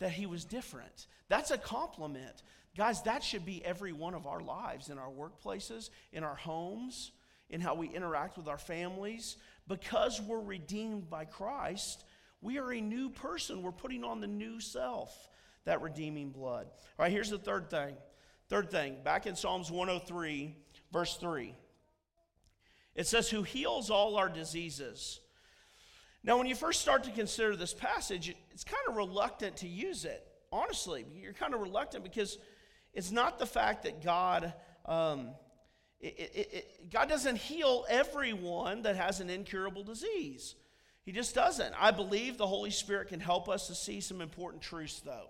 that 0.00 0.10
he 0.10 0.26
was 0.26 0.44
different. 0.44 1.06
That's 1.28 1.52
a 1.52 1.58
compliment. 1.58 2.42
Guys, 2.76 3.02
that 3.02 3.22
should 3.22 3.44
be 3.44 3.64
every 3.64 3.92
one 3.92 4.14
of 4.14 4.26
our 4.26 4.40
lives 4.40 4.88
in 4.88 4.98
our 4.98 5.10
workplaces, 5.10 5.90
in 6.12 6.24
our 6.24 6.34
homes, 6.34 7.12
in 7.48 7.60
how 7.60 7.74
we 7.74 7.88
interact 7.88 8.36
with 8.36 8.48
our 8.48 8.58
families. 8.58 9.36
Because 9.68 10.20
we're 10.20 10.40
redeemed 10.40 11.08
by 11.08 11.24
Christ, 11.24 12.04
we 12.40 12.58
are 12.58 12.72
a 12.72 12.80
new 12.80 13.10
person. 13.10 13.62
We're 13.62 13.72
putting 13.72 14.02
on 14.02 14.20
the 14.20 14.26
new 14.26 14.58
self, 14.60 15.28
that 15.64 15.82
redeeming 15.82 16.30
blood. 16.30 16.66
All 16.66 17.04
right, 17.04 17.12
here's 17.12 17.30
the 17.30 17.38
third 17.38 17.70
thing. 17.70 17.94
Third 18.48 18.70
thing, 18.70 18.96
back 19.04 19.26
in 19.26 19.36
Psalms 19.36 19.70
103, 19.70 20.56
verse 20.92 21.16
3, 21.16 21.54
it 22.96 23.06
says, 23.06 23.30
Who 23.30 23.44
heals 23.44 23.90
all 23.90 24.16
our 24.16 24.28
diseases 24.28 25.20
now, 26.22 26.36
when 26.36 26.46
you 26.46 26.54
first 26.54 26.80
start 26.80 27.04
to 27.04 27.10
consider 27.10 27.56
this 27.56 27.72
passage, 27.72 28.34
it's 28.50 28.64
kind 28.64 28.82
of 28.88 28.96
reluctant 28.96 29.56
to 29.58 29.68
use 29.68 30.04
it. 30.04 30.26
Honestly, 30.52 31.06
you're 31.14 31.32
kind 31.32 31.54
of 31.54 31.60
reluctant 31.60 32.04
because 32.04 32.38
it's 32.92 33.10
not 33.10 33.38
the 33.38 33.46
fact 33.46 33.84
that 33.84 34.02
God. 34.02 34.52
Um, 34.84 35.30
it, 36.00 36.18
it, 36.18 36.48
it, 36.52 36.90
God 36.90 37.08
doesn't 37.08 37.36
heal 37.36 37.84
everyone 37.88 38.82
that 38.82 38.96
has 38.96 39.20
an 39.20 39.28
incurable 39.28 39.82
disease. 39.82 40.54
He 41.04 41.12
just 41.12 41.34
doesn't. 41.34 41.74
I 41.78 41.90
believe 41.90 42.36
the 42.36 42.46
Holy 42.46 42.70
Spirit 42.70 43.08
can 43.08 43.20
help 43.20 43.48
us 43.48 43.66
to 43.66 43.74
see 43.74 44.00
some 44.00 44.20
important 44.20 44.62
truths, 44.62 45.00
though. 45.00 45.28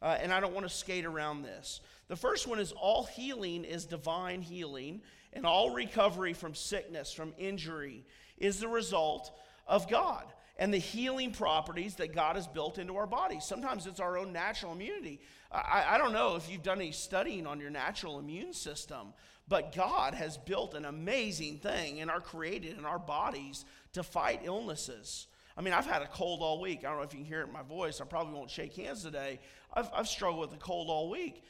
Uh, 0.00 0.16
and 0.20 0.32
I 0.32 0.40
don't 0.40 0.52
want 0.52 0.68
to 0.68 0.74
skate 0.74 1.04
around 1.04 1.42
this. 1.42 1.80
The 2.08 2.16
first 2.16 2.46
one 2.46 2.58
is 2.58 2.72
all 2.72 3.04
healing 3.04 3.64
is 3.64 3.86
divine 3.86 4.42
healing, 4.42 5.02
and 5.32 5.46
all 5.46 5.70
recovery 5.70 6.32
from 6.32 6.54
sickness, 6.54 7.12
from 7.12 7.32
injury, 7.38 8.04
is 8.36 8.60
the 8.60 8.68
result 8.68 9.32
of 9.66 9.88
God 9.88 10.24
and 10.56 10.72
the 10.72 10.78
healing 10.78 11.32
properties 11.32 11.96
that 11.96 12.14
God 12.14 12.36
has 12.36 12.46
built 12.46 12.78
into 12.78 12.96
our 12.96 13.06
bodies. 13.06 13.44
Sometimes 13.44 13.86
it's 13.86 14.00
our 14.00 14.16
own 14.16 14.32
natural 14.32 14.72
immunity. 14.72 15.20
I, 15.50 15.84
I, 15.90 15.98
don't 15.98 16.12
know 16.12 16.36
if 16.36 16.50
you've 16.50 16.62
done 16.62 16.80
any 16.80 16.92
studying 16.92 17.46
on 17.46 17.60
your 17.60 17.70
natural 17.70 18.18
immune 18.18 18.52
system, 18.52 19.14
but 19.48 19.74
God 19.74 20.14
has 20.14 20.36
built 20.36 20.74
an 20.74 20.84
amazing 20.84 21.58
thing 21.58 22.00
and 22.00 22.10
are 22.10 22.20
created 22.20 22.78
in 22.78 22.84
our 22.84 22.98
bodies 22.98 23.64
to 23.94 24.02
fight 24.02 24.42
illnesses. 24.44 25.26
I 25.56 25.60
mean, 25.60 25.74
I've 25.74 25.86
had 25.86 26.02
a 26.02 26.06
cold 26.06 26.40
all 26.40 26.60
week. 26.60 26.80
I 26.80 26.88
don't 26.88 26.96
know 26.96 27.02
if 27.02 27.12
you 27.12 27.20
can 27.20 27.26
hear 27.26 27.40
it 27.40 27.46
in 27.46 27.52
my 27.52 27.62
voice. 27.62 28.00
I 28.00 28.04
probably 28.04 28.34
won't 28.34 28.50
shake 28.50 28.74
hands 28.74 29.02
today. 29.02 29.40
I've, 29.72 29.88
I've 29.94 30.08
struggled 30.08 30.50
with 30.50 30.58
a 30.58 30.62
cold 30.62 30.88
all 30.88 31.10
week. 31.10 31.42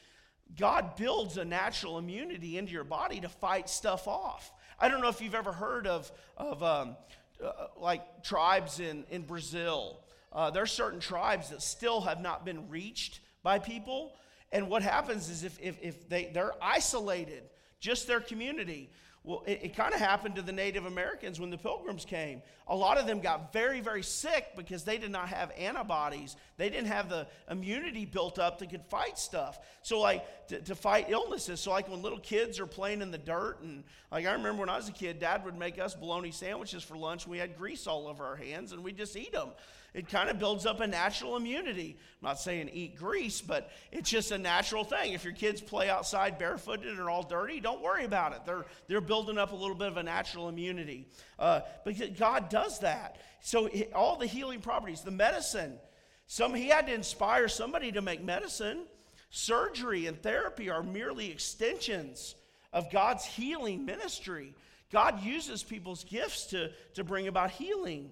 God 0.56 0.96
builds 0.96 1.38
a 1.38 1.44
natural 1.44 1.98
immunity 1.98 2.58
into 2.58 2.72
your 2.72 2.84
body 2.84 3.20
to 3.20 3.28
fight 3.28 3.68
stuff 3.68 4.06
off. 4.06 4.52
I 4.78 4.88
don't 4.88 5.00
know 5.00 5.08
if 5.08 5.20
you've 5.20 5.34
ever 5.34 5.52
heard 5.52 5.86
of, 5.86 6.10
of 6.36 6.62
um, 6.62 6.96
uh, 7.42 7.68
like 7.76 8.22
tribes 8.22 8.80
in, 8.80 9.04
in 9.10 9.22
Brazil. 9.22 10.00
Uh, 10.32 10.50
there 10.50 10.62
are 10.62 10.66
certain 10.66 11.00
tribes 11.00 11.50
that 11.50 11.62
still 11.62 12.00
have 12.02 12.20
not 12.20 12.44
been 12.44 12.68
reached 12.68 13.20
by 13.42 13.58
people. 13.58 14.12
And 14.52 14.68
what 14.68 14.82
happens 14.82 15.30
is 15.30 15.44
if, 15.44 15.58
if, 15.60 15.78
if 15.82 16.08
they, 16.08 16.30
they're 16.32 16.54
isolated, 16.60 17.42
just 17.80 18.06
their 18.06 18.20
community, 18.20 18.90
well, 19.24 19.42
it, 19.46 19.60
it 19.62 19.76
kind 19.76 19.94
of 19.94 20.00
happened 20.00 20.36
to 20.36 20.42
the 20.42 20.52
Native 20.52 20.84
Americans 20.84 21.40
when 21.40 21.48
the 21.48 21.56
pilgrims 21.56 22.04
came. 22.04 22.42
A 22.68 22.76
lot 22.76 22.98
of 22.98 23.06
them 23.06 23.20
got 23.20 23.54
very, 23.54 23.80
very 23.80 24.02
sick 24.02 24.48
because 24.54 24.84
they 24.84 24.98
did 24.98 25.10
not 25.10 25.28
have 25.28 25.50
antibodies. 25.58 26.36
They 26.58 26.68
didn't 26.68 26.88
have 26.88 27.08
the 27.08 27.26
immunity 27.50 28.04
built 28.04 28.38
up 28.38 28.58
that 28.58 28.68
could 28.68 28.84
fight 28.84 29.18
stuff. 29.18 29.58
So, 29.80 29.98
like, 29.98 30.46
to, 30.48 30.60
to 30.60 30.74
fight 30.74 31.06
illnesses. 31.08 31.60
So, 31.60 31.70
like, 31.70 31.88
when 31.88 32.02
little 32.02 32.20
kids 32.20 32.60
are 32.60 32.66
playing 32.66 33.00
in 33.00 33.10
the 33.10 33.18
dirt, 33.18 33.62
and 33.62 33.84
like, 34.12 34.26
I 34.26 34.32
remember 34.32 34.60
when 34.60 34.68
I 34.68 34.76
was 34.76 34.90
a 34.90 34.92
kid, 34.92 35.20
dad 35.20 35.42
would 35.46 35.58
make 35.58 35.78
us 35.78 35.94
bologna 35.94 36.30
sandwiches 36.30 36.82
for 36.82 36.98
lunch. 36.98 37.26
We 37.26 37.38
had 37.38 37.56
grease 37.56 37.86
all 37.86 38.06
over 38.06 38.24
our 38.26 38.36
hands, 38.36 38.72
and 38.72 38.84
we'd 38.84 38.98
just 38.98 39.16
eat 39.16 39.32
them 39.32 39.48
it 39.94 40.08
kind 40.08 40.28
of 40.28 40.40
builds 40.40 40.66
up 40.66 40.80
a 40.80 40.86
natural 40.88 41.36
immunity. 41.36 41.96
I'm 42.20 42.28
not 42.28 42.40
saying 42.40 42.68
eat 42.72 42.96
grease, 42.96 43.40
but 43.40 43.70
it's 43.92 44.10
just 44.10 44.32
a 44.32 44.38
natural 44.38 44.82
thing. 44.82 45.12
If 45.12 45.22
your 45.22 45.32
kids 45.32 45.60
play 45.60 45.88
outside 45.88 46.36
barefooted 46.36 46.88
and 46.88 46.98
are 46.98 47.08
all 47.08 47.22
dirty, 47.22 47.60
don't 47.60 47.80
worry 47.80 48.04
about 48.04 48.32
it. 48.32 48.40
They're, 48.44 48.66
they're 48.88 49.00
building 49.00 49.38
up 49.38 49.52
a 49.52 49.56
little 49.56 49.76
bit 49.76 49.86
of 49.86 49.96
a 49.96 50.02
natural 50.02 50.48
immunity. 50.48 51.06
Uh, 51.38 51.60
because 51.84 52.10
God 52.10 52.48
does 52.48 52.80
that. 52.80 53.18
So 53.40 53.70
all 53.94 54.16
the 54.16 54.26
healing 54.26 54.60
properties, 54.60 55.02
the 55.02 55.12
medicine, 55.12 55.78
some 56.26 56.54
he 56.54 56.68
had 56.68 56.86
to 56.88 56.94
inspire 56.94 57.46
somebody 57.46 57.92
to 57.92 58.02
make 58.02 58.22
medicine. 58.22 58.86
Surgery 59.30 60.06
and 60.06 60.20
therapy 60.20 60.70
are 60.70 60.82
merely 60.82 61.30
extensions 61.30 62.34
of 62.72 62.90
God's 62.90 63.24
healing 63.24 63.84
ministry. 63.84 64.54
God 64.90 65.22
uses 65.22 65.62
people's 65.62 66.02
gifts 66.02 66.46
to, 66.46 66.70
to 66.94 67.04
bring 67.04 67.28
about 67.28 67.50
healing. 67.50 68.10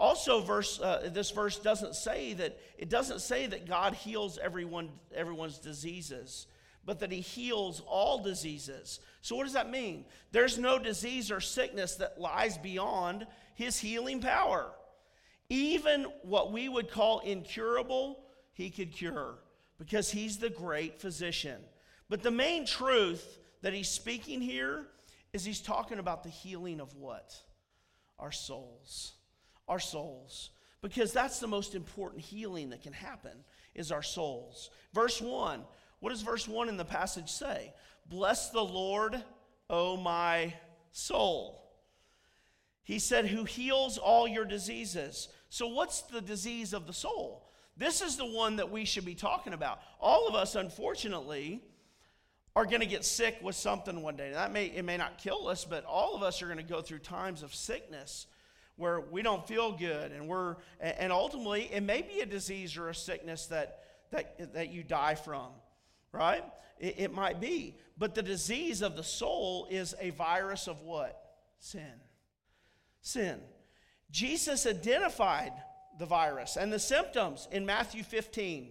Also, 0.00 0.40
verse 0.40 0.80
uh, 0.80 1.10
this 1.12 1.30
verse 1.30 1.58
doesn't 1.58 1.94
say 1.94 2.32
that 2.32 2.58
it 2.78 2.88
doesn't 2.88 3.20
say 3.20 3.46
that 3.46 3.68
God 3.68 3.92
heals 3.92 4.38
everyone 4.38 4.88
everyone's 5.14 5.58
diseases, 5.58 6.46
but 6.86 7.00
that 7.00 7.12
He 7.12 7.20
heals 7.20 7.82
all 7.86 8.22
diseases. 8.22 9.00
So, 9.20 9.36
what 9.36 9.44
does 9.44 9.52
that 9.52 9.70
mean? 9.70 10.06
There's 10.32 10.56
no 10.58 10.78
disease 10.78 11.30
or 11.30 11.42
sickness 11.42 11.96
that 11.96 12.18
lies 12.18 12.56
beyond 12.56 13.26
His 13.54 13.78
healing 13.78 14.22
power. 14.22 14.72
Even 15.50 16.06
what 16.22 16.50
we 16.50 16.70
would 16.70 16.90
call 16.90 17.18
incurable, 17.18 18.20
He 18.54 18.70
could 18.70 18.92
cure 18.92 19.34
because 19.78 20.10
He's 20.10 20.38
the 20.38 20.48
great 20.48 20.98
physician. 20.98 21.60
But 22.08 22.22
the 22.22 22.30
main 22.30 22.64
truth 22.64 23.38
that 23.60 23.74
He's 23.74 23.90
speaking 23.90 24.40
here 24.40 24.86
is 25.34 25.44
He's 25.44 25.60
talking 25.60 25.98
about 25.98 26.22
the 26.22 26.30
healing 26.30 26.80
of 26.80 26.96
what? 26.96 27.34
Our 28.18 28.32
souls 28.32 29.12
our 29.70 29.78
souls. 29.78 30.50
Because 30.82 31.12
that's 31.12 31.38
the 31.38 31.46
most 31.46 31.74
important 31.74 32.22
healing 32.22 32.70
that 32.70 32.82
can 32.82 32.92
happen 32.92 33.44
is 33.74 33.92
our 33.92 34.02
souls. 34.02 34.68
Verse 34.92 35.20
1 35.20 35.64
what 36.00 36.10
does 36.10 36.22
verse 36.22 36.48
1 36.48 36.68
in 36.68 36.78
the 36.78 36.84
passage 36.84 37.30
say? 37.30 37.72
Bless 38.06 38.50
the 38.50 38.62
lord 38.62 39.22
o 39.68 39.96
my 39.96 40.54
soul. 40.92 41.62
He 42.82 42.98
said 42.98 43.26
who 43.26 43.44
heals 43.44 43.98
all 43.98 44.26
your 44.26 44.46
diseases. 44.46 45.28
So 45.50 45.68
what's 45.68 46.00
the 46.02 46.22
disease 46.22 46.72
of 46.72 46.86
the 46.86 46.92
soul? 46.92 47.46
This 47.76 48.00
is 48.00 48.16
the 48.16 48.26
one 48.26 48.56
that 48.56 48.70
we 48.70 48.84
should 48.84 49.04
be 49.04 49.14
talking 49.14 49.52
about. 49.52 49.80
All 50.00 50.26
of 50.26 50.34
us 50.34 50.54
unfortunately 50.54 51.62
are 52.56 52.64
going 52.64 52.80
to 52.80 52.86
get 52.86 53.04
sick 53.04 53.38
with 53.42 53.54
something 53.54 54.02
one 54.02 54.16
day. 54.16 54.32
That 54.32 54.52
may 54.52 54.66
it 54.66 54.84
may 54.84 54.96
not 54.96 55.18
kill 55.18 55.48
us 55.48 55.66
but 55.66 55.84
all 55.84 56.16
of 56.16 56.22
us 56.22 56.40
are 56.40 56.46
going 56.46 56.56
to 56.56 56.64
go 56.64 56.80
through 56.80 57.00
times 57.00 57.42
of 57.42 57.54
sickness 57.54 58.26
where 58.80 59.00
we 59.00 59.22
don't 59.22 59.46
feel 59.46 59.72
good 59.72 60.10
and 60.10 60.26
we're 60.26 60.56
and 60.80 61.12
ultimately 61.12 61.70
it 61.72 61.82
may 61.82 62.02
be 62.02 62.20
a 62.20 62.26
disease 62.26 62.76
or 62.76 62.88
a 62.88 62.94
sickness 62.94 63.46
that 63.46 63.80
that, 64.10 64.54
that 64.54 64.70
you 64.70 64.82
die 64.82 65.14
from 65.14 65.50
right? 66.12 66.44
It, 66.78 66.96
it 66.98 67.14
might 67.14 67.40
be. 67.40 67.76
But 67.98 68.14
the 68.14 68.22
disease 68.22 68.82
of 68.82 68.96
the 68.96 69.04
soul 69.04 69.66
is 69.70 69.94
a 70.00 70.10
virus 70.10 70.66
of 70.66 70.80
what? 70.82 71.20
Sin. 71.58 72.00
Sin. 73.02 73.40
Jesus 74.10 74.66
identified 74.66 75.52
the 75.98 76.06
virus 76.06 76.56
and 76.56 76.72
the 76.72 76.78
symptoms 76.78 77.46
in 77.52 77.66
matthew 77.66 78.02
15 78.02 78.70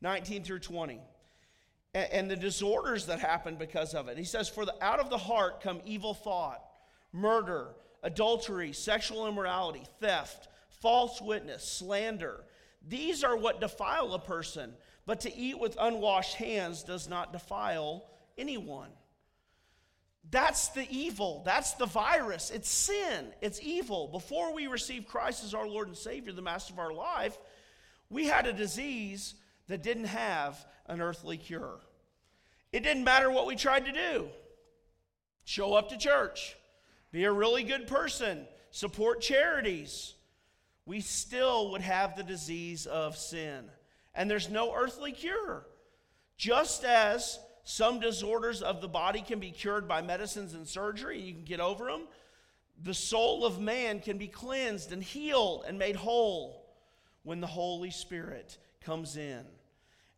19 0.00 0.44
through 0.44 0.60
20 0.60 1.00
and, 1.94 2.12
and 2.12 2.30
the 2.30 2.36
disorders 2.36 3.06
that 3.06 3.18
happen 3.18 3.56
because 3.56 3.92
of 3.92 4.06
it. 4.06 4.16
He 4.16 4.24
says 4.24 4.48
for 4.48 4.64
the 4.64 4.84
out 4.84 5.00
of 5.00 5.10
the 5.10 5.18
heart 5.18 5.60
come 5.60 5.80
evil 5.84 6.14
thought 6.14 6.62
murder 7.12 7.74
adultery, 8.04 8.72
sexual 8.72 9.26
immorality, 9.26 9.82
theft, 10.00 10.46
false 10.80 11.20
witness, 11.20 11.64
slander. 11.64 12.44
These 12.86 13.24
are 13.24 13.36
what 13.36 13.60
defile 13.60 14.14
a 14.14 14.18
person, 14.20 14.74
but 15.06 15.20
to 15.20 15.34
eat 15.34 15.58
with 15.58 15.76
unwashed 15.80 16.34
hands 16.34 16.84
does 16.84 17.08
not 17.08 17.32
defile 17.32 18.04
anyone. 18.38 18.90
That's 20.30 20.68
the 20.68 20.86
evil. 20.90 21.42
That's 21.44 21.74
the 21.74 21.86
virus. 21.86 22.50
It's 22.50 22.68
sin. 22.68 23.26
It's 23.40 23.60
evil. 23.62 24.08
Before 24.08 24.54
we 24.54 24.66
received 24.66 25.06
Christ 25.06 25.44
as 25.44 25.54
our 25.54 25.66
Lord 25.66 25.88
and 25.88 25.96
Savior, 25.96 26.32
the 26.32 26.42
master 26.42 26.72
of 26.72 26.78
our 26.78 26.92
life, 26.92 27.36
we 28.10 28.26
had 28.26 28.46
a 28.46 28.52
disease 28.52 29.34
that 29.68 29.82
didn't 29.82 30.04
have 30.04 30.64
an 30.86 31.00
earthly 31.00 31.36
cure. 31.36 31.80
It 32.72 32.82
didn't 32.82 33.04
matter 33.04 33.30
what 33.30 33.46
we 33.46 33.56
tried 33.56 33.86
to 33.86 33.92
do 33.92 34.28
show 35.46 35.74
up 35.74 35.90
to 35.90 35.98
church, 35.98 36.56
be 37.14 37.22
a 37.22 37.32
really 37.32 37.62
good 37.62 37.86
person, 37.86 38.44
support 38.72 39.20
charities, 39.20 40.14
we 40.84 41.00
still 41.00 41.70
would 41.70 41.80
have 41.80 42.16
the 42.16 42.24
disease 42.24 42.86
of 42.86 43.16
sin. 43.16 43.66
And 44.16 44.28
there's 44.28 44.50
no 44.50 44.74
earthly 44.74 45.12
cure. 45.12 45.64
Just 46.36 46.84
as 46.84 47.38
some 47.62 48.00
disorders 48.00 48.62
of 48.62 48.80
the 48.80 48.88
body 48.88 49.20
can 49.20 49.38
be 49.38 49.52
cured 49.52 49.86
by 49.86 50.02
medicines 50.02 50.54
and 50.54 50.66
surgery, 50.66 51.18
and 51.18 51.28
you 51.28 51.34
can 51.34 51.44
get 51.44 51.60
over 51.60 51.84
them, 51.84 52.08
the 52.82 52.92
soul 52.92 53.46
of 53.46 53.60
man 53.60 54.00
can 54.00 54.18
be 54.18 54.26
cleansed 54.26 54.90
and 54.90 55.00
healed 55.00 55.66
and 55.68 55.78
made 55.78 55.94
whole 55.94 56.66
when 57.22 57.40
the 57.40 57.46
Holy 57.46 57.92
Spirit 57.92 58.58
comes 58.80 59.16
in 59.16 59.44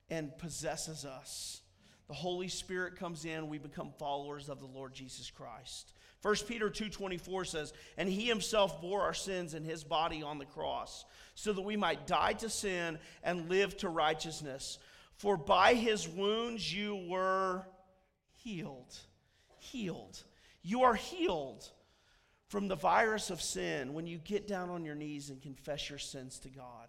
and 0.08 0.36
possesses 0.38 1.04
us. 1.04 1.60
The 2.08 2.14
Holy 2.14 2.48
Spirit 2.48 2.96
comes 2.96 3.26
in, 3.26 3.48
we 3.48 3.58
become 3.58 3.92
followers 3.98 4.48
of 4.48 4.60
the 4.60 4.66
Lord 4.66 4.94
Jesus 4.94 5.30
Christ. 5.30 5.92
1 6.22 6.46
Peter 6.46 6.70
2:24 6.70 7.44
says, 7.44 7.72
"And 7.96 8.08
he 8.08 8.26
himself 8.26 8.80
bore 8.80 9.02
our 9.02 9.14
sins 9.14 9.54
in 9.54 9.64
his 9.64 9.84
body 9.84 10.22
on 10.22 10.38
the 10.38 10.46
cross, 10.46 11.04
so 11.34 11.52
that 11.52 11.62
we 11.62 11.76
might 11.76 12.06
die 12.06 12.32
to 12.34 12.48
sin 12.48 12.98
and 13.22 13.48
live 13.48 13.76
to 13.78 13.88
righteousness. 13.88 14.78
For 15.14 15.36
by 15.36 15.74
his 15.74 16.08
wounds 16.08 16.72
you 16.72 16.96
were 16.96 17.66
healed." 18.32 18.98
Healed. 19.58 20.24
You 20.62 20.82
are 20.82 20.94
healed 20.94 21.70
from 22.48 22.68
the 22.68 22.76
virus 22.76 23.30
of 23.30 23.42
sin 23.42 23.94
when 23.94 24.06
you 24.06 24.18
get 24.18 24.46
down 24.46 24.70
on 24.70 24.84
your 24.84 24.94
knees 24.94 25.30
and 25.30 25.42
confess 25.42 25.88
your 25.88 25.98
sins 25.98 26.38
to 26.40 26.48
God. 26.48 26.88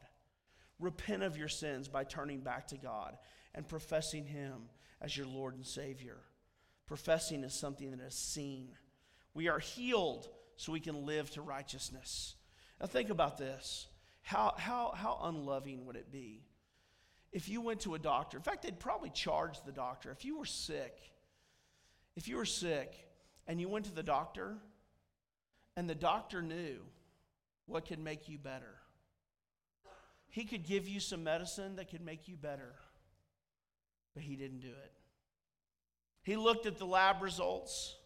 Repent 0.79 1.23
of 1.23 1.37
your 1.37 1.49
sins 1.49 1.87
by 1.87 2.03
turning 2.03 2.41
back 2.41 2.67
to 2.67 2.77
God 2.77 3.17
and 3.53 3.67
professing 3.67 4.25
him 4.25 4.69
as 5.01 5.17
your 5.17 5.25
Lord 5.25 5.55
and 5.55 5.65
Savior. 5.65 6.23
Professing 6.85 7.43
is 7.43 7.53
something 7.53 7.91
that 7.91 7.99
is 7.99 8.15
seen. 8.15 8.77
We 9.37 9.49
are 9.49 9.59
healed 9.59 10.27
so 10.55 10.71
we 10.71 10.79
can 10.79 11.05
live 11.05 11.29
to 11.31 11.43
righteousness. 11.43 12.33
Now, 12.81 12.87
think 12.87 13.11
about 13.11 13.37
this. 13.37 13.85
How, 14.23 14.55
how, 14.57 14.93
how 14.95 15.19
unloving 15.25 15.85
would 15.85 15.95
it 15.95 16.11
be 16.11 16.41
if 17.31 17.47
you 17.47 17.61
went 17.61 17.81
to 17.81 17.93
a 17.93 17.99
doctor? 17.99 18.37
In 18.37 18.41
fact, 18.41 18.63
they'd 18.63 18.79
probably 18.79 19.11
charge 19.11 19.63
the 19.63 19.71
doctor. 19.71 20.09
If 20.09 20.25
you 20.25 20.39
were 20.39 20.45
sick, 20.45 20.97
if 22.15 22.27
you 22.27 22.37
were 22.37 22.45
sick 22.45 22.95
and 23.45 23.61
you 23.61 23.69
went 23.69 23.85
to 23.85 23.93
the 23.93 24.01
doctor 24.01 24.55
and 25.75 25.87
the 25.87 25.93
doctor 25.93 26.41
knew 26.41 26.79
what 27.67 27.87
could 27.87 27.99
make 27.99 28.27
you 28.27 28.39
better, 28.39 28.73
he 30.29 30.45
could 30.45 30.65
give 30.65 30.87
you 30.87 30.99
some 30.99 31.23
medicine 31.23 31.75
that 31.75 31.91
could 31.91 32.01
make 32.01 32.27
you 32.27 32.37
better, 32.37 32.73
but 34.15 34.23
he 34.23 34.35
didn't 34.35 34.61
do 34.61 34.69
it. 34.69 34.93
He 36.23 36.35
looked 36.35 36.65
at 36.65 36.79
the 36.79 36.87
lab 36.87 37.21
results 37.21 37.97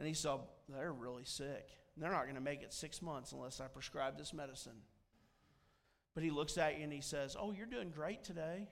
and 0.00 0.06
he 0.06 0.14
saw 0.14 0.38
they're 0.74 0.92
really 0.92 1.24
sick. 1.24 1.68
They're 1.96 2.10
not 2.10 2.24
going 2.24 2.36
to 2.36 2.40
make 2.40 2.62
it 2.62 2.72
six 2.72 3.02
months 3.02 3.32
unless 3.32 3.60
I 3.60 3.66
prescribe 3.66 4.16
this 4.16 4.32
medicine. 4.32 4.82
But 6.14 6.24
he 6.24 6.30
looks 6.30 6.58
at 6.58 6.78
you 6.78 6.84
and 6.84 6.92
he 6.92 7.00
says, 7.00 7.36
Oh, 7.38 7.52
you're 7.52 7.66
doing 7.66 7.90
great 7.90 8.24
today. 8.24 8.68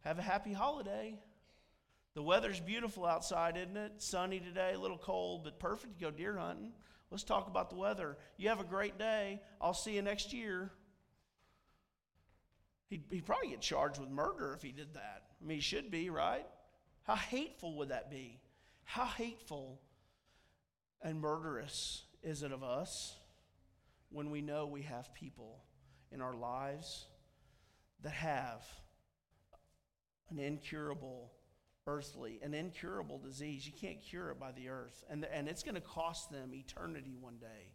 Have 0.00 0.18
a 0.18 0.22
happy 0.22 0.52
holiday. 0.52 1.18
The 2.14 2.22
weather's 2.22 2.60
beautiful 2.60 3.04
outside, 3.04 3.56
isn't 3.56 3.76
it? 3.76 3.92
Sunny 3.98 4.40
today, 4.40 4.72
a 4.74 4.78
little 4.78 4.98
cold, 4.98 5.44
but 5.44 5.58
perfect 5.58 5.98
to 5.98 6.04
go 6.04 6.10
deer 6.10 6.36
hunting. 6.36 6.72
Let's 7.10 7.24
talk 7.24 7.46
about 7.46 7.70
the 7.70 7.76
weather. 7.76 8.16
You 8.36 8.48
have 8.48 8.60
a 8.60 8.64
great 8.64 8.98
day. 8.98 9.42
I'll 9.60 9.74
see 9.74 9.94
you 9.94 10.02
next 10.02 10.32
year. 10.32 10.70
He'd, 12.88 13.04
he'd 13.10 13.26
probably 13.26 13.50
get 13.50 13.60
charged 13.60 14.00
with 14.00 14.08
murder 14.08 14.54
if 14.54 14.62
he 14.62 14.72
did 14.72 14.94
that. 14.94 15.22
I 15.40 15.44
mean, 15.44 15.56
he 15.58 15.62
should 15.62 15.90
be, 15.90 16.08
right? 16.08 16.46
How 17.02 17.16
hateful 17.16 17.76
would 17.78 17.90
that 17.90 18.10
be? 18.10 18.40
How 18.84 19.04
hateful 19.04 19.80
and 21.02 21.20
murderous 21.20 22.02
is 22.22 22.42
it 22.42 22.52
of 22.52 22.62
us 22.62 23.16
when 24.10 24.30
we 24.30 24.40
know 24.40 24.66
we 24.66 24.82
have 24.82 25.12
people 25.14 25.62
in 26.12 26.20
our 26.20 26.34
lives 26.34 27.06
that 28.02 28.12
have 28.12 28.64
an 30.30 30.38
incurable 30.38 31.32
earthly, 31.86 32.40
an 32.42 32.54
incurable 32.54 33.18
disease. 33.18 33.66
You 33.66 33.72
can't 33.72 34.00
cure 34.00 34.30
it 34.30 34.40
by 34.40 34.52
the 34.52 34.68
earth, 34.68 35.04
and, 35.08 35.22
the, 35.22 35.34
and 35.34 35.48
it's 35.48 35.62
going 35.62 35.76
to 35.76 35.80
cost 35.80 36.30
them 36.30 36.52
eternity 36.54 37.16
one 37.20 37.36
day. 37.36 37.72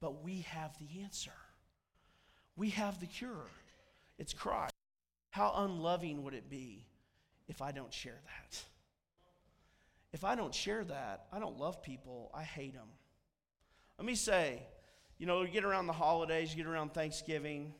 But 0.00 0.22
we 0.22 0.42
have 0.42 0.76
the 0.78 1.02
answer. 1.02 1.32
We 2.56 2.70
have 2.70 3.00
the 3.00 3.06
cure. 3.06 3.50
It's 4.18 4.32
Christ. 4.32 4.72
How 5.30 5.52
unloving 5.56 6.22
would 6.24 6.34
it 6.34 6.48
be 6.48 6.86
if 7.48 7.60
I 7.60 7.72
don't 7.72 7.92
share 7.92 8.20
that? 8.24 8.62
If 10.16 10.24
I 10.24 10.34
don't 10.34 10.54
share 10.54 10.82
that, 10.82 11.26
I 11.30 11.38
don't 11.38 11.58
love 11.58 11.82
people, 11.82 12.30
I 12.32 12.42
hate 12.42 12.72
them. 12.72 12.88
Let 13.98 14.06
me 14.06 14.14
say, 14.14 14.62
you 15.18 15.26
know, 15.26 15.42
you 15.42 15.48
get 15.48 15.62
around 15.62 15.88
the 15.88 15.92
holidays, 15.92 16.50
you 16.50 16.56
get 16.56 16.66
around 16.66 16.94
Thanksgiving, 16.94 17.74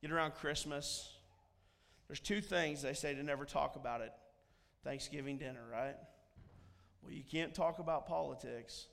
get 0.00 0.10
around 0.10 0.34
Christmas. 0.34 1.08
There's 2.08 2.18
two 2.18 2.40
things 2.40 2.82
they 2.82 2.94
say 2.94 3.14
to 3.14 3.22
never 3.22 3.44
talk 3.44 3.76
about 3.76 4.00
it 4.00 4.12
Thanksgiving 4.82 5.38
dinner, 5.38 5.62
right? 5.70 5.94
Well, 7.04 7.12
you 7.12 7.22
can't 7.22 7.54
talk 7.54 7.78
about 7.78 8.08
politics. 8.08 8.88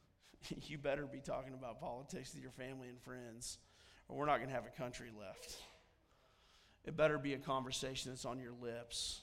you 0.66 0.78
better 0.78 1.06
be 1.06 1.20
talking 1.20 1.54
about 1.54 1.80
politics 1.80 2.34
with 2.34 2.42
your 2.42 2.50
family 2.50 2.88
and 2.88 3.00
friends, 3.00 3.58
or 4.08 4.16
we're 4.16 4.26
not 4.26 4.38
going 4.38 4.48
to 4.48 4.54
have 4.54 4.66
a 4.66 4.76
country 4.76 5.10
left. 5.16 5.58
It 6.84 6.96
better 6.96 7.18
be 7.18 7.34
a 7.34 7.38
conversation 7.38 8.10
that's 8.10 8.24
on 8.24 8.40
your 8.40 8.54
lips. 8.60 9.20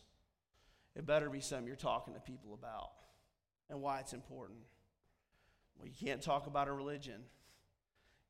It 0.95 1.05
better 1.05 1.29
be 1.29 1.41
something 1.41 1.67
you're 1.67 1.75
talking 1.75 2.13
to 2.13 2.19
people 2.19 2.53
about 2.53 2.91
and 3.69 3.81
why 3.81 3.99
it's 3.99 4.13
important. 4.13 4.59
Well, 5.77 5.87
you 5.87 5.93
can't 6.07 6.21
talk 6.21 6.47
about 6.47 6.67
a 6.67 6.73
religion. 6.73 7.21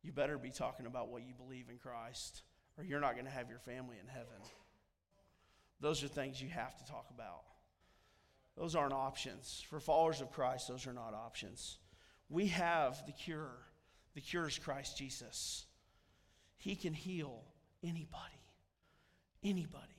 You 0.02 0.12
better 0.12 0.38
be 0.38 0.52
talking 0.52 0.86
about 0.86 1.10
what 1.10 1.24
you 1.24 1.34
believe 1.34 1.70
in 1.70 1.78
Christ, 1.78 2.44
or 2.78 2.84
you're 2.84 3.00
not 3.00 3.14
going 3.14 3.26
to 3.26 3.32
have 3.32 3.50
your 3.50 3.60
family 3.60 3.98
in 4.02 4.08
heaven. 4.08 4.42
Those 5.80 6.04
are 6.04 6.08
things 6.08 6.42
you 6.42 6.50
have 6.50 6.76
to 6.78 6.86
talk 6.86 7.08
about. 7.14 7.44
Those 8.58 8.76
aren't 8.76 8.94
options. 8.94 9.64
For 9.70 9.80
followers 9.80 10.22
of 10.22 10.32
Christ, 10.32 10.68
those 10.68 10.88
are 10.88 10.94
not 10.94 11.14
options. 11.14 11.78
We 12.30 12.48
have 12.48 13.06
the 13.06 13.12
cure. 13.12 13.58
The 14.14 14.22
cure 14.22 14.48
is 14.48 14.58
Christ 14.58 14.98
Jesus. 14.98 15.66
He 16.58 16.76
can 16.76 16.94
heal 16.94 17.44
anybody. 17.84 18.42
Anybody. 19.44 19.95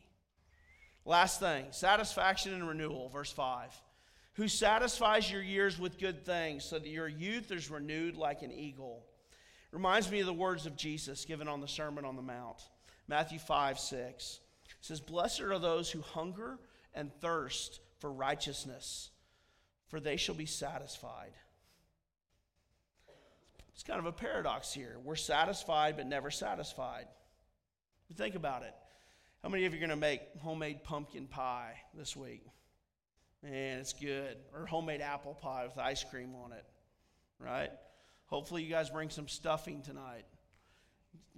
Last 1.06 1.38
thing 1.38 1.66
satisfaction 1.70 2.52
and 2.52 2.68
renewal, 2.68 3.08
verse 3.08 3.30
5. 3.32 3.72
Who 4.34 4.48
satisfies 4.48 5.30
your 5.30 5.40
years 5.40 5.78
with 5.78 5.98
good 5.98 6.26
things 6.26 6.64
so 6.64 6.78
that 6.78 6.88
your 6.88 7.08
youth 7.08 7.50
is 7.50 7.70
renewed 7.70 8.16
like 8.16 8.42
an 8.42 8.52
eagle. 8.52 9.06
Reminds 9.72 10.10
me 10.10 10.20
of 10.20 10.26
the 10.26 10.32
words 10.32 10.66
of 10.66 10.76
Jesus 10.76 11.24
given 11.24 11.48
on 11.48 11.60
the 11.60 11.68
Sermon 11.68 12.04
on 12.04 12.16
the 12.16 12.22
Mount. 12.22 12.58
Matthew 13.08 13.38
5 13.38 13.78
6 13.78 14.40
it 14.64 14.74
says, 14.80 15.00
Blessed 15.00 15.40
are 15.42 15.58
those 15.58 15.90
who 15.90 16.02
hunger 16.02 16.58
and 16.92 17.12
thirst 17.20 17.80
for 17.98 18.12
righteousness, 18.12 19.10
for 19.88 20.00
they 20.00 20.16
shall 20.16 20.34
be 20.34 20.46
satisfied. 20.46 21.32
It's 23.72 23.84
kind 23.84 24.00
of 24.00 24.06
a 24.06 24.12
paradox 24.12 24.72
here. 24.72 24.96
We're 25.04 25.16
satisfied 25.16 25.96
but 25.96 26.06
never 26.06 26.30
satisfied. 26.30 27.06
Think 28.14 28.34
about 28.34 28.62
it. 28.62 28.74
How 29.46 29.50
many 29.50 29.64
of 29.64 29.72
you 29.72 29.78
are 29.78 29.86
going 29.86 29.90
to 29.90 29.96
make 29.96 30.22
homemade 30.40 30.82
pumpkin 30.82 31.28
pie 31.28 31.74
this 31.94 32.16
week? 32.16 32.42
Man, 33.44 33.78
it's 33.78 33.92
good. 33.92 34.38
Or 34.52 34.66
homemade 34.66 35.00
apple 35.00 35.34
pie 35.34 35.64
with 35.66 35.78
ice 35.78 36.02
cream 36.02 36.34
on 36.34 36.50
it, 36.50 36.64
right? 37.38 37.70
Hopefully, 38.24 38.64
you 38.64 38.68
guys 38.68 38.90
bring 38.90 39.08
some 39.08 39.28
stuffing 39.28 39.82
tonight. 39.82 40.24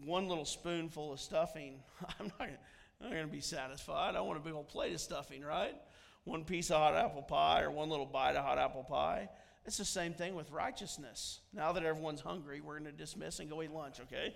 One 0.07 0.27
little 0.27 0.47
spoonful 0.47 1.13
of 1.13 1.21
stuffing. 1.21 1.81
I'm 2.19 2.33
not, 2.41 2.49
not 3.03 3.11
going 3.11 3.27
to 3.27 3.31
be 3.31 3.43
satisfied. 3.43 4.17
I 4.17 4.23
want 4.23 4.39
a 4.39 4.43
big 4.43 4.55
old 4.55 4.69
plate 4.69 4.95
of 4.95 5.03
stuffing, 5.03 5.43
right? 5.43 5.75
One 6.25 6.45
piece 6.45 6.71
of 6.71 6.79
hot 6.79 6.95
apple 6.95 7.21
pie 7.21 7.61
or 7.61 7.71
one 7.71 7.91
little 7.91 8.07
bite 8.07 8.37
of 8.37 8.43
hot 8.43 8.57
apple 8.57 8.85
pie. 8.85 9.29
It's 9.67 9.77
the 9.77 9.85
same 9.85 10.15
thing 10.15 10.35
with 10.35 10.51
righteousness. 10.51 11.41
Now 11.53 11.73
that 11.73 11.85
everyone's 11.85 12.23
hungry, 12.23 12.63
we're 12.63 12.79
going 12.79 12.91
to 12.91 12.99
dismiss 12.99 13.39
and 13.39 13.51
go 13.51 13.63
eat 13.63 13.71
lunch, 13.71 14.01
okay? 14.01 14.35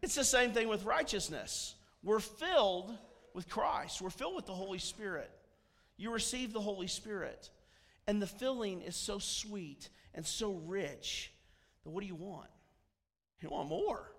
It's 0.00 0.14
the 0.14 0.22
same 0.22 0.52
thing 0.52 0.68
with 0.68 0.84
righteousness. 0.84 1.74
We're 2.02 2.20
filled 2.20 2.96
with 3.34 3.48
Christ, 3.48 4.00
we're 4.00 4.10
filled 4.10 4.36
with 4.36 4.46
the 4.46 4.54
Holy 4.54 4.78
Spirit. 4.78 5.30
You 5.96 6.12
receive 6.12 6.52
the 6.52 6.60
Holy 6.60 6.86
Spirit, 6.86 7.50
and 8.06 8.22
the 8.22 8.26
filling 8.26 8.80
is 8.80 8.96
so 8.96 9.18
sweet 9.18 9.90
and 10.14 10.26
so 10.26 10.54
rich 10.64 11.30
that 11.84 11.90
what 11.90 12.00
do 12.00 12.06
you 12.06 12.14
want? 12.14 12.48
You 13.40 13.50
want 13.50 13.68
more. 13.68 14.10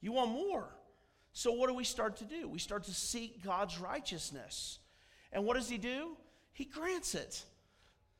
You 0.00 0.12
want 0.12 0.30
more. 0.30 0.68
So, 1.32 1.52
what 1.52 1.68
do 1.68 1.74
we 1.74 1.84
start 1.84 2.16
to 2.16 2.24
do? 2.24 2.48
We 2.48 2.58
start 2.58 2.84
to 2.84 2.94
seek 2.94 3.42
God's 3.44 3.78
righteousness. 3.78 4.78
And 5.32 5.44
what 5.44 5.56
does 5.56 5.68
He 5.68 5.78
do? 5.78 6.16
He 6.52 6.64
grants 6.64 7.14
it. 7.14 7.44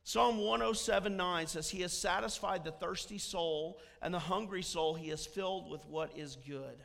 Psalm 0.03 0.39
107 0.39 1.15
9 1.15 1.47
says, 1.47 1.69
He 1.69 1.81
has 1.81 1.93
satisfied 1.93 2.63
the 2.63 2.71
thirsty 2.71 3.17
soul, 3.17 3.79
and 4.01 4.13
the 4.13 4.19
hungry 4.19 4.63
soul 4.63 4.93
He 4.95 5.09
has 5.09 5.25
filled 5.25 5.69
with 5.69 5.85
what 5.85 6.17
is 6.17 6.37
good. 6.47 6.81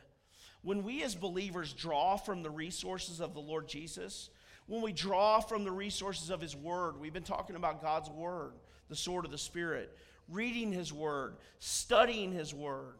When 0.61 0.83
we 0.83 1.03
as 1.03 1.15
believers 1.15 1.73
draw 1.73 2.17
from 2.17 2.43
the 2.43 2.49
resources 2.49 3.19
of 3.19 3.33
the 3.33 3.39
Lord 3.39 3.67
Jesus, 3.67 4.29
when 4.65 4.81
we 4.81 4.91
draw 4.91 5.39
from 5.39 5.63
the 5.63 5.71
resources 5.71 6.29
of 6.29 6.41
His 6.41 6.55
Word, 6.55 6.99
we've 6.99 7.13
been 7.13 7.23
talking 7.23 7.55
about 7.55 7.81
God's 7.81 8.09
Word, 8.09 8.53
the 8.89 8.95
sword 8.95 9.25
of 9.25 9.31
the 9.31 9.37
Spirit, 9.37 9.95
reading 10.27 10.71
His 10.71 10.91
Word, 10.91 11.37
studying 11.59 12.31
His 12.31 12.53
Word, 12.53 12.95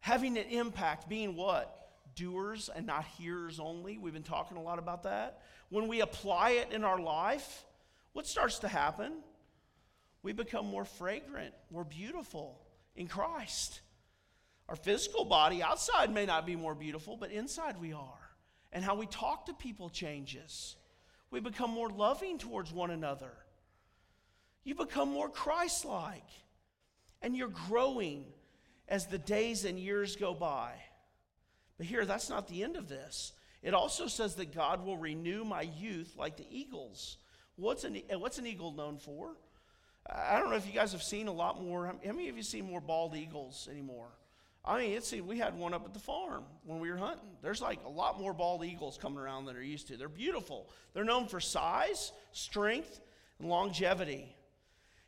having 0.00 0.38
an 0.38 0.46
impact, 0.46 1.08
being 1.08 1.36
what? 1.36 1.78
Doers 2.14 2.70
and 2.74 2.86
not 2.86 3.04
hearers 3.04 3.60
only. 3.60 3.98
We've 3.98 4.12
been 4.12 4.22
talking 4.22 4.56
a 4.56 4.62
lot 4.62 4.78
about 4.78 5.02
that. 5.02 5.42
When 5.68 5.88
we 5.88 6.00
apply 6.00 6.50
it 6.50 6.72
in 6.72 6.84
our 6.84 7.00
life, 7.00 7.64
what 8.12 8.26
starts 8.26 8.58
to 8.60 8.68
happen? 8.68 9.12
We 10.22 10.32
become 10.32 10.66
more 10.66 10.84
fragrant, 10.84 11.54
more 11.70 11.84
beautiful 11.84 12.60
in 12.94 13.08
Christ. 13.08 13.80
Our 14.68 14.76
physical 14.76 15.24
body 15.24 15.62
outside 15.62 16.12
may 16.12 16.26
not 16.26 16.46
be 16.46 16.56
more 16.56 16.74
beautiful, 16.74 17.16
but 17.16 17.30
inside 17.30 17.80
we 17.80 17.92
are. 17.92 18.30
And 18.72 18.84
how 18.84 18.94
we 18.94 19.06
talk 19.06 19.46
to 19.46 19.52
people 19.52 19.90
changes. 19.90 20.76
We 21.30 21.40
become 21.40 21.70
more 21.70 21.90
loving 21.90 22.38
towards 22.38 22.72
one 22.72 22.90
another. 22.90 23.32
You 24.64 24.74
become 24.74 25.10
more 25.10 25.28
Christ 25.28 25.84
like. 25.84 26.28
And 27.20 27.36
you're 27.36 27.48
growing 27.48 28.24
as 28.88 29.06
the 29.06 29.18
days 29.18 29.64
and 29.64 29.78
years 29.78 30.16
go 30.16 30.34
by. 30.34 30.72
But 31.78 31.86
here, 31.86 32.04
that's 32.04 32.30
not 32.30 32.48
the 32.48 32.62
end 32.62 32.76
of 32.76 32.88
this. 32.88 33.32
It 33.62 33.74
also 33.74 34.06
says 34.06 34.34
that 34.36 34.54
God 34.54 34.84
will 34.84 34.96
renew 34.96 35.44
my 35.44 35.62
youth 35.62 36.14
like 36.16 36.36
the 36.36 36.46
eagles. 36.50 37.18
What's 37.56 37.84
an, 37.84 38.00
what's 38.12 38.38
an 38.38 38.46
eagle 38.46 38.72
known 38.72 38.98
for? 38.98 39.36
I 40.10 40.38
don't 40.38 40.50
know 40.50 40.56
if 40.56 40.66
you 40.66 40.72
guys 40.72 40.92
have 40.92 41.02
seen 41.02 41.28
a 41.28 41.32
lot 41.32 41.62
more. 41.62 41.86
How 41.86 42.12
many 42.12 42.28
of 42.28 42.36
you 42.36 42.42
seen 42.42 42.66
more 42.66 42.80
bald 42.80 43.14
eagles 43.14 43.68
anymore? 43.70 44.08
I 44.64 44.78
mean, 44.78 44.92
it's 44.92 45.12
we 45.12 45.38
had 45.38 45.58
one 45.58 45.74
up 45.74 45.84
at 45.84 45.92
the 45.92 46.00
farm 46.00 46.44
when 46.64 46.78
we 46.78 46.90
were 46.90 46.96
hunting. 46.96 47.30
There's 47.42 47.60
like 47.60 47.80
a 47.84 47.88
lot 47.88 48.20
more 48.20 48.32
bald 48.32 48.64
eagles 48.64 48.96
coming 48.96 49.18
around 49.18 49.46
than 49.46 49.56
are 49.56 49.62
used 49.62 49.88
to. 49.88 49.96
They're 49.96 50.08
beautiful. 50.08 50.70
They're 50.94 51.04
known 51.04 51.26
for 51.26 51.40
size, 51.40 52.12
strength, 52.30 53.00
and 53.40 53.48
longevity. 53.48 54.36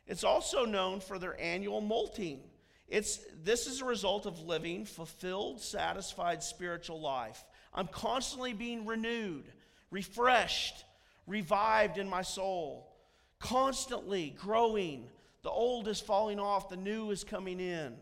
It's 0.07 0.25
also 0.25 0.65
known 0.65 0.99
for 0.99 1.17
their 1.17 1.39
annual 1.39 1.79
molting. 1.79 2.41
It's 2.89 3.19
this 3.43 3.65
is 3.65 3.81
a 3.81 3.85
result 3.85 4.25
of 4.25 4.41
living 4.41 4.83
fulfilled, 4.83 5.61
satisfied 5.61 6.43
spiritual 6.43 6.99
life. 6.99 7.43
I'm 7.73 7.87
constantly 7.87 8.53
being 8.53 8.85
renewed, 8.85 9.45
refreshed, 9.89 10.83
revived 11.27 11.97
in 11.97 12.09
my 12.09 12.21
soul, 12.21 12.93
constantly 13.39 14.35
growing. 14.37 15.07
The 15.43 15.49
old 15.49 15.87
is 15.87 16.01
falling 16.01 16.39
off, 16.39 16.69
the 16.69 16.77
new 16.77 17.11
is 17.11 17.23
coming 17.23 17.59
in. 17.59 17.95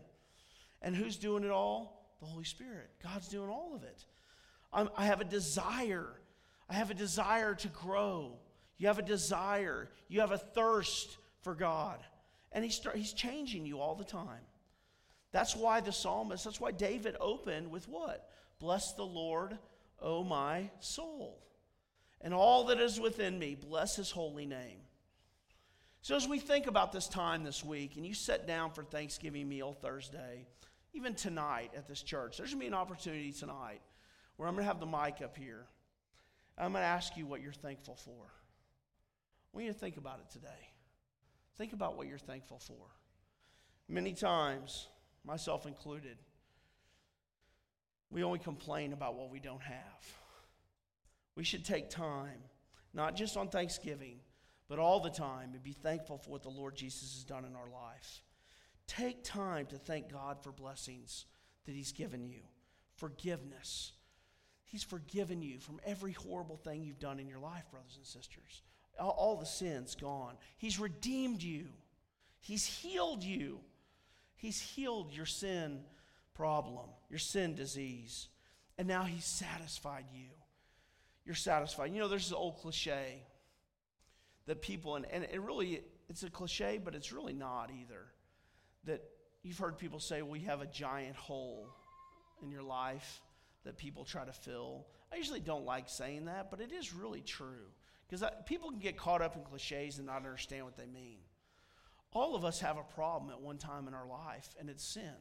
And 0.84 0.94
who's 0.94 1.16
doing 1.16 1.42
it 1.42 1.50
all? 1.50 2.14
The 2.20 2.26
Holy 2.26 2.44
Spirit. 2.44 2.90
God's 3.02 3.26
doing 3.26 3.48
all 3.48 3.74
of 3.74 3.82
it. 3.82 4.04
I'm, 4.72 4.90
i 4.96 5.06
have 5.06 5.20
a 5.20 5.24
desire. 5.24 6.06
I 6.68 6.74
have 6.74 6.90
a 6.90 6.94
desire 6.94 7.54
to 7.54 7.68
grow. 7.68 8.36
You 8.76 8.88
have 8.88 8.98
a 8.98 9.02
desire. 9.02 9.88
You 10.08 10.20
have 10.20 10.30
a 10.30 10.38
thirst 10.38 11.16
for 11.42 11.54
God. 11.54 11.98
And 12.52 12.62
he's, 12.62 12.80
he's 12.94 13.14
changing 13.14 13.64
you 13.64 13.80
all 13.80 13.94
the 13.94 14.04
time. 14.04 14.44
That's 15.32 15.56
why 15.56 15.80
the 15.80 15.90
psalmist, 15.90 16.44
that's 16.44 16.60
why 16.60 16.70
David 16.70 17.16
opened 17.18 17.70
with 17.70 17.88
what? 17.88 18.28
Bless 18.60 18.92
the 18.92 19.06
Lord, 19.06 19.58
O 20.00 20.22
my 20.22 20.70
soul. 20.80 21.40
And 22.20 22.34
all 22.34 22.64
that 22.64 22.78
is 22.78 23.00
within 23.00 23.38
me, 23.38 23.56
bless 23.56 23.96
his 23.96 24.10
holy 24.10 24.46
name. 24.46 24.78
So, 26.02 26.14
as 26.14 26.28
we 26.28 26.38
think 26.38 26.66
about 26.66 26.92
this 26.92 27.08
time 27.08 27.44
this 27.44 27.64
week, 27.64 27.96
and 27.96 28.06
you 28.06 28.12
sit 28.12 28.46
down 28.46 28.70
for 28.70 28.84
Thanksgiving 28.84 29.48
meal 29.48 29.72
Thursday, 29.72 30.46
even 30.94 31.14
tonight 31.14 31.72
at 31.76 31.86
this 31.88 32.02
church, 32.02 32.38
there's 32.38 32.50
going 32.50 32.60
to 32.60 32.64
be 32.64 32.68
an 32.68 32.74
opportunity 32.74 33.32
tonight 33.32 33.82
where 34.36 34.48
I'm 34.48 34.54
going 34.54 34.64
to 34.64 34.68
have 34.68 34.80
the 34.80 34.86
mic 34.86 35.20
up 35.22 35.36
here. 35.36 35.66
I'm 36.56 36.72
going 36.72 36.82
to 36.82 36.86
ask 36.86 37.16
you 37.16 37.26
what 37.26 37.42
you're 37.42 37.52
thankful 37.52 37.96
for. 37.96 38.12
I 38.12 39.56
want 39.56 39.66
you 39.66 39.72
to 39.72 39.78
think 39.78 39.96
about 39.96 40.20
it 40.20 40.32
today. 40.32 40.48
Think 41.56 41.72
about 41.72 41.96
what 41.96 42.06
you're 42.06 42.18
thankful 42.18 42.60
for. 42.60 42.86
Many 43.88 44.12
times, 44.12 44.88
myself 45.24 45.66
included, 45.66 46.16
we 48.10 48.22
only 48.22 48.38
complain 48.38 48.92
about 48.92 49.16
what 49.16 49.30
we 49.30 49.40
don't 49.40 49.62
have. 49.62 50.06
We 51.36 51.42
should 51.44 51.64
take 51.64 51.90
time, 51.90 52.38
not 52.92 53.16
just 53.16 53.36
on 53.36 53.48
Thanksgiving, 53.48 54.20
but 54.68 54.78
all 54.78 55.00
the 55.00 55.10
time, 55.10 55.50
and 55.52 55.62
be 55.62 55.72
thankful 55.72 56.18
for 56.18 56.30
what 56.30 56.42
the 56.42 56.48
Lord 56.48 56.76
Jesus 56.76 57.14
has 57.14 57.24
done 57.24 57.44
in 57.44 57.56
our 57.56 57.68
life. 57.68 58.23
Take 58.86 59.24
time 59.24 59.66
to 59.66 59.76
thank 59.76 60.10
God 60.10 60.42
for 60.42 60.52
blessings 60.52 61.26
that 61.66 61.74
He's 61.74 61.92
given 61.92 62.26
you, 62.26 62.40
forgiveness. 62.96 63.92
He's 64.66 64.82
forgiven 64.82 65.42
you 65.42 65.60
from 65.60 65.80
every 65.86 66.12
horrible 66.12 66.56
thing 66.56 66.82
you've 66.82 66.98
done 66.98 67.20
in 67.20 67.28
your 67.28 67.38
life, 67.38 67.64
brothers 67.70 67.96
and 67.96 68.06
sisters. 68.06 68.62
All, 68.98 69.36
the 69.36 69.46
sins 69.46 69.94
gone. 69.94 70.34
He's 70.56 70.78
redeemed 70.78 71.42
you, 71.42 71.66
He's 72.40 72.66
healed 72.66 73.22
you. 73.22 73.60
He's 74.36 74.60
healed 74.60 75.14
your 75.14 75.24
sin 75.24 75.80
problem, 76.34 76.90
your 77.08 77.18
sin 77.18 77.54
disease. 77.54 78.28
And 78.76 78.86
now 78.86 79.04
He's 79.04 79.24
satisfied 79.24 80.04
you. 80.12 80.28
You're 81.24 81.34
satisfied. 81.34 81.92
You 81.92 82.00
know, 82.00 82.08
there's 82.08 82.28
this 82.28 82.36
old 82.36 82.58
cliche 82.58 83.22
that 84.46 84.60
people, 84.60 84.96
and, 84.96 85.06
and 85.10 85.24
it 85.24 85.40
really, 85.40 85.80
it's 86.10 86.22
a 86.22 86.30
cliche, 86.30 86.78
but 86.82 86.94
it's 86.94 87.12
really 87.12 87.32
not 87.32 87.70
either. 87.70 88.04
That 88.86 89.02
you've 89.42 89.58
heard 89.58 89.78
people 89.78 90.00
say, 90.00 90.18
you 90.18 90.46
have 90.46 90.60
a 90.60 90.66
giant 90.66 91.16
hole 91.16 91.68
in 92.42 92.50
your 92.50 92.62
life 92.62 93.22
that 93.64 93.76
people 93.76 94.04
try 94.04 94.24
to 94.24 94.32
fill. 94.32 94.86
I 95.12 95.16
usually 95.16 95.40
don't 95.40 95.64
like 95.64 95.88
saying 95.88 96.26
that, 96.26 96.50
but 96.50 96.60
it 96.60 96.72
is 96.72 96.94
really 96.94 97.22
true. 97.22 97.66
Because 98.06 98.24
people 98.46 98.70
can 98.70 98.80
get 98.80 98.96
caught 98.96 99.22
up 99.22 99.36
in 99.36 99.42
cliches 99.42 99.98
and 99.98 100.06
not 100.06 100.16
understand 100.16 100.64
what 100.64 100.76
they 100.76 100.86
mean. 100.86 101.18
All 102.12 102.36
of 102.36 102.44
us 102.44 102.60
have 102.60 102.76
a 102.76 102.94
problem 102.94 103.30
at 103.30 103.40
one 103.40 103.58
time 103.58 103.88
in 103.88 103.94
our 103.94 104.06
life, 104.06 104.48
and 104.60 104.68
it's 104.68 104.84
sin. 104.84 105.14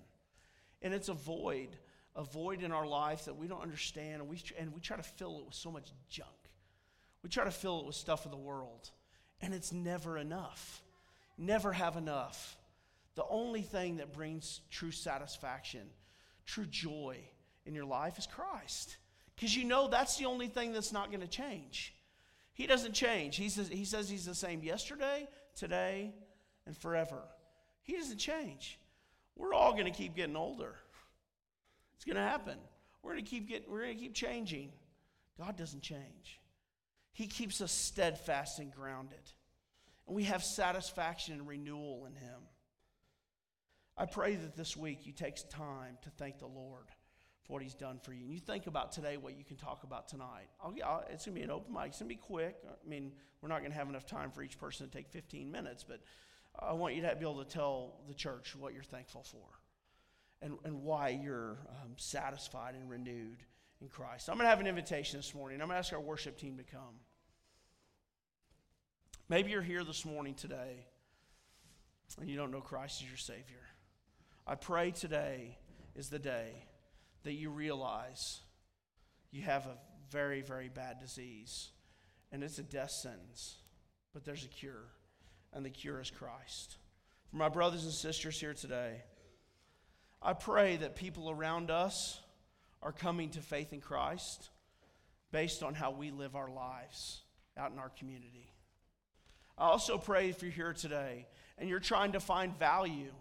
And 0.81 0.93
it's 0.93 1.09
a 1.09 1.13
void, 1.13 1.77
a 2.15 2.23
void 2.23 2.61
in 2.61 2.71
our 2.71 2.85
life 2.85 3.25
that 3.25 3.37
we 3.37 3.47
don't 3.47 3.61
understand, 3.61 4.21
and 4.21 4.29
we, 4.29 4.41
and 4.59 4.73
we 4.73 4.81
try 4.81 4.97
to 4.97 5.03
fill 5.03 5.39
it 5.39 5.45
with 5.45 5.55
so 5.55 5.71
much 5.71 5.91
junk. 6.09 6.29
We 7.23 7.29
try 7.29 7.45
to 7.45 7.51
fill 7.51 7.79
it 7.79 7.85
with 7.85 7.95
stuff 7.95 8.25
of 8.25 8.31
the 8.31 8.37
world, 8.37 8.91
and 9.41 9.53
it's 9.53 9.71
never 9.71 10.17
enough. 10.17 10.83
Never 11.37 11.71
have 11.71 11.95
enough. 11.95 12.57
The 13.15 13.25
only 13.29 13.61
thing 13.61 13.97
that 13.97 14.13
brings 14.13 14.61
true 14.71 14.91
satisfaction, 14.91 15.87
true 16.45 16.65
joy 16.65 17.17
in 17.65 17.75
your 17.75 17.85
life 17.85 18.17
is 18.17 18.27
Christ. 18.27 18.97
Because 19.35 19.55
you 19.55 19.63
know 19.63 19.87
that's 19.87 20.17
the 20.17 20.25
only 20.25 20.47
thing 20.47 20.73
that's 20.73 20.91
not 20.91 21.09
going 21.09 21.21
to 21.21 21.27
change. 21.27 21.93
He 22.53 22.67
doesn't 22.67 22.93
change. 22.93 23.35
He 23.35 23.49
says, 23.49 23.67
he 23.67 23.85
says 23.85 24.09
he's 24.09 24.25
the 24.25 24.35
same 24.35 24.63
yesterday, 24.63 25.27
today, 25.55 26.13
and 26.65 26.77
forever. 26.77 27.21
He 27.81 27.95
doesn't 27.95 28.19
change. 28.19 28.79
We're 29.35 29.53
all 29.53 29.73
going 29.73 29.85
to 29.85 29.91
keep 29.91 30.15
getting 30.15 30.35
older. 30.35 30.75
It's 31.95 32.05
going 32.05 32.15
to 32.15 32.21
happen. 32.21 32.57
We're 33.01 33.13
going 33.13 33.25
to 33.25 33.29
keep 33.29 33.49
getting, 33.49 33.69
we're 33.69 33.81
going 33.81 33.97
to 33.97 34.01
keep 34.01 34.13
changing. 34.13 34.71
God 35.37 35.57
doesn't 35.57 35.81
change. 35.81 36.39
He 37.11 37.27
keeps 37.27 37.59
us 37.61 37.71
steadfast 37.71 38.59
and 38.59 38.73
grounded. 38.73 39.31
And 40.07 40.15
we 40.15 40.23
have 40.23 40.43
satisfaction 40.43 41.35
and 41.35 41.47
renewal 41.47 42.05
in 42.05 42.15
him. 42.15 42.41
I 43.97 44.05
pray 44.05 44.35
that 44.35 44.55
this 44.55 44.75
week 44.75 45.05
you 45.05 45.13
take 45.13 45.37
time 45.49 45.97
to 46.01 46.09
thank 46.11 46.39
the 46.39 46.47
Lord 46.47 46.87
for 47.43 47.53
what 47.53 47.61
he's 47.61 47.75
done 47.75 47.99
for 48.01 48.13
you. 48.13 48.25
And 48.25 48.33
you 48.33 48.39
think 48.39 48.67
about 48.67 48.91
today 48.91 49.17
what 49.17 49.37
you 49.37 49.43
can 49.43 49.57
talk 49.57 49.83
about 49.83 50.07
tonight. 50.07 50.47
I'll, 50.61 50.73
I'll, 50.83 51.03
it's 51.09 51.25
going 51.25 51.35
to 51.35 51.39
be 51.39 51.43
an 51.43 51.51
open 51.51 51.73
mic. 51.73 51.87
It's 51.87 51.99
going 51.99 52.09
to 52.09 52.15
be 52.15 52.19
quick. 52.19 52.55
I 52.65 52.89
mean, 52.89 53.11
we're 53.41 53.49
not 53.49 53.59
going 53.59 53.71
to 53.71 53.77
have 53.77 53.89
enough 53.89 54.05
time 54.05 54.31
for 54.31 54.41
each 54.41 54.57
person 54.57 54.89
to 54.89 54.91
take 54.91 55.09
15 55.09 55.51
minutes, 55.51 55.83
but 55.83 56.01
I 56.57 56.73
want 56.73 56.95
you 56.95 57.01
to 57.01 57.15
be 57.15 57.21
able 57.21 57.43
to 57.43 57.49
tell 57.49 57.99
the 58.07 58.13
church 58.13 58.55
what 58.55 58.73
you're 58.73 58.83
thankful 58.83 59.23
for 59.23 59.45
and, 60.41 60.57
and 60.63 60.83
why 60.83 61.09
you're 61.09 61.57
um, 61.69 61.91
satisfied 61.97 62.75
and 62.75 62.89
renewed 62.89 63.43
in 63.81 63.89
Christ. 63.89 64.29
I'm 64.29 64.37
going 64.37 64.45
to 64.45 64.49
have 64.49 64.59
an 64.59 64.67
invitation 64.67 65.19
this 65.19 65.35
morning. 65.35 65.61
I'm 65.61 65.67
going 65.67 65.75
to 65.75 65.79
ask 65.79 65.93
our 65.93 66.01
worship 66.01 66.37
team 66.37 66.57
to 66.57 66.63
come. 66.63 66.99
Maybe 69.29 69.51
you're 69.51 69.61
here 69.61 69.83
this 69.83 70.05
morning 70.05 70.33
today 70.33 70.85
and 72.19 72.29
you 72.29 72.37
don't 72.37 72.51
know 72.51 72.61
Christ 72.61 73.01
as 73.01 73.07
your 73.07 73.17
Savior. 73.17 73.61
I 74.45 74.55
pray 74.55 74.91
today 74.91 75.57
is 75.95 76.09
the 76.09 76.19
day 76.19 76.51
that 77.23 77.33
you 77.33 77.49
realize 77.49 78.41
you 79.31 79.41
have 79.43 79.65
a 79.65 79.77
very, 80.11 80.41
very 80.41 80.67
bad 80.67 80.99
disease 80.99 81.71
and 82.31 82.43
it's 82.43 82.59
a 82.59 82.63
death 82.63 82.91
sentence, 82.91 83.55
but 84.13 84.25
there's 84.25 84.43
a 84.43 84.49
cure, 84.49 84.89
and 85.53 85.63
the 85.63 85.69
cure 85.69 86.01
is 86.01 86.11
Christ. 86.11 86.77
For 87.29 87.37
my 87.37 87.47
brothers 87.47 87.85
and 87.85 87.93
sisters 87.93 88.39
here 88.39 88.53
today, 88.53 89.03
I 90.21 90.33
pray 90.33 90.77
that 90.77 90.95
people 90.95 91.29
around 91.29 91.71
us 91.71 92.19
are 92.81 92.91
coming 92.91 93.29
to 93.31 93.39
faith 93.39 93.71
in 93.71 93.79
Christ 93.79 94.49
based 95.31 95.63
on 95.63 95.73
how 95.73 95.91
we 95.91 96.11
live 96.11 96.35
our 96.35 96.49
lives 96.49 97.21
out 97.55 97.71
in 97.71 97.79
our 97.79 97.89
community. 97.97 98.51
I 99.57 99.67
also 99.67 99.97
pray 99.97 100.29
if 100.29 100.41
you're 100.41 100.51
here 100.51 100.73
today 100.73 101.27
and 101.57 101.69
you're 101.69 101.79
trying 101.79 102.13
to 102.13 102.19
find 102.19 102.57
value, 102.57 103.11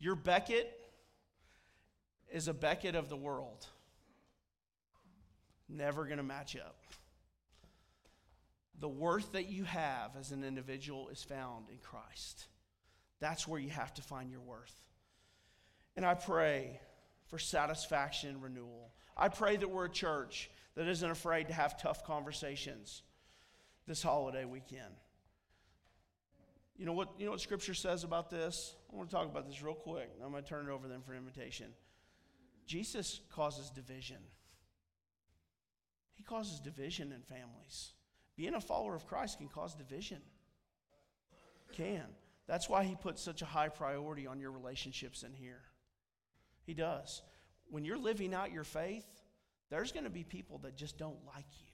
your 0.00 0.16
Beckett 0.16 0.72
is 2.32 2.48
a 2.48 2.54
Beckett 2.54 2.94
of 2.94 3.08
the 3.08 3.16
world. 3.16 3.66
Never 5.68 6.04
going 6.06 6.16
to 6.16 6.24
match 6.24 6.56
up. 6.56 6.76
The 8.80 8.88
worth 8.88 9.32
that 9.32 9.48
you 9.48 9.64
have 9.64 10.16
as 10.18 10.32
an 10.32 10.42
individual 10.42 11.10
is 11.10 11.22
found 11.22 11.68
in 11.68 11.76
Christ. 11.78 12.46
That's 13.20 13.46
where 13.46 13.60
you 13.60 13.68
have 13.68 13.92
to 13.94 14.02
find 14.02 14.30
your 14.30 14.40
worth. 14.40 14.74
And 15.96 16.06
I 16.06 16.14
pray 16.14 16.80
for 17.26 17.38
satisfaction 17.38 18.30
and 18.30 18.42
renewal. 18.42 18.92
I 19.16 19.28
pray 19.28 19.56
that 19.58 19.68
we're 19.68 19.84
a 19.84 19.90
church 19.90 20.50
that 20.76 20.88
isn't 20.88 21.10
afraid 21.10 21.48
to 21.48 21.52
have 21.52 21.80
tough 21.80 22.04
conversations 22.04 23.02
this 23.86 24.02
holiday 24.02 24.46
weekend. 24.46 24.94
You 26.80 26.86
know 26.86 26.94
what, 26.94 27.10
you 27.18 27.26
know 27.26 27.32
what 27.32 27.42
Scripture 27.42 27.74
says 27.74 28.04
about 28.04 28.30
this? 28.30 28.74
I 28.90 28.96
want 28.96 29.10
to 29.10 29.14
talk 29.14 29.26
about 29.26 29.46
this 29.46 29.62
real 29.62 29.74
quick. 29.74 30.08
I'm 30.24 30.30
going 30.30 30.42
to 30.42 30.48
turn 30.48 30.66
it 30.66 30.72
over 30.72 30.88
then 30.88 31.02
for 31.02 31.14
invitation. 31.14 31.66
Jesus 32.66 33.20
causes 33.30 33.68
division. 33.68 34.16
He 36.14 36.22
causes 36.22 36.58
division 36.58 37.12
in 37.12 37.20
families. 37.20 37.92
Being 38.34 38.54
a 38.54 38.62
follower 38.62 38.94
of 38.94 39.06
Christ 39.06 39.36
can 39.36 39.48
cause 39.48 39.74
division. 39.74 40.22
Can. 41.74 42.06
That's 42.46 42.66
why 42.66 42.84
he 42.84 42.94
puts 42.94 43.20
such 43.20 43.42
a 43.42 43.44
high 43.44 43.68
priority 43.68 44.26
on 44.26 44.40
your 44.40 44.50
relationships 44.50 45.22
in 45.22 45.34
here. 45.34 45.60
He 46.64 46.72
does. 46.72 47.20
When 47.68 47.84
you're 47.84 47.98
living 47.98 48.32
out 48.32 48.52
your 48.52 48.64
faith, 48.64 49.04
there's 49.68 49.92
going 49.92 50.04
to 50.04 50.10
be 50.10 50.24
people 50.24 50.56
that 50.62 50.76
just 50.76 50.96
don't 50.96 51.26
like 51.26 51.44
you. 51.60 51.66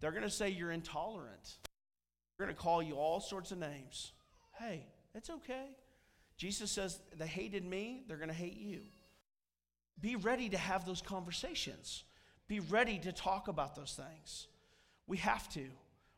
They're 0.00 0.10
going 0.10 0.24
to 0.24 0.30
say 0.30 0.50
you're 0.50 0.72
intolerant. 0.72 1.56
They're 2.36 2.46
going 2.46 2.56
to 2.56 2.62
call 2.62 2.82
you 2.82 2.94
all 2.94 3.20
sorts 3.20 3.52
of 3.52 3.58
names. 3.58 4.12
Hey, 4.58 4.86
it's 5.14 5.30
okay. 5.30 5.66
Jesus 6.36 6.70
says, 6.70 6.98
they 7.16 7.26
hated 7.26 7.64
me, 7.64 8.02
they're 8.08 8.16
going 8.16 8.28
to 8.28 8.34
hate 8.34 8.56
you. 8.56 8.80
Be 10.00 10.16
ready 10.16 10.48
to 10.48 10.58
have 10.58 10.84
those 10.84 11.00
conversations. 11.00 12.02
Be 12.48 12.60
ready 12.60 12.98
to 12.98 13.12
talk 13.12 13.48
about 13.48 13.76
those 13.76 13.92
things. 13.92 14.48
We 15.06 15.18
have 15.18 15.48
to. 15.50 15.64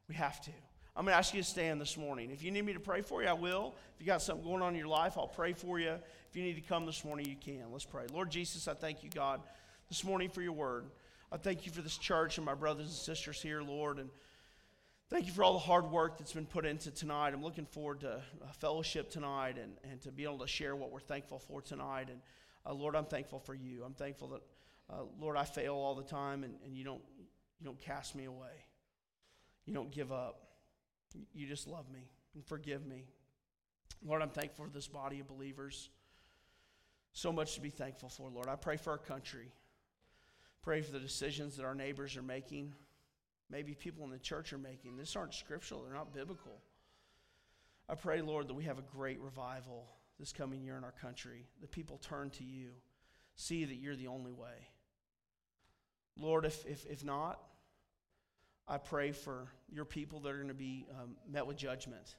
We 0.09 0.15
have 0.15 0.41
to. 0.43 0.51
I'm 0.97 1.05
going 1.05 1.13
to 1.13 1.19
ask 1.19 1.35
you 1.35 1.43
to 1.43 1.47
stand 1.47 1.79
this 1.79 1.99
morning. 1.99 2.31
If 2.31 2.43
you 2.43 2.51
need 2.51 2.65
me 2.65 2.73
to 2.73 2.81
pray 2.81 3.03
for 3.03 3.23
you, 3.23 3.29
I 3.29 3.35
will. 3.35 3.75
If 3.95 4.01
you 4.01 4.07
got 4.07 4.23
something 4.23 4.47
going 4.47 4.63
on 4.63 4.73
in 4.73 4.79
your 4.79 4.89
life, 4.89 5.19
I'll 5.19 5.29
pray 5.29 5.53
for 5.53 5.79
you. 5.79 5.91
If 5.91 6.35
you 6.35 6.43
need 6.43 6.55
to 6.55 6.63
come 6.63 6.87
this 6.87 7.05
morning, 7.05 7.27
you 7.27 7.37
can. 7.39 7.71
Let's 7.71 7.85
pray. 7.85 8.05
Lord 8.13 8.31
Jesus, 8.31 8.67
I 8.67 8.73
thank 8.73 9.05
you, 9.05 9.11
God, 9.15 9.43
this 9.89 10.05
morning 10.05 10.31
for 10.31 10.41
your 10.41 10.53
word. 10.53 10.87
I 11.31 11.37
thank 11.37 11.67
you 11.67 11.73
for 11.73 11.83
this 11.83 11.99
church 11.99 12.39
and 12.39 12.47
my 12.47 12.55
brothers 12.55 12.87
and 12.87 12.95
sisters 12.95 13.43
here, 13.43 13.61
Lord. 13.61 13.99
And 13.99 14.09
Thank 15.09 15.27
you 15.27 15.33
for 15.33 15.45
all 15.45 15.53
the 15.53 15.61
hard 15.61 15.93
work 15.93 16.19
that's 16.19 16.33
been 16.33 16.47
put 16.47 16.67
into 16.67 16.91
tonight. 16.91 17.33
I'm 17.33 17.43
looking 17.43 17.65
forward 17.65 18.01
to 18.01 18.21
fellowship 18.59 19.09
tonight 19.09 19.57
and, 19.57 19.75
and 19.89 20.01
to 20.03 20.11
be 20.11 20.25
able 20.25 20.39
to 20.39 20.49
share 20.49 20.75
what 20.75 20.91
we're 20.91 20.99
thankful 20.99 21.39
for 21.39 21.63
tonight. 21.63 22.09
And 22.11 22.19
uh, 22.69 22.75
Lord, 22.75 22.97
I'm 22.97 23.05
thankful 23.05 23.39
for 23.39 23.55
you. 23.55 23.85
I'm 23.85 23.95
thankful 23.95 24.29
that, 24.31 24.43
uh, 24.93 25.03
Lord, 25.21 25.37
I 25.37 25.45
fail 25.45 25.75
all 25.75 25.95
the 25.95 26.03
time 26.03 26.43
and, 26.43 26.55
and 26.65 26.77
you, 26.77 26.83
don't, 26.83 27.01
you 27.61 27.65
don't 27.65 27.79
cast 27.79 28.17
me 28.17 28.25
away. 28.25 28.65
You 29.65 29.75
don't 29.75 29.93
give 29.93 30.11
up. 30.11 30.49
You 31.33 31.47
just 31.47 31.69
love 31.69 31.89
me 31.89 32.01
and 32.35 32.45
forgive 32.45 32.85
me. 32.85 33.05
Lord, 34.05 34.23
I'm 34.23 34.31
thankful 34.31 34.65
for 34.65 34.71
this 34.73 34.89
body 34.89 35.21
of 35.21 35.29
believers. 35.29 35.89
So 37.13 37.31
much 37.33 37.55
to 37.55 37.61
be 37.61 37.71
thankful 37.71 38.09
for, 38.09 38.29
Lord. 38.29 38.49
I 38.49 38.57
pray 38.57 38.77
for 38.77 38.91
our 38.91 38.99
country. 38.99 39.53
Pray 40.63 40.81
for 40.83 40.91
the 40.91 40.99
decisions 40.99 41.57
that 41.59 41.65
our 41.65 41.77
neighbors 41.77 42.17
are 42.17 42.23
making 42.23 42.75
maybe 43.51 43.75
people 43.75 44.05
in 44.05 44.11
the 44.11 44.19
church 44.19 44.53
are 44.53 44.59
making. 44.59 44.97
This 44.97 45.17
aren't 45.17 45.35
scriptural, 45.35 45.83
they're 45.83 45.95
not 45.95 46.15
biblical. 46.15 46.61
I 47.89 47.95
pray, 47.95 48.21
Lord, 48.21 48.49
that 48.49 48.55
we 48.55 48.65
have 48.65 48.79
a 48.79 48.83
great 48.83 49.21
revival 49.21 49.87
this 50.19 50.33
coming 50.33 50.63
year 50.63 50.77
in 50.77 50.85
our 50.85 50.95
country, 51.01 51.47
that 51.61 51.71
people 51.71 51.99
turn 51.99 52.31
to 52.31 52.45
you, 52.45 52.71
see 53.37 53.65
that 53.65 53.77
you're 53.77 53.97
the 53.97 54.09
only 54.09 54.33
way. 54.33 54.69
Lord, 56.19 56.45
if, 56.45 56.65
if, 56.67 56.87
if 56.87 57.05
not, 57.05 57.39
I 58.67 58.79
pray 58.79 59.13
for 59.13 59.49
your 59.71 59.85
people 59.85 60.21
that 60.21 60.31
are 60.31 60.37
going 60.37 60.49
to 60.49 60.55
be 60.55 60.87
um, 60.91 61.17
met 61.31 61.47
with 61.47 61.57
judgment. 61.57 62.17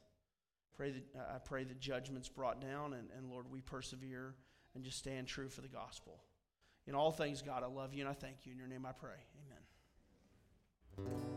Pray 0.78 0.92
that, 0.92 1.28
I 1.36 1.40
pray 1.40 1.64
that 1.64 1.80
judgment's 1.80 2.30
brought 2.30 2.62
down, 2.62 2.94
and, 2.94 3.10
and 3.18 3.30
Lord, 3.30 3.52
we 3.52 3.62
persevere 3.62 4.36
and 4.76 4.84
just 4.84 5.00
stand 5.00 5.28
true 5.28 5.50
for 5.50 5.62
the 5.62 5.68
gospel. 5.68 6.22
In 6.86 6.96
all 6.96 7.12
things, 7.12 7.42
God, 7.42 7.64
I 7.64 7.68
love 7.68 7.94
you 7.94 8.02
and 8.02 8.10
I 8.10 8.14
thank 8.14 8.46
you. 8.46 8.54
In 8.54 8.60
your 8.60 8.68
name 8.68 8.86
I 8.86 8.94
pray. 8.94 9.18
Amen. 9.46 9.67
From 10.98 11.06
above. 11.06 11.28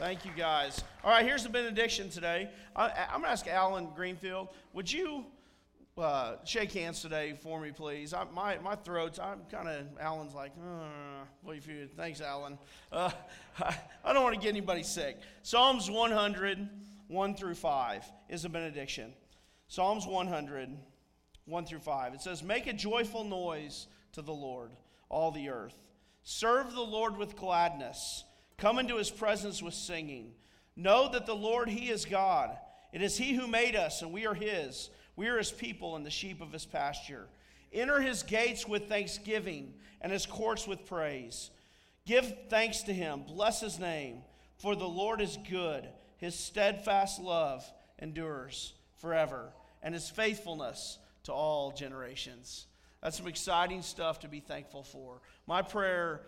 Thank 0.00 0.24
you, 0.24 0.30
guys. 0.34 0.82
All 1.04 1.10
right, 1.10 1.26
here's 1.26 1.42
the 1.42 1.50
benediction 1.50 2.08
today. 2.08 2.48
I, 2.74 2.86
I'm 3.12 3.20
going 3.20 3.24
to 3.24 3.28
ask 3.28 3.46
Alan 3.46 3.90
Greenfield, 3.94 4.48
would 4.72 4.90
you 4.90 5.26
uh, 5.98 6.36
shake 6.42 6.72
hands 6.72 7.02
today 7.02 7.34
for 7.42 7.60
me, 7.60 7.70
please? 7.70 8.14
I, 8.14 8.24
my, 8.32 8.56
my 8.60 8.76
throat's, 8.76 9.18
I'm 9.18 9.40
kind 9.52 9.68
of, 9.68 9.84
Alan's 10.00 10.32
like, 10.32 10.52
uh, 10.58 11.52
thanks, 11.98 12.22
Alan. 12.22 12.58
Uh, 12.90 13.10
I, 13.60 13.76
I 14.02 14.14
don't 14.14 14.22
want 14.22 14.34
to 14.36 14.40
get 14.40 14.48
anybody 14.48 14.84
sick. 14.84 15.18
Psalms 15.42 15.90
100, 15.90 16.66
1 17.08 17.34
through 17.34 17.54
5 17.56 18.04
is 18.30 18.46
a 18.46 18.48
benediction. 18.48 19.12
Psalms 19.68 20.06
100, 20.06 20.78
1 21.44 21.66
through 21.66 21.78
5. 21.78 22.14
It 22.14 22.22
says, 22.22 22.42
Make 22.42 22.66
a 22.68 22.72
joyful 22.72 23.24
noise 23.24 23.86
to 24.12 24.22
the 24.22 24.32
Lord, 24.32 24.70
all 25.10 25.30
the 25.30 25.50
earth. 25.50 25.76
Serve 26.22 26.72
the 26.72 26.80
Lord 26.80 27.18
with 27.18 27.36
gladness. 27.36 28.24
Come 28.60 28.78
into 28.78 28.96
his 28.96 29.10
presence 29.10 29.62
with 29.62 29.72
singing. 29.72 30.32
Know 30.76 31.10
that 31.12 31.24
the 31.24 31.34
Lord, 31.34 31.70
he 31.70 31.88
is 31.88 32.04
God. 32.04 32.56
It 32.92 33.00
is 33.00 33.16
he 33.16 33.32
who 33.32 33.46
made 33.46 33.74
us, 33.74 34.02
and 34.02 34.12
we 34.12 34.26
are 34.26 34.34
his. 34.34 34.90
We 35.16 35.28
are 35.28 35.38
his 35.38 35.50
people 35.50 35.96
and 35.96 36.04
the 36.04 36.10
sheep 36.10 36.42
of 36.42 36.52
his 36.52 36.66
pasture. 36.66 37.26
Enter 37.72 38.02
his 38.02 38.22
gates 38.22 38.68
with 38.68 38.86
thanksgiving 38.86 39.72
and 40.02 40.12
his 40.12 40.26
courts 40.26 40.66
with 40.66 40.84
praise. 40.84 41.50
Give 42.04 42.34
thanks 42.50 42.82
to 42.82 42.92
him, 42.92 43.22
bless 43.26 43.62
his 43.62 43.78
name, 43.78 44.18
for 44.58 44.76
the 44.76 44.84
Lord 44.84 45.22
is 45.22 45.38
good. 45.48 45.88
His 46.18 46.34
steadfast 46.34 47.18
love 47.18 47.64
endures 47.98 48.74
forever, 48.98 49.54
and 49.82 49.94
his 49.94 50.10
faithfulness 50.10 50.98
to 51.24 51.32
all 51.32 51.72
generations. 51.72 52.66
That's 53.02 53.16
some 53.16 53.26
exciting 53.26 53.80
stuff 53.80 54.20
to 54.20 54.28
be 54.28 54.40
thankful 54.40 54.82
for. 54.82 55.22
My 55.46 55.62
prayer, 55.62 56.20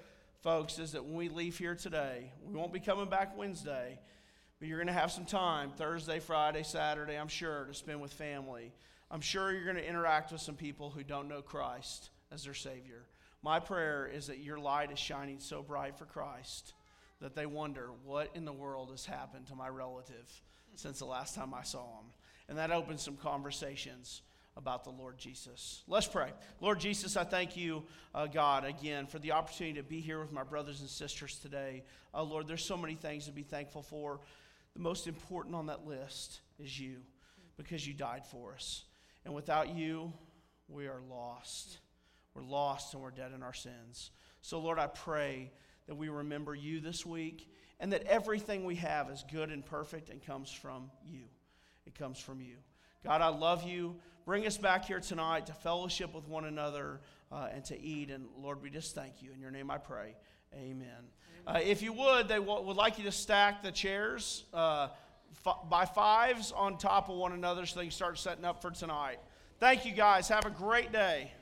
folks, 0.42 0.80
is 0.80 0.92
that 0.92 1.04
when 1.04 1.14
we 1.14 1.28
leave 1.28 1.56
here 1.56 1.76
today, 1.76 2.32
we 2.44 2.54
won't 2.54 2.72
be 2.72 2.80
coming 2.80 3.08
back 3.08 3.36
Wednesday, 3.36 3.98
but 4.58 4.68
you're 4.68 4.78
going 4.78 4.88
to 4.88 4.92
have 4.92 5.12
some 5.12 5.24
time 5.24 5.70
Thursday, 5.76 6.18
Friday, 6.18 6.64
Saturday, 6.64 7.14
I'm 7.14 7.28
sure, 7.28 7.66
to 7.66 7.74
spend 7.74 8.00
with 8.00 8.12
family. 8.12 8.72
I'm 9.08 9.20
sure 9.20 9.52
you're 9.52 9.64
going 9.64 9.76
to 9.76 9.88
interact 9.88 10.32
with 10.32 10.40
some 10.40 10.56
people 10.56 10.90
who 10.90 11.04
don't 11.04 11.28
know 11.28 11.42
Christ 11.42 12.10
as 12.32 12.44
their 12.44 12.54
Savior. 12.54 13.06
My 13.42 13.60
prayer 13.60 14.10
is 14.12 14.26
that 14.26 14.38
your 14.38 14.58
light 14.58 14.90
is 14.90 14.98
shining 14.98 15.38
so 15.38 15.62
bright 15.62 15.96
for 15.96 16.06
Christ 16.06 16.74
that 17.20 17.36
they 17.36 17.46
wonder 17.46 17.90
what 18.04 18.30
in 18.34 18.44
the 18.44 18.52
world 18.52 18.90
has 18.90 19.06
happened 19.06 19.46
to 19.46 19.54
my 19.54 19.68
relative 19.68 20.28
since 20.74 20.98
the 20.98 21.04
last 21.04 21.36
time 21.36 21.54
I 21.54 21.62
saw 21.62 21.84
him. 21.84 22.06
And 22.48 22.58
that 22.58 22.72
opens 22.72 23.02
some 23.02 23.16
conversations 23.16 24.22
about 24.56 24.84
the 24.84 24.90
Lord 24.90 25.18
Jesus. 25.18 25.82
Let's 25.88 26.06
pray. 26.06 26.30
Lord 26.60 26.78
Jesus, 26.80 27.16
I 27.16 27.24
thank 27.24 27.56
you, 27.56 27.84
uh, 28.14 28.26
God, 28.26 28.64
again, 28.64 29.06
for 29.06 29.18
the 29.18 29.32
opportunity 29.32 29.80
to 29.80 29.82
be 29.82 30.00
here 30.00 30.20
with 30.20 30.32
my 30.32 30.44
brothers 30.44 30.80
and 30.80 30.88
sisters 30.88 31.38
today. 31.38 31.84
Uh, 32.14 32.22
Lord, 32.22 32.46
there's 32.46 32.64
so 32.64 32.76
many 32.76 32.94
things 32.94 33.26
to 33.26 33.32
be 33.32 33.42
thankful 33.42 33.82
for. 33.82 34.20
The 34.74 34.80
most 34.80 35.06
important 35.06 35.54
on 35.54 35.66
that 35.66 35.86
list 35.86 36.40
is 36.58 36.78
you, 36.78 36.98
because 37.56 37.86
you 37.86 37.94
died 37.94 38.26
for 38.26 38.54
us. 38.54 38.84
And 39.24 39.34
without 39.34 39.74
you, 39.74 40.12
we 40.68 40.86
are 40.86 41.00
lost. 41.10 41.78
We're 42.34 42.42
lost 42.42 42.94
and 42.94 43.02
we're 43.02 43.10
dead 43.10 43.32
in 43.34 43.42
our 43.42 43.54
sins. 43.54 44.10
So, 44.40 44.58
Lord, 44.58 44.78
I 44.78 44.86
pray 44.86 45.50
that 45.86 45.94
we 45.94 46.08
remember 46.08 46.54
you 46.54 46.80
this 46.80 47.04
week 47.04 47.48
and 47.80 47.92
that 47.92 48.04
everything 48.04 48.64
we 48.64 48.76
have 48.76 49.10
is 49.10 49.24
good 49.30 49.50
and 49.50 49.64
perfect 49.64 50.08
and 50.08 50.24
comes 50.24 50.50
from 50.50 50.90
you. 51.04 51.24
It 51.86 51.94
comes 51.94 52.18
from 52.18 52.40
you. 52.40 52.56
God, 53.04 53.20
I 53.20 53.28
love 53.28 53.64
you. 53.64 53.96
Bring 54.24 54.46
us 54.46 54.56
back 54.56 54.84
here 54.84 55.00
tonight 55.00 55.46
to 55.46 55.52
fellowship 55.52 56.14
with 56.14 56.28
one 56.28 56.44
another 56.44 57.00
uh, 57.32 57.48
and 57.52 57.64
to 57.64 57.80
eat. 57.80 58.10
And 58.10 58.26
Lord, 58.40 58.62
we 58.62 58.70
just 58.70 58.94
thank 58.94 59.20
you. 59.20 59.32
In 59.32 59.40
your 59.40 59.50
name 59.50 59.70
I 59.70 59.78
pray. 59.78 60.14
Amen. 60.54 60.88
Uh, 61.46 61.58
if 61.62 61.82
you 61.82 61.92
would, 61.92 62.28
they 62.28 62.36
w- 62.36 62.62
would 62.62 62.76
like 62.76 62.98
you 62.98 63.04
to 63.04 63.12
stack 63.12 63.62
the 63.62 63.72
chairs 63.72 64.44
uh, 64.54 64.88
f- 65.44 65.68
by 65.68 65.84
fives 65.84 66.52
on 66.52 66.78
top 66.78 67.08
of 67.08 67.16
one 67.16 67.32
another 67.32 67.66
so 67.66 67.80
they 67.80 67.86
can 67.86 67.90
start 67.90 68.16
setting 68.16 68.44
up 68.44 68.62
for 68.62 68.70
tonight. 68.70 69.18
Thank 69.58 69.84
you 69.84 69.92
guys. 69.92 70.28
Have 70.28 70.46
a 70.46 70.50
great 70.50 70.92
day. 70.92 71.32